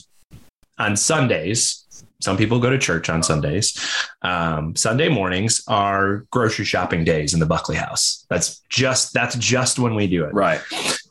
on 0.78 0.98
Sundays. 0.98 1.86
Some 2.22 2.36
people 2.36 2.60
go 2.60 2.70
to 2.70 2.78
church 2.78 3.10
on 3.10 3.24
Sundays. 3.24 3.80
Um, 4.22 4.76
Sunday 4.76 5.08
mornings 5.08 5.64
are 5.68 6.26
grocery 6.32 6.66
shopping 6.66 7.06
days 7.06 7.34
in 7.34 7.40
the 7.40 7.46
Buckley 7.46 7.78
house. 7.78 8.26
That's 8.30 8.62
just 8.70 9.14
that's 9.14 9.36
just 9.36 9.80
when 9.80 9.96
we 9.96 10.08
do 10.08 10.26
it. 10.26 10.34
Right. 10.34 10.62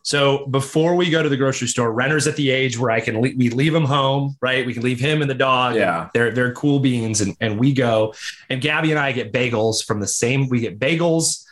So 0.03 0.47
before 0.47 0.95
we 0.95 1.11
go 1.11 1.23
to 1.23 1.29
the 1.29 1.37
grocery 1.37 1.69
store, 1.69 1.93
Renner's 1.93 2.27
at 2.27 2.37
the 2.37 2.51
age 2.51 2.79
where 2.79 2.91
I 2.91 3.01
can 3.01 3.21
le- 3.21 3.37
we 3.37 3.51
leave 3.51 3.75
him 3.75 3.85
home, 3.85 4.37
right? 4.41 4.67
We 4.67 4.75
can 4.75 4.83
leave 4.83 5.01
him 5.01 5.23
and 5.23 5.31
the 5.31 5.35
dog. 5.35 5.77
Yeah. 5.77 6.09
They're 6.13 6.31
they're 6.31 6.53
cool 6.53 6.79
beans, 6.79 7.21
and 7.23 7.35
and 7.41 7.59
we 7.59 7.73
go. 7.73 8.15
And 8.51 8.61
Gabby 8.61 8.91
and 8.91 8.99
I 8.99 9.13
get 9.13 9.33
bagels 9.33 9.85
from 9.85 10.01
the 10.01 10.07
same. 10.07 10.49
We 10.49 10.61
get 10.61 10.79
bagels, 10.79 11.45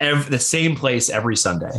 the 0.00 0.38
same 0.38 0.74
place 0.74 1.08
every 1.08 1.36
Sunday, 1.36 1.72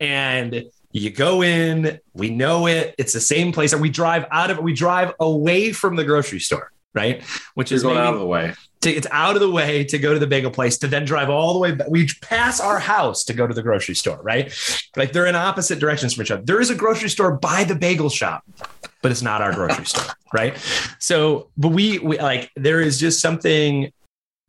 and. 0.00 0.64
You 0.92 1.10
go 1.10 1.42
in, 1.42 1.98
we 2.12 2.30
know 2.30 2.66
it. 2.66 2.94
It's 2.98 3.12
the 3.12 3.20
same 3.20 3.50
place, 3.52 3.72
and 3.72 3.80
we 3.80 3.88
drive 3.90 4.26
out 4.30 4.50
of 4.50 4.58
it. 4.58 4.62
We 4.62 4.74
drive 4.74 5.14
away 5.18 5.72
from 5.72 5.96
the 5.96 6.04
grocery 6.04 6.38
store, 6.40 6.70
right? 6.94 7.22
Which 7.54 7.70
You're 7.70 7.76
is 7.76 7.82
going 7.82 7.96
out 7.98 8.12
of 8.12 8.20
the 8.20 8.26
way. 8.26 8.52
to, 8.82 8.90
it's 8.90 9.06
out 9.10 9.34
of 9.34 9.40
the 9.40 9.50
way 9.50 9.84
to 9.84 9.98
go 9.98 10.12
to 10.12 10.18
the 10.18 10.26
bagel 10.26 10.50
place 10.50 10.76
to 10.78 10.86
then 10.88 11.04
drive 11.06 11.30
all 11.30 11.54
the 11.54 11.58
way 11.58 11.72
back. 11.72 11.88
We 11.88 12.08
pass 12.20 12.60
our 12.60 12.78
house 12.78 13.24
to 13.24 13.32
go 13.32 13.46
to 13.46 13.54
the 13.54 13.62
grocery 13.62 13.94
store, 13.94 14.20
right? 14.22 14.52
Like 14.94 15.12
they're 15.12 15.26
in 15.26 15.34
opposite 15.34 15.78
directions 15.78 16.14
from 16.14 16.24
each 16.24 16.30
other. 16.30 16.42
There 16.42 16.60
is 16.60 16.68
a 16.68 16.74
grocery 16.74 17.08
store 17.08 17.36
by 17.36 17.64
the 17.64 17.74
bagel 17.74 18.10
shop, 18.10 18.44
but 19.00 19.10
it's 19.10 19.22
not 19.22 19.40
our 19.40 19.52
grocery 19.54 19.86
store, 19.86 20.12
right? 20.34 20.56
So, 20.98 21.48
but 21.56 21.68
we, 21.68 22.00
we 22.00 22.18
like 22.18 22.50
there 22.54 22.80
is 22.82 23.00
just 23.00 23.20
something. 23.20 23.92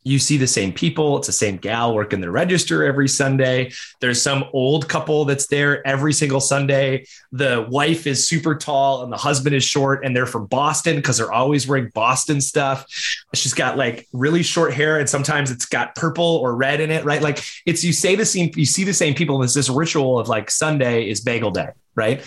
You 0.04 0.20
see 0.20 0.38
the 0.38 0.48
same 0.48 0.74
people. 0.74 1.18
It's 1.18 1.28
the 1.28 1.34
same 1.34 1.58
gal 1.58 1.94
working 1.94 2.22
the 2.22 2.30
register 2.30 2.86
every 2.86 3.08
Sunday. 3.08 3.72
There's 4.00 4.22
some 4.22 4.46
old 4.54 4.90
couple 4.90 5.26
that's 5.26 5.48
there 5.48 5.86
every 5.88 6.14
single 6.14 6.40
Sunday. 6.40 7.06
The 7.32 7.66
wife 7.70 8.06
is 8.06 8.28
super 8.28 8.56
tall 8.56 9.04
and 9.04 9.12
the 9.12 9.18
husband 9.18 9.56
is 9.56 9.64
short, 9.64 10.06
and 10.06 10.16
they're 10.16 10.26
from 10.26 10.48
Boston 10.48 10.98
because 10.98 11.18
they're 11.18 11.32
always 11.32 11.68
wearing 11.68 11.90
Boston 11.94 12.42
stuff. 12.42 12.86
She's 13.34 13.54
got 13.54 13.78
like 13.78 14.08
really 14.14 14.44
short 14.44 14.74
hair, 14.74 15.00
and 15.00 15.10
sometimes 15.10 15.52
it's 15.52 15.66
got 15.66 15.96
purple 15.96 16.38
or 16.38 16.56
red 16.56 16.82
in 16.82 16.92
it, 16.92 17.06
right? 17.06 17.22
Like 17.22 17.44
it's 17.66 17.84
you 17.84 17.94
say 17.94 18.16
the 18.16 18.26
same, 18.26 18.52
you 18.56 18.66
see 18.66 18.84
the 18.84 18.94
same 18.94 19.14
people. 19.14 19.36
And 19.36 19.46
it's 19.46 19.54
this 19.54 19.70
ritual 19.70 20.20
of 20.20 20.28
like 20.28 20.52
Sunday 20.52 21.10
is 21.10 21.22
bagel 21.22 21.52
day, 21.52 21.70
right? 21.96 22.22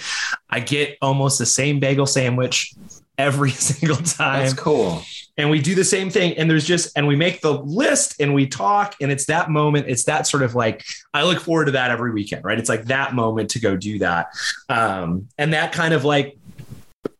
I 0.48 0.60
get 0.60 0.96
almost 1.02 1.38
the 1.38 1.46
same 1.46 1.80
bagel 1.80 2.06
sandwich 2.06 2.74
every 3.18 3.50
single 3.68 3.96
time 3.96 4.44
That's 4.44 4.54
cool. 4.54 5.02
And 5.38 5.50
we 5.50 5.60
do 5.60 5.74
the 5.74 5.84
same 5.84 6.10
thing 6.10 6.36
and 6.38 6.50
there's 6.50 6.64
just 6.64 6.96
and 6.96 7.06
we 7.06 7.16
make 7.16 7.40
the 7.40 7.52
list 7.52 8.20
and 8.20 8.32
we 8.32 8.46
talk 8.46 8.94
and 9.00 9.12
it's 9.12 9.26
that 9.26 9.50
moment 9.50 9.86
it's 9.88 10.04
that 10.04 10.26
sort 10.26 10.42
of 10.42 10.54
like 10.54 10.84
i 11.12 11.22
look 11.22 11.40
forward 11.40 11.66
to 11.66 11.72
that 11.72 11.90
every 11.90 12.12
weekend 12.12 12.44
right? 12.44 12.58
It's 12.58 12.68
like 12.68 12.84
that 12.86 13.14
moment 13.14 13.50
to 13.50 13.60
go 13.60 13.76
do 13.76 13.98
that. 13.98 14.28
Um 14.68 15.28
and 15.36 15.52
that 15.52 15.72
kind 15.72 15.92
of 15.94 16.04
like 16.04 16.38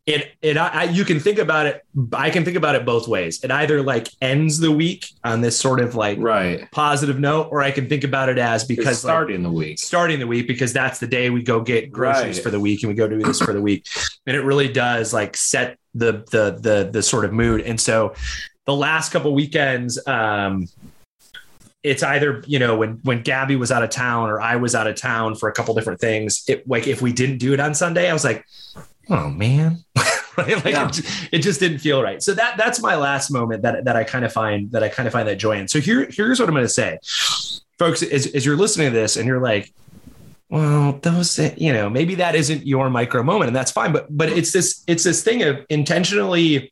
it 0.07 0.33
it 0.41 0.57
I, 0.57 0.69
I 0.69 0.85
you 0.85 1.05
can 1.05 1.19
think 1.19 1.39
about 1.39 1.67
it 1.67 1.85
i 2.13 2.31
can 2.31 2.45
think 2.45 2.57
about 2.57 2.75
it 2.77 2.85
both 2.87 3.09
ways 3.09 3.43
it 3.43 3.51
either 3.51 3.83
like 3.83 4.09
ends 4.23 4.59
the 4.59 4.71
week 4.71 5.07
on 5.25 5.41
this 5.41 5.59
sort 5.59 5.81
of 5.81 5.95
like 5.97 6.19
Right. 6.21 6.71
positive 6.71 7.19
note 7.19 7.49
or 7.51 7.61
i 7.61 7.71
can 7.73 7.89
think 7.89 8.05
about 8.05 8.29
it 8.29 8.39
as 8.39 8.65
Because 8.65 8.87
like, 9.05 9.11
starting 9.13 9.43
the 9.43 9.51
week. 9.51 9.79
starting 9.81 10.21
the 10.21 10.27
week 10.27 10.47
because 10.47 10.73
that's 10.73 11.01
the 11.01 11.07
day 11.09 11.29
we 11.31 11.43
go 11.43 11.61
get 11.61 11.91
groceries 11.91 12.37
Right. 12.37 12.43
for 12.45 12.51
the 12.51 12.61
week 12.61 12.83
and 12.83 12.89
we 12.89 12.95
go 12.95 13.09
do 13.09 13.19
this 13.21 13.41
for 13.41 13.53
the 13.53 13.61
week 13.61 13.87
and 14.27 14.37
it 14.37 14.43
really 14.43 14.69
does 14.73 15.13
like 15.13 15.37
set 15.37 15.77
the 15.95 16.25
the 16.31 16.57
the 16.61 16.89
the 16.93 17.03
sort 17.03 17.25
of 17.25 17.33
mood 17.33 17.61
and 17.63 17.81
so 17.81 18.15
the 18.65 18.75
last 18.75 19.11
couple 19.13 19.35
weekends 19.35 19.99
um 20.07 20.69
it's 21.83 22.03
either 22.03 22.43
you 22.47 22.59
know 22.59 22.77
when 22.77 22.99
when 23.03 23.23
Gabby 23.23 23.57
was 23.57 23.71
out 23.73 23.83
of 23.83 23.91
town 23.91 24.29
or 24.29 24.41
I 24.41 24.57
was 24.57 24.75
out 24.75 24.87
of 24.87 24.95
town 24.97 25.35
for 25.37 25.49
a 25.49 25.53
couple 25.53 25.75
different 25.75 26.01
things 26.01 26.45
it 26.49 26.69
like 26.69 26.87
if 26.87 27.01
we 27.03 27.13
didn't 27.13 27.39
do 27.39 27.53
it 27.55 27.61
on 27.61 27.75
Sunday 27.75 28.09
I 28.09 28.13
was 28.13 28.25
like 28.25 28.45
oh 29.11 29.31
man. 29.31 29.85
Right? 30.37 30.63
Like 30.63 30.75
Yeah. 30.75 30.89
it, 30.89 31.29
it 31.33 31.39
just 31.39 31.61
didn't 31.61 31.79
feel 31.79 32.03
right. 32.03 32.23
So 32.23 32.35
that 32.35 32.59
that's 32.59 32.79
my 32.83 32.95
last 32.95 33.31
moment 33.31 33.63
that 33.63 33.87
that 33.87 33.97
I 33.97 34.05
kind 34.05 34.23
of 34.23 34.35
find 34.35 34.71
that 34.73 34.83
I 34.83 34.91
kind 34.91 35.07
of 35.07 35.15
find 35.15 35.27
that 35.29 35.37
joy 35.37 35.57
in. 35.57 35.67
So 35.67 35.81
here 35.81 36.07
here's 36.11 36.39
what 36.39 36.47
I'm 36.47 36.55
going 36.55 36.67
to 36.67 36.69
say. 36.69 36.99
Folks 37.79 38.03
as, 38.03 38.27
as 38.27 38.45
you're 38.45 38.55
listening 38.59 38.91
to 38.93 38.95
this 38.95 39.17
and 39.17 39.27
you're 39.27 39.41
like 39.41 39.73
well 40.51 40.93
those 41.01 41.39
you 41.57 41.73
know 41.73 41.89
maybe 41.89 42.17
that 42.17 42.35
isn't 42.35 42.67
your 42.67 42.91
micro 42.91 43.23
moment 43.23 43.49
and 43.49 43.57
that's 43.57 43.73
fine 43.73 43.93
but 43.93 44.15
but 44.15 44.29
it's 44.29 44.53
this 44.53 44.85
it's 44.87 45.05
this 45.05 45.25
thing 45.25 45.43
of 45.43 45.65
intentionally 45.71 46.71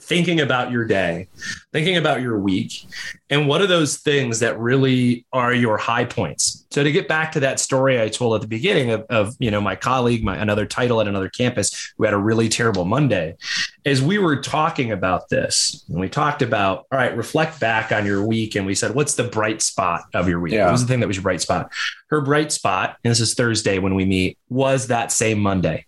thinking 0.00 0.40
about 0.40 0.70
your 0.70 0.84
day 0.84 1.28
thinking 1.72 1.96
about 1.96 2.20
your 2.20 2.38
week 2.38 2.86
and 3.30 3.48
what 3.48 3.60
are 3.62 3.66
those 3.66 3.96
things 3.98 4.40
that 4.40 4.58
really 4.58 5.24
are 5.32 5.54
your 5.54 5.78
high 5.78 6.04
points? 6.04 6.66
So 6.70 6.84
to 6.84 6.92
get 6.92 7.08
back 7.08 7.32
to 7.32 7.40
that 7.40 7.60
story 7.60 8.00
i 8.00 8.08
told 8.08 8.34
at 8.34 8.40
the 8.40 8.48
beginning 8.48 8.90
of, 8.90 9.02
of 9.08 9.36
you 9.38 9.50
know 9.50 9.60
my 9.60 9.76
colleague 9.76 10.24
my 10.24 10.36
another 10.36 10.66
title 10.66 11.00
at 11.00 11.08
another 11.08 11.28
campus 11.28 11.92
who 11.96 12.04
had 12.04 12.14
a 12.14 12.18
really 12.18 12.48
terrible 12.48 12.84
monday 12.84 13.36
as 13.84 14.00
we 14.00 14.18
were 14.18 14.36
talking 14.36 14.92
about 14.92 15.28
this. 15.28 15.84
And 15.88 15.98
we 15.98 16.08
talked 16.08 16.42
about 16.42 16.86
all 16.92 16.98
right 16.98 17.16
reflect 17.16 17.58
back 17.60 17.92
on 17.92 18.06
your 18.06 18.24
week. 18.24 18.54
And 18.54 18.66
we 18.66 18.74
said 18.74 18.94
what's 18.94 19.14
the 19.14 19.24
bright 19.24 19.62
spot 19.62 20.02
of 20.14 20.28
your 20.28 20.40
week? 20.40 20.52
Yeah. 20.52 20.66
what 20.66 20.72
was 20.72 20.82
the 20.82 20.88
thing 20.88 21.00
that 21.00 21.06
was 21.06 21.16
your 21.16 21.22
bright 21.22 21.40
spot? 21.40 21.70
Her 22.08 22.20
bright 22.20 22.52
spot 22.52 22.96
and 23.04 23.10
this 23.10 23.20
is 23.20 23.34
thursday 23.34 23.78
when 23.78 23.94
we 23.94 24.04
meet 24.04 24.38
was 24.48 24.88
that 24.88 25.10
same 25.12 25.38
monday 25.38 25.86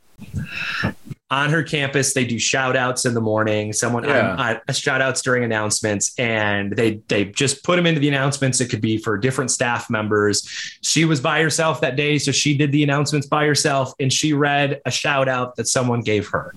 on 1.31 1.49
her 1.51 1.63
campus 1.63 2.13
they 2.13 2.25
do 2.25 2.39
shout 2.39 2.77
outs 2.77 3.07
in 3.07 3.15
the 3.15 3.21
morning 3.21 3.73
someone 3.73 4.05
Yeah. 4.05 4.59
uh, 4.69 4.73
shout 4.73 5.01
outs 5.01 5.23
during 5.23 5.43
announcements 5.43 6.13
and 6.19 6.73
they 6.77 7.01
they 7.09 7.25
just 7.25 7.65
put 7.65 7.77
them 7.77 7.87
into 7.87 7.99
the 7.99 8.09
announcements 8.09 8.61
it 8.61 8.69
could 8.69 8.83
be 8.83 8.99
for 8.99 9.17
different 9.17 9.51
staff 9.51 9.89
members 9.89 10.47
she 10.83 11.05
was 11.07 11.21
by 11.21 11.41
herself 11.41 11.81
that 11.81 11.97
day 11.97 12.19
so 12.19 12.31
she 12.31 12.57
did 12.57 12.73
the 12.73 12.83
announcements 12.85 13.27
by 13.27 13.47
herself 13.47 13.95
and 13.99 14.13
she 14.13 14.33
read 14.35 14.81
a 14.85 14.91
shout 14.91 15.27
out 15.29 15.57
that 15.57 15.67
someone 15.67 16.03
gave 16.03 16.29
her 16.29 16.55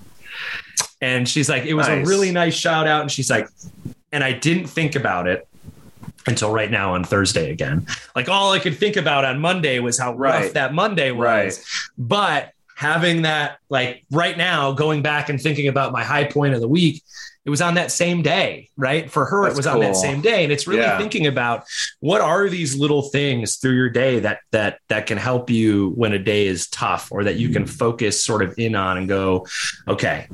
and 1.01 1.27
she's 1.29 1.47
like 1.49 1.63
it 1.63 1.73
was 1.73 1.87
a 1.87 2.03
really 2.03 2.31
nice 2.31 2.53
shout 2.53 2.87
out 2.87 3.01
and 3.01 3.11
she's 3.11 3.29
like 3.29 3.47
and 4.11 4.21
i 4.23 4.33
didn't 4.33 4.67
think 4.67 4.95
about 4.95 5.27
it 5.27 5.47
until 6.27 6.51
right 6.51 6.69
now 6.69 6.93
on 6.93 7.05
Thursday 7.05 7.51
again. 7.51 7.87
Like 8.13 8.27
all 8.27 8.51
I 8.51 8.59
could 8.59 8.77
think 8.77 8.97
about 8.97 9.23
on 9.23 9.39
Monday 9.39 9.79
was 9.79 9.97
how 9.97 10.13
rough 10.13 10.41
Right. 10.43 10.53
that 10.55 10.73
Monday 10.73 11.11
was. 11.11 11.23
Right. 11.23 11.59
But 11.97 12.51
having 12.77 13.23
that, 13.23 13.57
like 13.69 14.05
right 14.11 14.37
now, 14.37 14.71
going 14.71 15.01
back 15.01 15.29
and 15.29 15.41
thinking 15.41 15.67
about 15.67 15.91
my 15.91 16.03
high 16.03 16.25
point 16.25 16.53
of 16.53 16.61
the 16.61 16.67
week, 16.67 17.01
it 17.43 17.49
was 17.49 17.59
on 17.59 17.73
that 17.73 17.91
same 17.91 18.21
day, 18.21 18.69
right? 18.77 19.09
For 19.09 19.25
her, 19.25 19.45
That's 19.45 19.55
it 19.55 19.57
was 19.57 19.65
on 19.65 19.79
that 19.79 19.95
same 19.95 20.21
day. 20.21 20.43
And 20.43 20.53
it's 20.53 20.67
really 20.67 20.83
Yeah. 20.83 20.99
thinking 20.99 21.25
about 21.25 21.63
what 22.01 22.21
are 22.21 22.47
these 22.47 22.75
little 22.75 23.01
things 23.01 23.55
through 23.55 23.73
your 23.73 23.89
day 23.89 24.19
that 24.19 24.41
that 24.51 24.77
that 24.89 25.07
can 25.07 25.17
help 25.17 25.49
you 25.49 25.93
when 25.95 26.13
a 26.13 26.19
day 26.19 26.45
is 26.45 26.67
tough 26.67 27.07
or 27.11 27.23
that 27.23 27.37
you 27.37 27.49
can 27.49 27.63
mm. 27.63 27.69
focus 27.69 28.23
sort 28.23 28.43
of 28.43 28.53
in 28.59 28.75
on 28.75 28.99
and 28.99 29.07
go, 29.07 29.47
okay, 29.87 30.27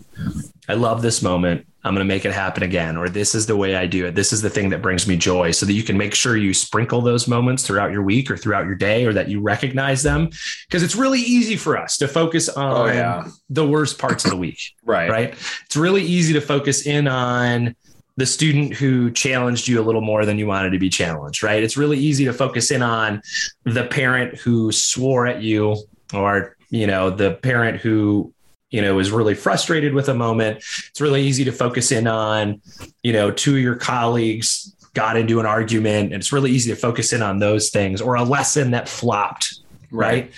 I 0.68 0.74
love 0.74 1.02
this 1.02 1.22
moment. 1.22 1.66
I'm 1.84 1.94
going 1.94 2.06
to 2.06 2.14
make 2.14 2.24
it 2.26 2.32
happen 2.32 2.64
again. 2.64 2.96
Or 2.96 3.10
this 3.10 3.36
is 3.36 3.46
the 3.46 3.58
way 3.58 3.76
I 3.76 3.86
do 3.88 4.06
it. 4.06 4.16
This 4.16 4.32
is 4.32 4.42
the 4.42 4.50
thing 4.50 4.70
that 4.70 4.82
brings 4.82 5.08
me 5.08 5.18
joy 5.18 5.52
so 5.52 5.66
that 5.66 5.74
you 5.74 5.84
can 5.84 5.98
make 5.98 6.16
sure 6.16 6.38
you 6.38 6.54
sprinkle 6.54 7.02
those 7.02 7.28
moments 7.28 7.66
throughout 7.68 7.92
your 7.92 8.04
week 8.04 8.32
or 8.32 8.38
throughout 8.38 8.66
your 8.66 8.76
day 8.76 9.06
or 9.06 9.14
that 9.14 9.28
you 9.30 9.42
recognize 9.42 10.02
them. 10.04 10.30
Because 10.68 10.82
it's 10.84 10.96
really 10.96 11.20
easy 11.20 11.58
for 11.58 11.78
us 11.78 11.98
to 11.98 12.08
focus 12.08 12.50
oh, 12.56 12.62
on 12.62 12.90
Oh, 12.90 12.94
yeah. 12.94 13.28
the 13.50 13.68
worst 13.68 14.00
parts 14.00 14.24
of 14.24 14.32
the 14.32 14.38
week, 14.38 14.60
Right. 14.86 15.10
right? 15.10 15.34
It's 15.66 15.76
really 15.76 16.04
easy 16.04 16.34
to 16.34 16.42
focus 16.42 16.86
in 16.88 17.08
on 17.08 17.76
the 18.16 18.26
student 18.28 18.74
who 18.76 19.10
challenged 19.12 19.68
you 19.68 19.82
a 19.82 19.84
little 19.84 20.02
more 20.02 20.24
than 20.26 20.38
you 20.38 20.46
wanted 20.46 20.70
to 20.70 20.78
be 20.80 20.90
challenged, 20.90 21.42
right? 21.42 21.64
It's 21.64 21.76
really 21.76 21.98
easy 21.98 22.26
to 22.26 22.34
focus 22.34 22.70
in 22.70 22.84
on 22.84 23.22
the 23.64 23.86
parent 23.86 24.38
who 24.38 24.72
swore 24.72 25.26
at 25.26 25.42
you 25.42 25.78
or, 26.14 26.56
you 26.70 26.86
know, 26.86 27.10
the 27.10 27.32
parent 27.32 27.82
who, 27.82 28.32
you 28.74 28.82
know, 28.82 28.98
is 28.98 29.12
really 29.12 29.36
frustrated 29.36 29.94
with 29.94 30.10
a 30.10 30.14
moment. 30.16 30.58
It's 30.58 31.00
really 31.00 31.22
easy 31.22 31.44
to 31.46 31.52
focus 31.52 31.92
in 31.92 32.08
on, 32.08 32.60
you 33.04 33.14
know, 33.14 33.30
two 33.30 33.56
of 33.56 33.62
your 33.62 33.76
colleagues 33.76 34.76
got 34.96 35.16
into 35.16 35.40
an 35.40 35.46
argument 35.46 36.12
and 36.12 36.16
it's 36.16 36.34
really 36.34 36.50
easy 36.50 36.72
to 36.72 36.76
focus 36.76 37.14
in 37.14 37.22
on 37.22 37.38
those 37.38 37.70
things 37.70 38.02
or 38.02 38.16
a 38.16 38.24
lesson 38.24 38.72
that 38.72 38.90
flopped, 38.90 39.60
right? 39.92 40.32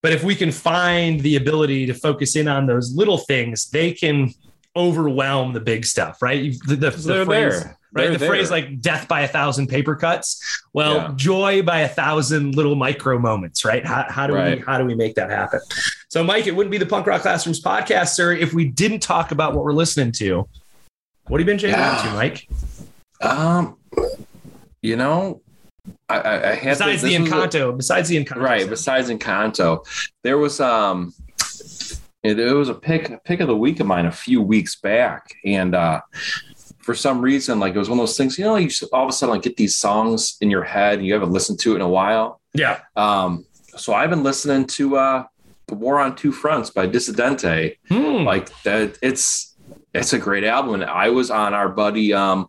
But 0.00 0.12
if 0.12 0.22
we 0.22 0.36
can 0.36 0.52
find 0.52 1.18
the 1.20 1.34
ability 1.36 1.86
to 1.86 1.94
focus 1.94 2.36
in 2.36 2.46
on 2.46 2.66
those 2.66 2.94
little 2.94 3.18
things, 3.18 3.68
they 3.70 3.92
can 3.92 4.30
overwhelm 4.76 5.52
the 5.52 5.60
big 5.60 5.84
stuff, 5.84 6.22
right? 6.22 6.54
The, 6.66 6.76
the, 6.76 6.90
the 6.90 7.24
phrase, 7.24 7.26
there. 7.26 7.78
right? 7.92 8.10
They're 8.10 8.18
the 8.18 8.26
phrase 8.26 8.50
like 8.50 8.80
death 8.80 9.08
by 9.08 9.22
a 9.22 9.28
thousand 9.28 9.66
paper 9.66 9.96
cuts. 9.96 10.60
Well, 10.72 10.94
Yeah. 10.94 11.12
joy 11.16 11.62
by 11.62 11.80
a 11.80 11.88
thousand 11.88 12.54
little 12.54 12.76
micro 12.76 13.18
moments, 13.18 13.64
right? 13.64 13.84
How, 13.84 14.06
how 14.08 14.26
do 14.28 14.34
Right. 14.34 14.58
we 14.58 14.64
how 14.64 14.78
do 14.78 14.84
we 14.84 14.94
make 14.94 15.16
that 15.16 15.30
happen? 15.30 15.60
So, 16.12 16.22
Mike, 16.22 16.46
it 16.46 16.54
wouldn't 16.54 16.70
be 16.70 16.76
the 16.76 16.84
Punk 16.84 17.06
Rock 17.06 17.22
Classrooms 17.22 17.62
podcast, 17.62 18.08
sir, 18.08 18.34
if 18.34 18.52
we 18.52 18.66
didn't 18.66 19.00
talk 19.00 19.30
about 19.30 19.54
what 19.54 19.64
we're 19.64 19.72
listening 19.72 20.12
to. 20.12 20.46
What 21.28 21.40
have 21.40 21.48
you 21.48 21.50
been 21.50 21.56
jamming 21.56 21.78
Yeah. 21.78 22.02
into, 22.02 22.14
Mike? 22.14 22.48
Um, 23.22 23.78
you 24.82 24.96
know, 24.96 25.40
I, 26.10 26.18
I, 26.18 26.50
I 26.50 26.54
had 26.54 26.72
Besides 26.72 27.00
the 27.00 27.18
was 27.18 27.28
a- 27.30 27.32
Encanto, 27.32 27.74
besides 27.74 28.08
the 28.10 28.22
Encanto, 28.22 28.42
right 28.42 28.68
besides 28.68 29.08
encanto 29.08 29.86
there 30.22 30.36
was 30.38 30.60
um 30.60 31.12
it, 32.22 32.38
it 32.38 32.52
was 32.52 32.68
a 32.68 32.74
pick 32.74 33.08
a 33.08 33.16
pick 33.24 33.40
of 33.40 33.48
the 33.48 33.56
week 33.56 33.80
of 33.80 33.86
mine 33.86 34.04
a 34.06 34.12
few 34.12 34.40
weeks 34.42 34.76
back 34.76 35.34
and 35.46 35.74
uh 35.74 36.00
for 36.78 36.94
some 36.94 37.20
reason 37.22 37.58
like 37.58 37.74
it 37.74 37.78
was 37.78 37.88
one 37.88 37.98
of 37.98 38.02
those 38.02 38.16
things 38.18 38.38
you 38.38 38.44
know 38.44 38.54
you 38.56 38.68
all 38.92 39.04
of 39.04 39.08
a 39.08 39.12
sudden 39.12 39.34
like 39.34 39.42
get 39.42 39.56
these 39.56 39.74
songs 39.74 40.36
in 40.40 40.50
your 40.50 40.62
head 40.62 40.98
and 40.98 41.06
you 41.06 41.12
haven't 41.14 41.32
listened 41.32 41.58
to 41.58 41.72
it 41.72 41.76
in 41.76 41.80
a 41.80 41.88
while 41.88 42.40
yeah, 42.54 42.78
um 42.96 43.44
so 43.76 43.92
i've 43.92 44.10
been 44.10 44.22
listening 44.22 44.64
to 44.66 44.96
uh 44.96 45.24
the 45.68 45.74
war 45.74 45.98
on 45.98 46.16
two 46.16 46.32
fronts 46.32 46.70
by 46.70 46.86
dissidente. 46.86 47.76
Hmm. 47.88 48.24
like 48.24 48.50
that 48.62 48.98
it's 49.02 49.56
it's 49.94 50.12
a 50.12 50.18
great 50.18 50.44
album. 50.44 50.74
And 50.74 50.84
i 50.84 51.08
was 51.08 51.30
on 51.30 51.54
our 51.54 51.68
buddy 51.68 52.12
um 52.12 52.48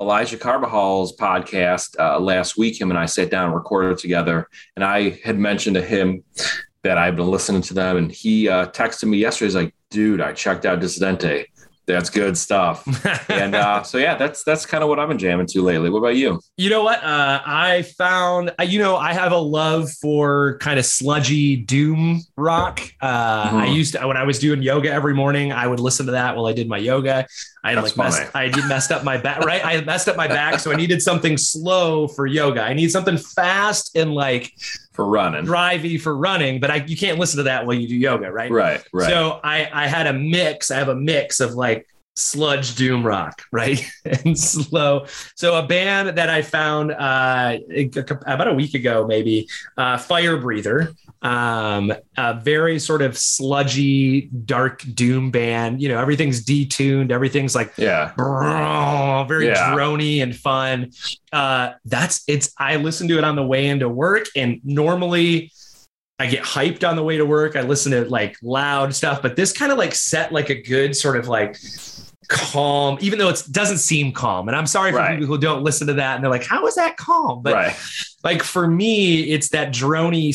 elijah 0.00 0.36
carvajal's 0.36 1.16
podcast 1.16 1.98
uh, 1.98 2.20
last 2.20 2.58
week 2.58 2.78
him 2.78 2.90
and 2.90 2.98
i 2.98 3.06
sat 3.06 3.30
down 3.30 3.46
and 3.46 3.54
recorded 3.54 3.98
together. 3.98 4.48
And 4.74 4.84
i 4.84 5.10
had 5.24 5.38
mentioned 5.38 5.74
to 5.76 5.82
him 5.82 6.22
that 6.82 6.98
i've 6.98 7.16
been 7.16 7.30
listening 7.30 7.62
to 7.62 7.74
them. 7.74 7.96
And 7.96 8.12
he 8.12 8.48
uh, 8.48 8.66
texted 8.66 9.08
me 9.08 9.18
yesterday. 9.18 9.46
He's 9.46 9.54
like 9.54 9.74
dude 9.90 10.20
i 10.20 10.32
checked 10.32 10.66
out 10.66 10.80
dissidente 10.80 11.46
that's 11.86 12.10
good 12.10 12.36
stuff 12.36 12.84
and 13.30 13.54
uh, 13.54 13.82
so 13.90 13.96
yeah 13.98 14.16
that's 14.16 14.42
that's 14.44 14.66
kind 14.66 14.82
of 14.82 14.88
what 14.88 14.98
i've 14.98 15.08
been 15.08 15.18
jamming 15.18 15.46
to 15.46 15.62
lately 15.62 15.88
what 15.90 15.98
about 16.00 16.16
you 16.16 16.40
You 16.56 16.70
know 16.70 16.82
what? 16.82 17.02
Uh, 17.04 17.40
I 17.44 17.82
found, 17.98 18.52
uh, 18.58 18.62
you 18.64 18.78
know, 18.78 18.96
I 18.96 19.12
have 19.12 19.30
a 19.32 19.38
love 19.38 19.90
for 19.92 20.56
kind 20.58 20.78
of 20.78 20.86
sludgy 20.86 21.56
doom 21.56 22.22
rock. 22.36 22.80
Uh, 23.00 23.50
Mhm. 23.50 23.60
I 23.60 23.66
used 23.66 23.94
to, 23.94 24.06
when 24.08 24.16
I 24.16 24.24
was 24.24 24.38
doing 24.38 24.62
yoga 24.62 24.90
every 24.90 25.14
morning, 25.14 25.52
I 25.52 25.66
would 25.66 25.80
listen 25.80 26.06
to 26.06 26.12
that 26.12 26.34
while 26.34 26.46
I 26.46 26.54
did 26.54 26.66
my 26.68 26.78
yoga. 26.78 27.26
I 27.64 27.74
That's 27.74 27.96
like 27.96 28.12
messed. 28.12 28.36
I 28.36 28.48
did 28.48 28.64
messed 28.66 28.92
up 28.92 29.02
my 29.02 29.16
back, 29.16 29.40
right? 29.40 29.64
I 29.64 29.80
messed 29.80 30.08
up 30.08 30.16
my 30.16 30.28
back. 30.28 30.60
So 30.60 30.70
I 30.70 30.76
needed 30.76 31.02
something 31.02 31.36
slow 31.36 32.06
for 32.06 32.26
yoga. 32.26 32.62
I 32.62 32.74
need 32.74 32.90
something 32.92 33.16
fast 33.18 33.96
and 33.96 34.14
like 34.14 34.52
for 34.92 35.06
running 35.06 35.44
drivey 35.44 36.00
for 36.00 36.16
running, 36.16 36.60
but 36.60 36.70
I, 36.70 36.76
you 36.76 36.96
can't 36.96 37.18
listen 37.18 37.38
to 37.38 37.42
that 37.44 37.66
while 37.66 37.76
you 37.76 37.88
do 37.88 37.96
yoga, 37.96 38.30
right? 38.30 38.50
right 38.50 38.82
right 38.92 39.08
So 39.08 39.40
I, 39.42 39.68
I 39.72 39.86
had 39.88 40.06
a 40.06 40.12
mix. 40.12 40.70
I 40.70 40.76
have 40.76 40.88
a 40.88 40.94
mix 40.94 41.40
of 41.40 41.54
like 41.54 41.86
sludge 42.16 42.74
doom 42.74 43.06
rock, 43.06 43.42
right? 43.52 43.84
and 44.04 44.38
slow. 44.38 45.06
So 45.36 45.56
a 45.56 45.66
band 45.66 46.16
that 46.18 46.28
I 46.28 46.42
found 46.42 46.92
uh, 46.92 47.58
about 48.26 48.48
a 48.48 48.54
week 48.54 48.74
ago, 48.74 49.06
maybe 49.06 49.48
uh, 49.76 49.98
Fire 49.98 50.38
Breather, 50.38 50.92
um, 51.26 51.92
a 52.16 52.34
very 52.34 52.78
sort 52.78 53.02
of 53.02 53.18
sludgy, 53.18 54.22
dark 54.44 54.82
doom 54.94 55.30
band. 55.30 55.82
You 55.82 55.88
know, 55.88 55.98
everything's 55.98 56.44
detuned. 56.44 57.10
Everything's 57.10 57.54
like 57.54 57.72
yeah 57.76 58.12
very 59.26 59.46
Yeah. 59.48 59.74
drony 59.74 60.22
and 60.22 60.34
fun. 60.36 60.92
Uh, 61.32 61.72
that's 61.84 62.22
it's. 62.28 62.52
I 62.58 62.76
listen 62.76 63.08
to 63.08 63.18
it 63.18 63.24
on 63.24 63.36
the 63.36 63.44
way 63.44 63.66
into 63.66 63.88
work, 63.88 64.26
and 64.36 64.60
normally 64.64 65.50
I 66.18 66.26
get 66.28 66.44
hyped 66.44 66.88
on 66.88 66.96
the 66.96 67.02
way 67.02 67.16
to 67.16 67.26
work. 67.26 67.56
I 67.56 67.62
listen 67.62 67.92
to 67.92 68.04
like 68.08 68.36
loud 68.42 68.94
stuff, 68.94 69.20
but 69.20 69.36
this 69.36 69.52
kind 69.52 69.72
of 69.72 69.78
like 69.78 69.94
set 69.94 70.32
like 70.32 70.48
a 70.48 70.62
good 70.62 70.96
sort 70.96 71.16
of 71.16 71.28
like 71.28 71.58
calm, 72.28 72.98
even 73.00 73.18
though 73.18 73.28
it 73.28 73.42
doesn't 73.50 73.78
seem 73.78 74.12
calm. 74.12 74.48
And 74.48 74.56
I'm 74.56 74.66
sorry 74.66 74.92
for 74.92 74.98
Right. 74.98 75.18
people 75.18 75.34
who 75.34 75.40
don't 75.40 75.62
listen 75.62 75.86
to 75.88 75.94
that 75.94 76.14
and 76.16 76.24
they're 76.24 76.30
like, 76.30 76.44
"How 76.44 76.66
is 76.66 76.74
that 76.76 76.96
calm?" 76.96 77.42
But 77.42 77.54
right 77.54 77.76
like 78.24 78.42
for 78.42 78.66
me, 78.66 79.20
it's 79.30 79.50
that 79.50 79.72
drony, 79.72 80.34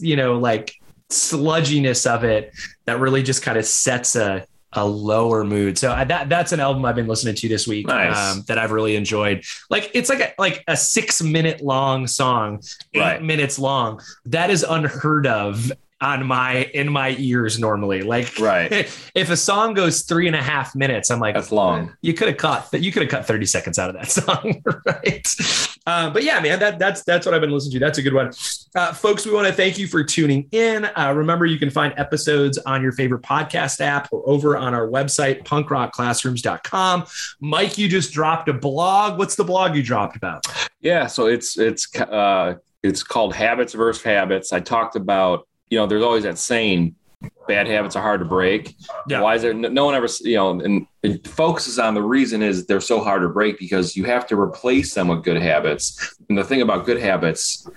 you 0.00 0.16
know, 0.16 0.38
like 0.38 0.74
sludginess 1.10 2.06
of 2.10 2.24
it 2.24 2.52
that 2.86 2.98
really 2.98 3.22
just 3.22 3.42
kind 3.42 3.58
of 3.58 3.64
sets 3.64 4.16
a 4.16 4.44
a 4.74 4.86
lower 4.86 5.42
mood. 5.42 5.76
So 5.76 5.90
I, 5.90 6.04
that 6.04 6.28
that's 6.28 6.52
an 6.52 6.60
album 6.60 6.84
I've 6.84 6.94
been 6.94 7.08
listening 7.08 7.34
to 7.34 7.48
this 7.48 7.66
week 7.66 7.88
Nice. 7.88 8.16
um, 8.16 8.44
that 8.46 8.56
I've 8.56 8.70
really 8.70 8.94
enjoyed. 8.94 9.42
Like 9.68 9.90
it's 9.94 10.08
like 10.08 10.20
a 10.20 10.32
like 10.38 10.62
a 10.68 10.76
six 10.76 11.20
minute 11.20 11.60
long 11.60 12.06
song, 12.06 12.62
eight 12.94 13.00
Right. 13.00 13.22
minutes 13.22 13.58
long. 13.58 14.00
That 14.26 14.48
is 14.50 14.62
unheard 14.62 15.26
of 15.26 15.72
on 16.00 16.26
my 16.26 16.64
in 16.74 16.90
my 16.90 17.14
ears 17.18 17.58
normally. 17.58 18.02
Like 18.02 18.38
Right. 18.38 18.70
if 19.14 19.30
a 19.30 19.36
song 19.36 19.74
goes 19.74 20.02
three 20.02 20.26
and 20.26 20.36
a 20.36 20.42
half 20.42 20.74
minutes, 20.74 21.10
I'm 21.10 21.20
like, 21.20 21.34
That's 21.34 21.52
long. 21.52 21.96
You 22.02 22.14
could 22.14 22.28
have 22.28 22.36
cut 22.36 22.68
but 22.70 22.80
you 22.82 22.92
could 22.92 23.02
have 23.02 23.10
cut 23.10 23.26
30 23.26 23.46
seconds 23.46 23.78
out 23.78 23.90
of 23.90 23.96
that 23.96 24.10
song, 24.10 24.62
right? 24.86 25.26
Uh, 25.86 26.10
but 26.10 26.22
yeah, 26.24 26.40
man, 26.40 26.58
that 26.60 26.78
that's 26.78 27.02
that's 27.04 27.24
what 27.26 27.34
I've 27.34 27.40
been 27.40 27.50
listening 27.50 27.72
to. 27.72 27.78
That's 27.80 27.98
a 27.98 28.02
good 28.02 28.14
one. 28.14 28.30
Uh, 28.74 28.92
folks, 28.92 29.26
we 29.26 29.32
want 29.32 29.46
to 29.46 29.52
thank 29.52 29.78
you 29.78 29.86
for 29.88 30.04
tuning 30.04 30.46
in. 30.52 30.84
Uh, 30.96 31.12
remember, 31.16 31.46
you 31.46 31.58
can 31.58 31.70
find 31.70 31.92
episodes 31.96 32.58
on 32.58 32.82
your 32.82 32.92
favorite 32.92 33.22
podcast 33.22 33.80
app 33.80 34.08
or 34.12 34.22
over 34.28 34.56
on 34.56 34.74
our 34.74 34.86
website, 34.88 35.42
punkrockclassrooms.com. 35.44 37.04
Mike, 37.40 37.78
you 37.78 37.88
just 37.88 38.12
dropped 38.12 38.48
a 38.48 38.52
blog. 38.52 39.18
What's 39.18 39.36
the 39.36 39.44
blog 39.44 39.74
you 39.74 39.82
dropped 39.82 40.16
about? 40.16 40.46
Yeah, 40.80 41.06
so 41.06 41.26
it's 41.26 41.58
it's 41.58 41.94
uh 41.96 42.54
it's 42.82 43.02
called 43.02 43.34
Habits 43.34 43.74
versus 43.74 44.02
Habits. 44.02 44.52
I 44.52 44.60
talked 44.60 44.96
about, 44.96 45.46
you 45.70 45.78
know, 45.78 45.86
there's 45.86 46.02
always 46.02 46.24
that 46.24 46.38
saying 46.38 46.96
bad 47.46 47.66
habits 47.66 47.96
are 47.96 48.02
hard 48.02 48.20
to 48.20 48.26
break. 48.26 48.74
Yeah. 49.08 49.20
Why 49.20 49.34
is 49.34 49.42
there 49.42 49.54
no 49.54 49.84
one 49.84 49.94
ever, 49.94 50.08
you 50.20 50.36
know, 50.36 50.60
and 50.60 50.86
it 51.02 51.26
focuses 51.26 51.78
on 51.78 51.94
the 51.94 52.02
reason 52.02 52.42
is 52.42 52.66
they're 52.66 52.80
so 52.80 53.02
hard 53.02 53.22
to 53.22 53.28
break 53.28 53.58
because 53.58 53.96
you 53.96 54.04
have 54.04 54.26
to 54.28 54.38
replace 54.38 54.94
them 54.94 55.08
with 55.08 55.24
good 55.24 55.40
habits. 55.40 56.16
And 56.28 56.36
the 56.36 56.44
thing 56.44 56.62
about 56.62 56.86
good 56.86 57.00
habits 57.00 57.68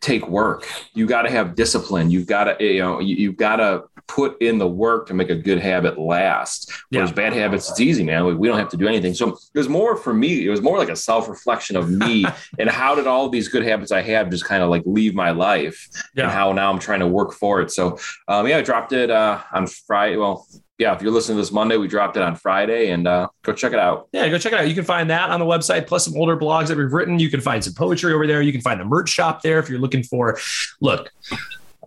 take 0.00 0.28
work. 0.28 0.66
You 0.94 1.06
got 1.06 1.22
to 1.22 1.30
have 1.30 1.54
discipline. 1.54 2.10
You've 2.10 2.26
got 2.26 2.44
to, 2.44 2.64
you 2.64 2.80
know, 2.80 3.00
you, 3.00 3.16
you've 3.16 3.36
got 3.36 3.56
to 3.56 3.84
put 4.06 4.40
in 4.42 4.58
the 4.58 4.66
work 4.68 5.06
to 5.08 5.14
make 5.14 5.30
a 5.30 5.34
good 5.34 5.58
habit 5.58 5.98
last. 5.98 6.70
Whereas 6.90 7.10
Yeah. 7.10 7.14
bad 7.14 7.32
habits, 7.32 7.70
it's 7.70 7.80
easy, 7.80 8.04
man. 8.04 8.24
We, 8.24 8.34
we 8.34 8.48
don't 8.48 8.58
have 8.58 8.68
to 8.70 8.76
do 8.76 8.86
anything. 8.88 9.14
So 9.14 9.28
it 9.30 9.58
was 9.58 9.68
more 9.68 9.96
for 9.96 10.12
me. 10.12 10.44
It 10.46 10.50
was 10.50 10.60
more 10.60 10.78
like 10.78 10.88
a 10.90 10.96
self 10.96 11.28
reflection 11.28 11.76
of 11.76 11.90
me 11.90 12.24
and 12.58 12.68
how 12.68 12.94
did 12.94 13.06
all 13.06 13.28
these 13.28 13.48
good 13.48 13.64
habits 13.64 13.92
I 13.92 14.02
have 14.02 14.30
just 14.30 14.44
kind 14.44 14.62
of 14.62 14.70
like 14.70 14.82
leave 14.86 15.14
my 15.14 15.30
life 15.30 15.88
Yeah. 16.14 16.24
and 16.24 16.32
how 16.32 16.52
now 16.52 16.70
I'm 16.72 16.78
trying 16.78 17.00
to 17.00 17.06
work 17.06 17.32
for 17.32 17.60
it. 17.60 17.70
So 17.70 17.98
um, 18.28 18.46
yeah, 18.46 18.58
I 18.58 18.62
dropped 18.62 18.92
it 18.92 19.10
uh, 19.10 19.40
on 19.52 19.66
Friday. 19.66 20.16
Well, 20.16 20.46
yeah, 20.78 20.94
if 20.96 21.02
you're 21.02 21.12
listening 21.12 21.36
to 21.36 21.42
this 21.42 21.52
Monday, 21.52 21.76
we 21.76 21.86
dropped 21.86 22.16
it 22.16 22.22
on 22.24 22.34
Friday 22.34 22.90
and 22.90 23.06
uh, 23.06 23.28
go 23.42 23.52
check 23.52 23.72
it 23.72 23.78
out. 23.78 24.08
Yeah, 24.12 24.28
go 24.30 24.38
check 24.38 24.52
it 24.52 24.58
out. 24.58 24.68
You 24.68 24.74
can 24.74 24.84
find 24.84 25.08
that 25.10 25.30
on 25.30 25.38
the 25.38 25.46
website, 25.46 25.86
plus 25.86 26.04
some 26.06 26.16
older 26.16 26.36
blogs 26.36 26.68
that 26.68 26.76
we've 26.76 26.92
written. 26.92 27.20
You 27.20 27.30
can 27.30 27.40
find 27.40 27.62
some 27.62 27.74
poetry 27.74 28.12
over 28.12 28.26
there. 28.26 28.42
You 28.42 28.50
can 28.50 28.62
find 28.62 28.80
the 28.80 28.84
merch 28.84 29.08
shop 29.10 29.42
there 29.42 29.60
if 29.60 29.68
you're 29.68 29.78
looking 29.78 30.02
for. 30.02 30.38
Look, 30.80 31.10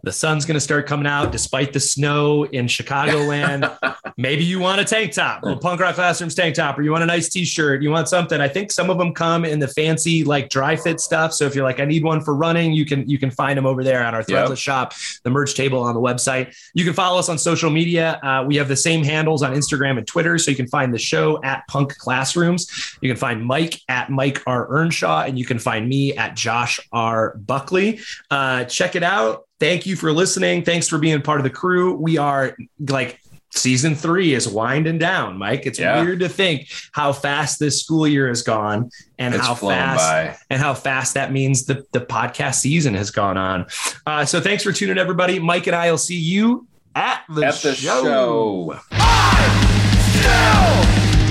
The 0.06 0.12
sun's 0.12 0.46
going 0.46 0.54
to 0.54 0.62
start 0.62 0.86
coming 0.86 1.08
out 1.08 1.32
despite 1.32 1.74
the 1.74 1.80
snow 1.80 2.44
in 2.44 2.68
Chicagoland. 2.68 3.76
Maybe 4.18 4.44
you 4.44 4.60
want 4.60 4.80
a 4.80 4.86
tank 4.86 5.14
top, 5.14 5.44
a 5.44 5.56
punk 5.58 5.82
rock 5.82 5.96
classrooms 5.96 6.36
tank 6.36 6.54
top, 6.54 6.78
or 6.78 6.84
you 6.84 6.92
want 6.92 7.02
a 7.02 7.08
nice 7.08 7.28
t-shirt. 7.28 7.82
You 7.82 7.90
want 7.90 8.08
something. 8.08 8.40
I 8.40 8.48
think 8.48 8.72
some 8.72 8.92
of 8.92 9.00
them 9.00 9.16
come 9.16 9.46
in 9.46 9.58
the 9.58 9.68
fancy 9.68 10.24
like 10.24 10.50
dry 10.50 10.76
fit 10.76 11.00
stuff. 11.00 11.34
So 11.34 11.46
if 11.46 11.56
you're 11.56 11.64
like, 11.64 11.80
I 11.80 11.86
need 11.86 12.04
one 12.04 12.22
for 12.22 12.36
running, 12.36 12.72
you 12.72 12.86
can 12.86 13.10
you 13.10 13.18
can 13.18 13.32
find 13.32 13.58
them 13.58 13.66
over 13.66 13.84
there 13.84 14.06
on 14.06 14.14
our 14.14 14.22
Threadless 14.22 14.50
Yep. 14.50 14.58
shop, 14.60 14.94
the 15.24 15.32
merch 15.32 15.56
table 15.56 15.82
on 15.82 15.96
the 15.96 16.00
website. 16.02 16.56
You 16.76 16.86
can 16.86 16.94
follow 16.94 17.18
us 17.18 17.28
on 17.28 17.40
social 17.40 17.72
media. 17.72 18.20
Uh, 18.22 18.44
we 18.48 18.58
have 18.58 18.68
the 18.68 18.76
same 18.76 19.04
handles 19.04 19.42
on 19.42 19.56
Instagram 19.56 19.98
and 19.98 20.06
Twitter, 20.06 20.38
so 20.38 20.52
you 20.52 20.58
can 20.58 20.68
find 20.68 20.94
the 20.94 21.00
show 21.00 21.42
at 21.44 21.66
Punk 21.68 21.98
Classrooms. 21.98 22.68
You 23.02 23.10
can 23.10 23.18
find 23.18 23.44
Mike 23.44 23.82
at 23.90 24.12
Mike 24.12 24.44
R 24.46 24.68
Earnshaw, 24.70 25.24
and 25.24 25.40
you 25.40 25.46
can 25.46 25.58
find 25.58 25.90
me 25.90 26.16
at 26.16 26.36
Josh 26.36 26.80
R 26.92 27.36
Buckley. 27.38 28.02
Uh, 28.30 28.66
check 28.66 28.96
it 28.96 29.02
out. 29.04 29.48
Thank 29.60 29.86
you 29.86 29.96
for 29.96 30.12
listening. 30.12 30.64
Thanks 30.64 30.88
for 30.88 30.98
being 30.98 31.22
part 31.22 31.40
of 31.40 31.44
the 31.46 31.50
crew. 31.50 31.96
We 31.96 32.18
are 32.18 32.58
like 32.90 33.20
season 33.52 33.96
three 33.96 34.34
is 34.34 34.50
winding 34.50 34.98
down, 34.98 35.38
Mike. 35.38 35.66
It's 35.66 35.80
Yeah. 35.80 36.02
weird 36.04 36.20
to 36.20 36.28
think 36.28 36.68
how 36.92 37.14
fast 37.14 37.58
this 37.58 37.82
school 37.82 38.06
year 38.06 38.28
has 38.28 38.42
gone 38.42 38.90
and 39.18 39.34
It's 39.34 39.46
how 39.48 39.56
fast 39.56 39.98
by. 40.00 40.36
and 40.50 40.62
how 40.62 40.74
fast 40.74 41.14
that 41.14 41.32
means 41.32 41.66
the, 41.66 41.86
the 41.94 42.02
podcast 42.02 42.56
season 42.56 42.96
has 42.96 43.12
gone 43.12 43.38
on. 43.38 43.66
Uh, 44.06 44.26
so 44.26 44.42
thanks 44.42 44.62
for 44.62 44.74
tuning 44.74 44.94
in, 44.94 44.98
everybody. 44.98 45.40
Mike 45.40 45.68
and 45.68 45.76
I 45.76 45.90
will 45.90 45.98
see 45.98 46.18
you 46.20 46.68
at 46.94 47.22
the, 47.30 47.46
At 47.46 47.56
the 47.56 47.74
show. 47.76 47.94
Still 47.94 48.76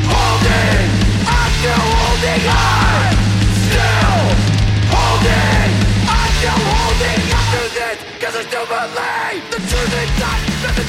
holding, 0.08 0.90
I'm 1.28 1.52
still 1.60 1.74
holding 1.76 2.48
on. 2.48 3.13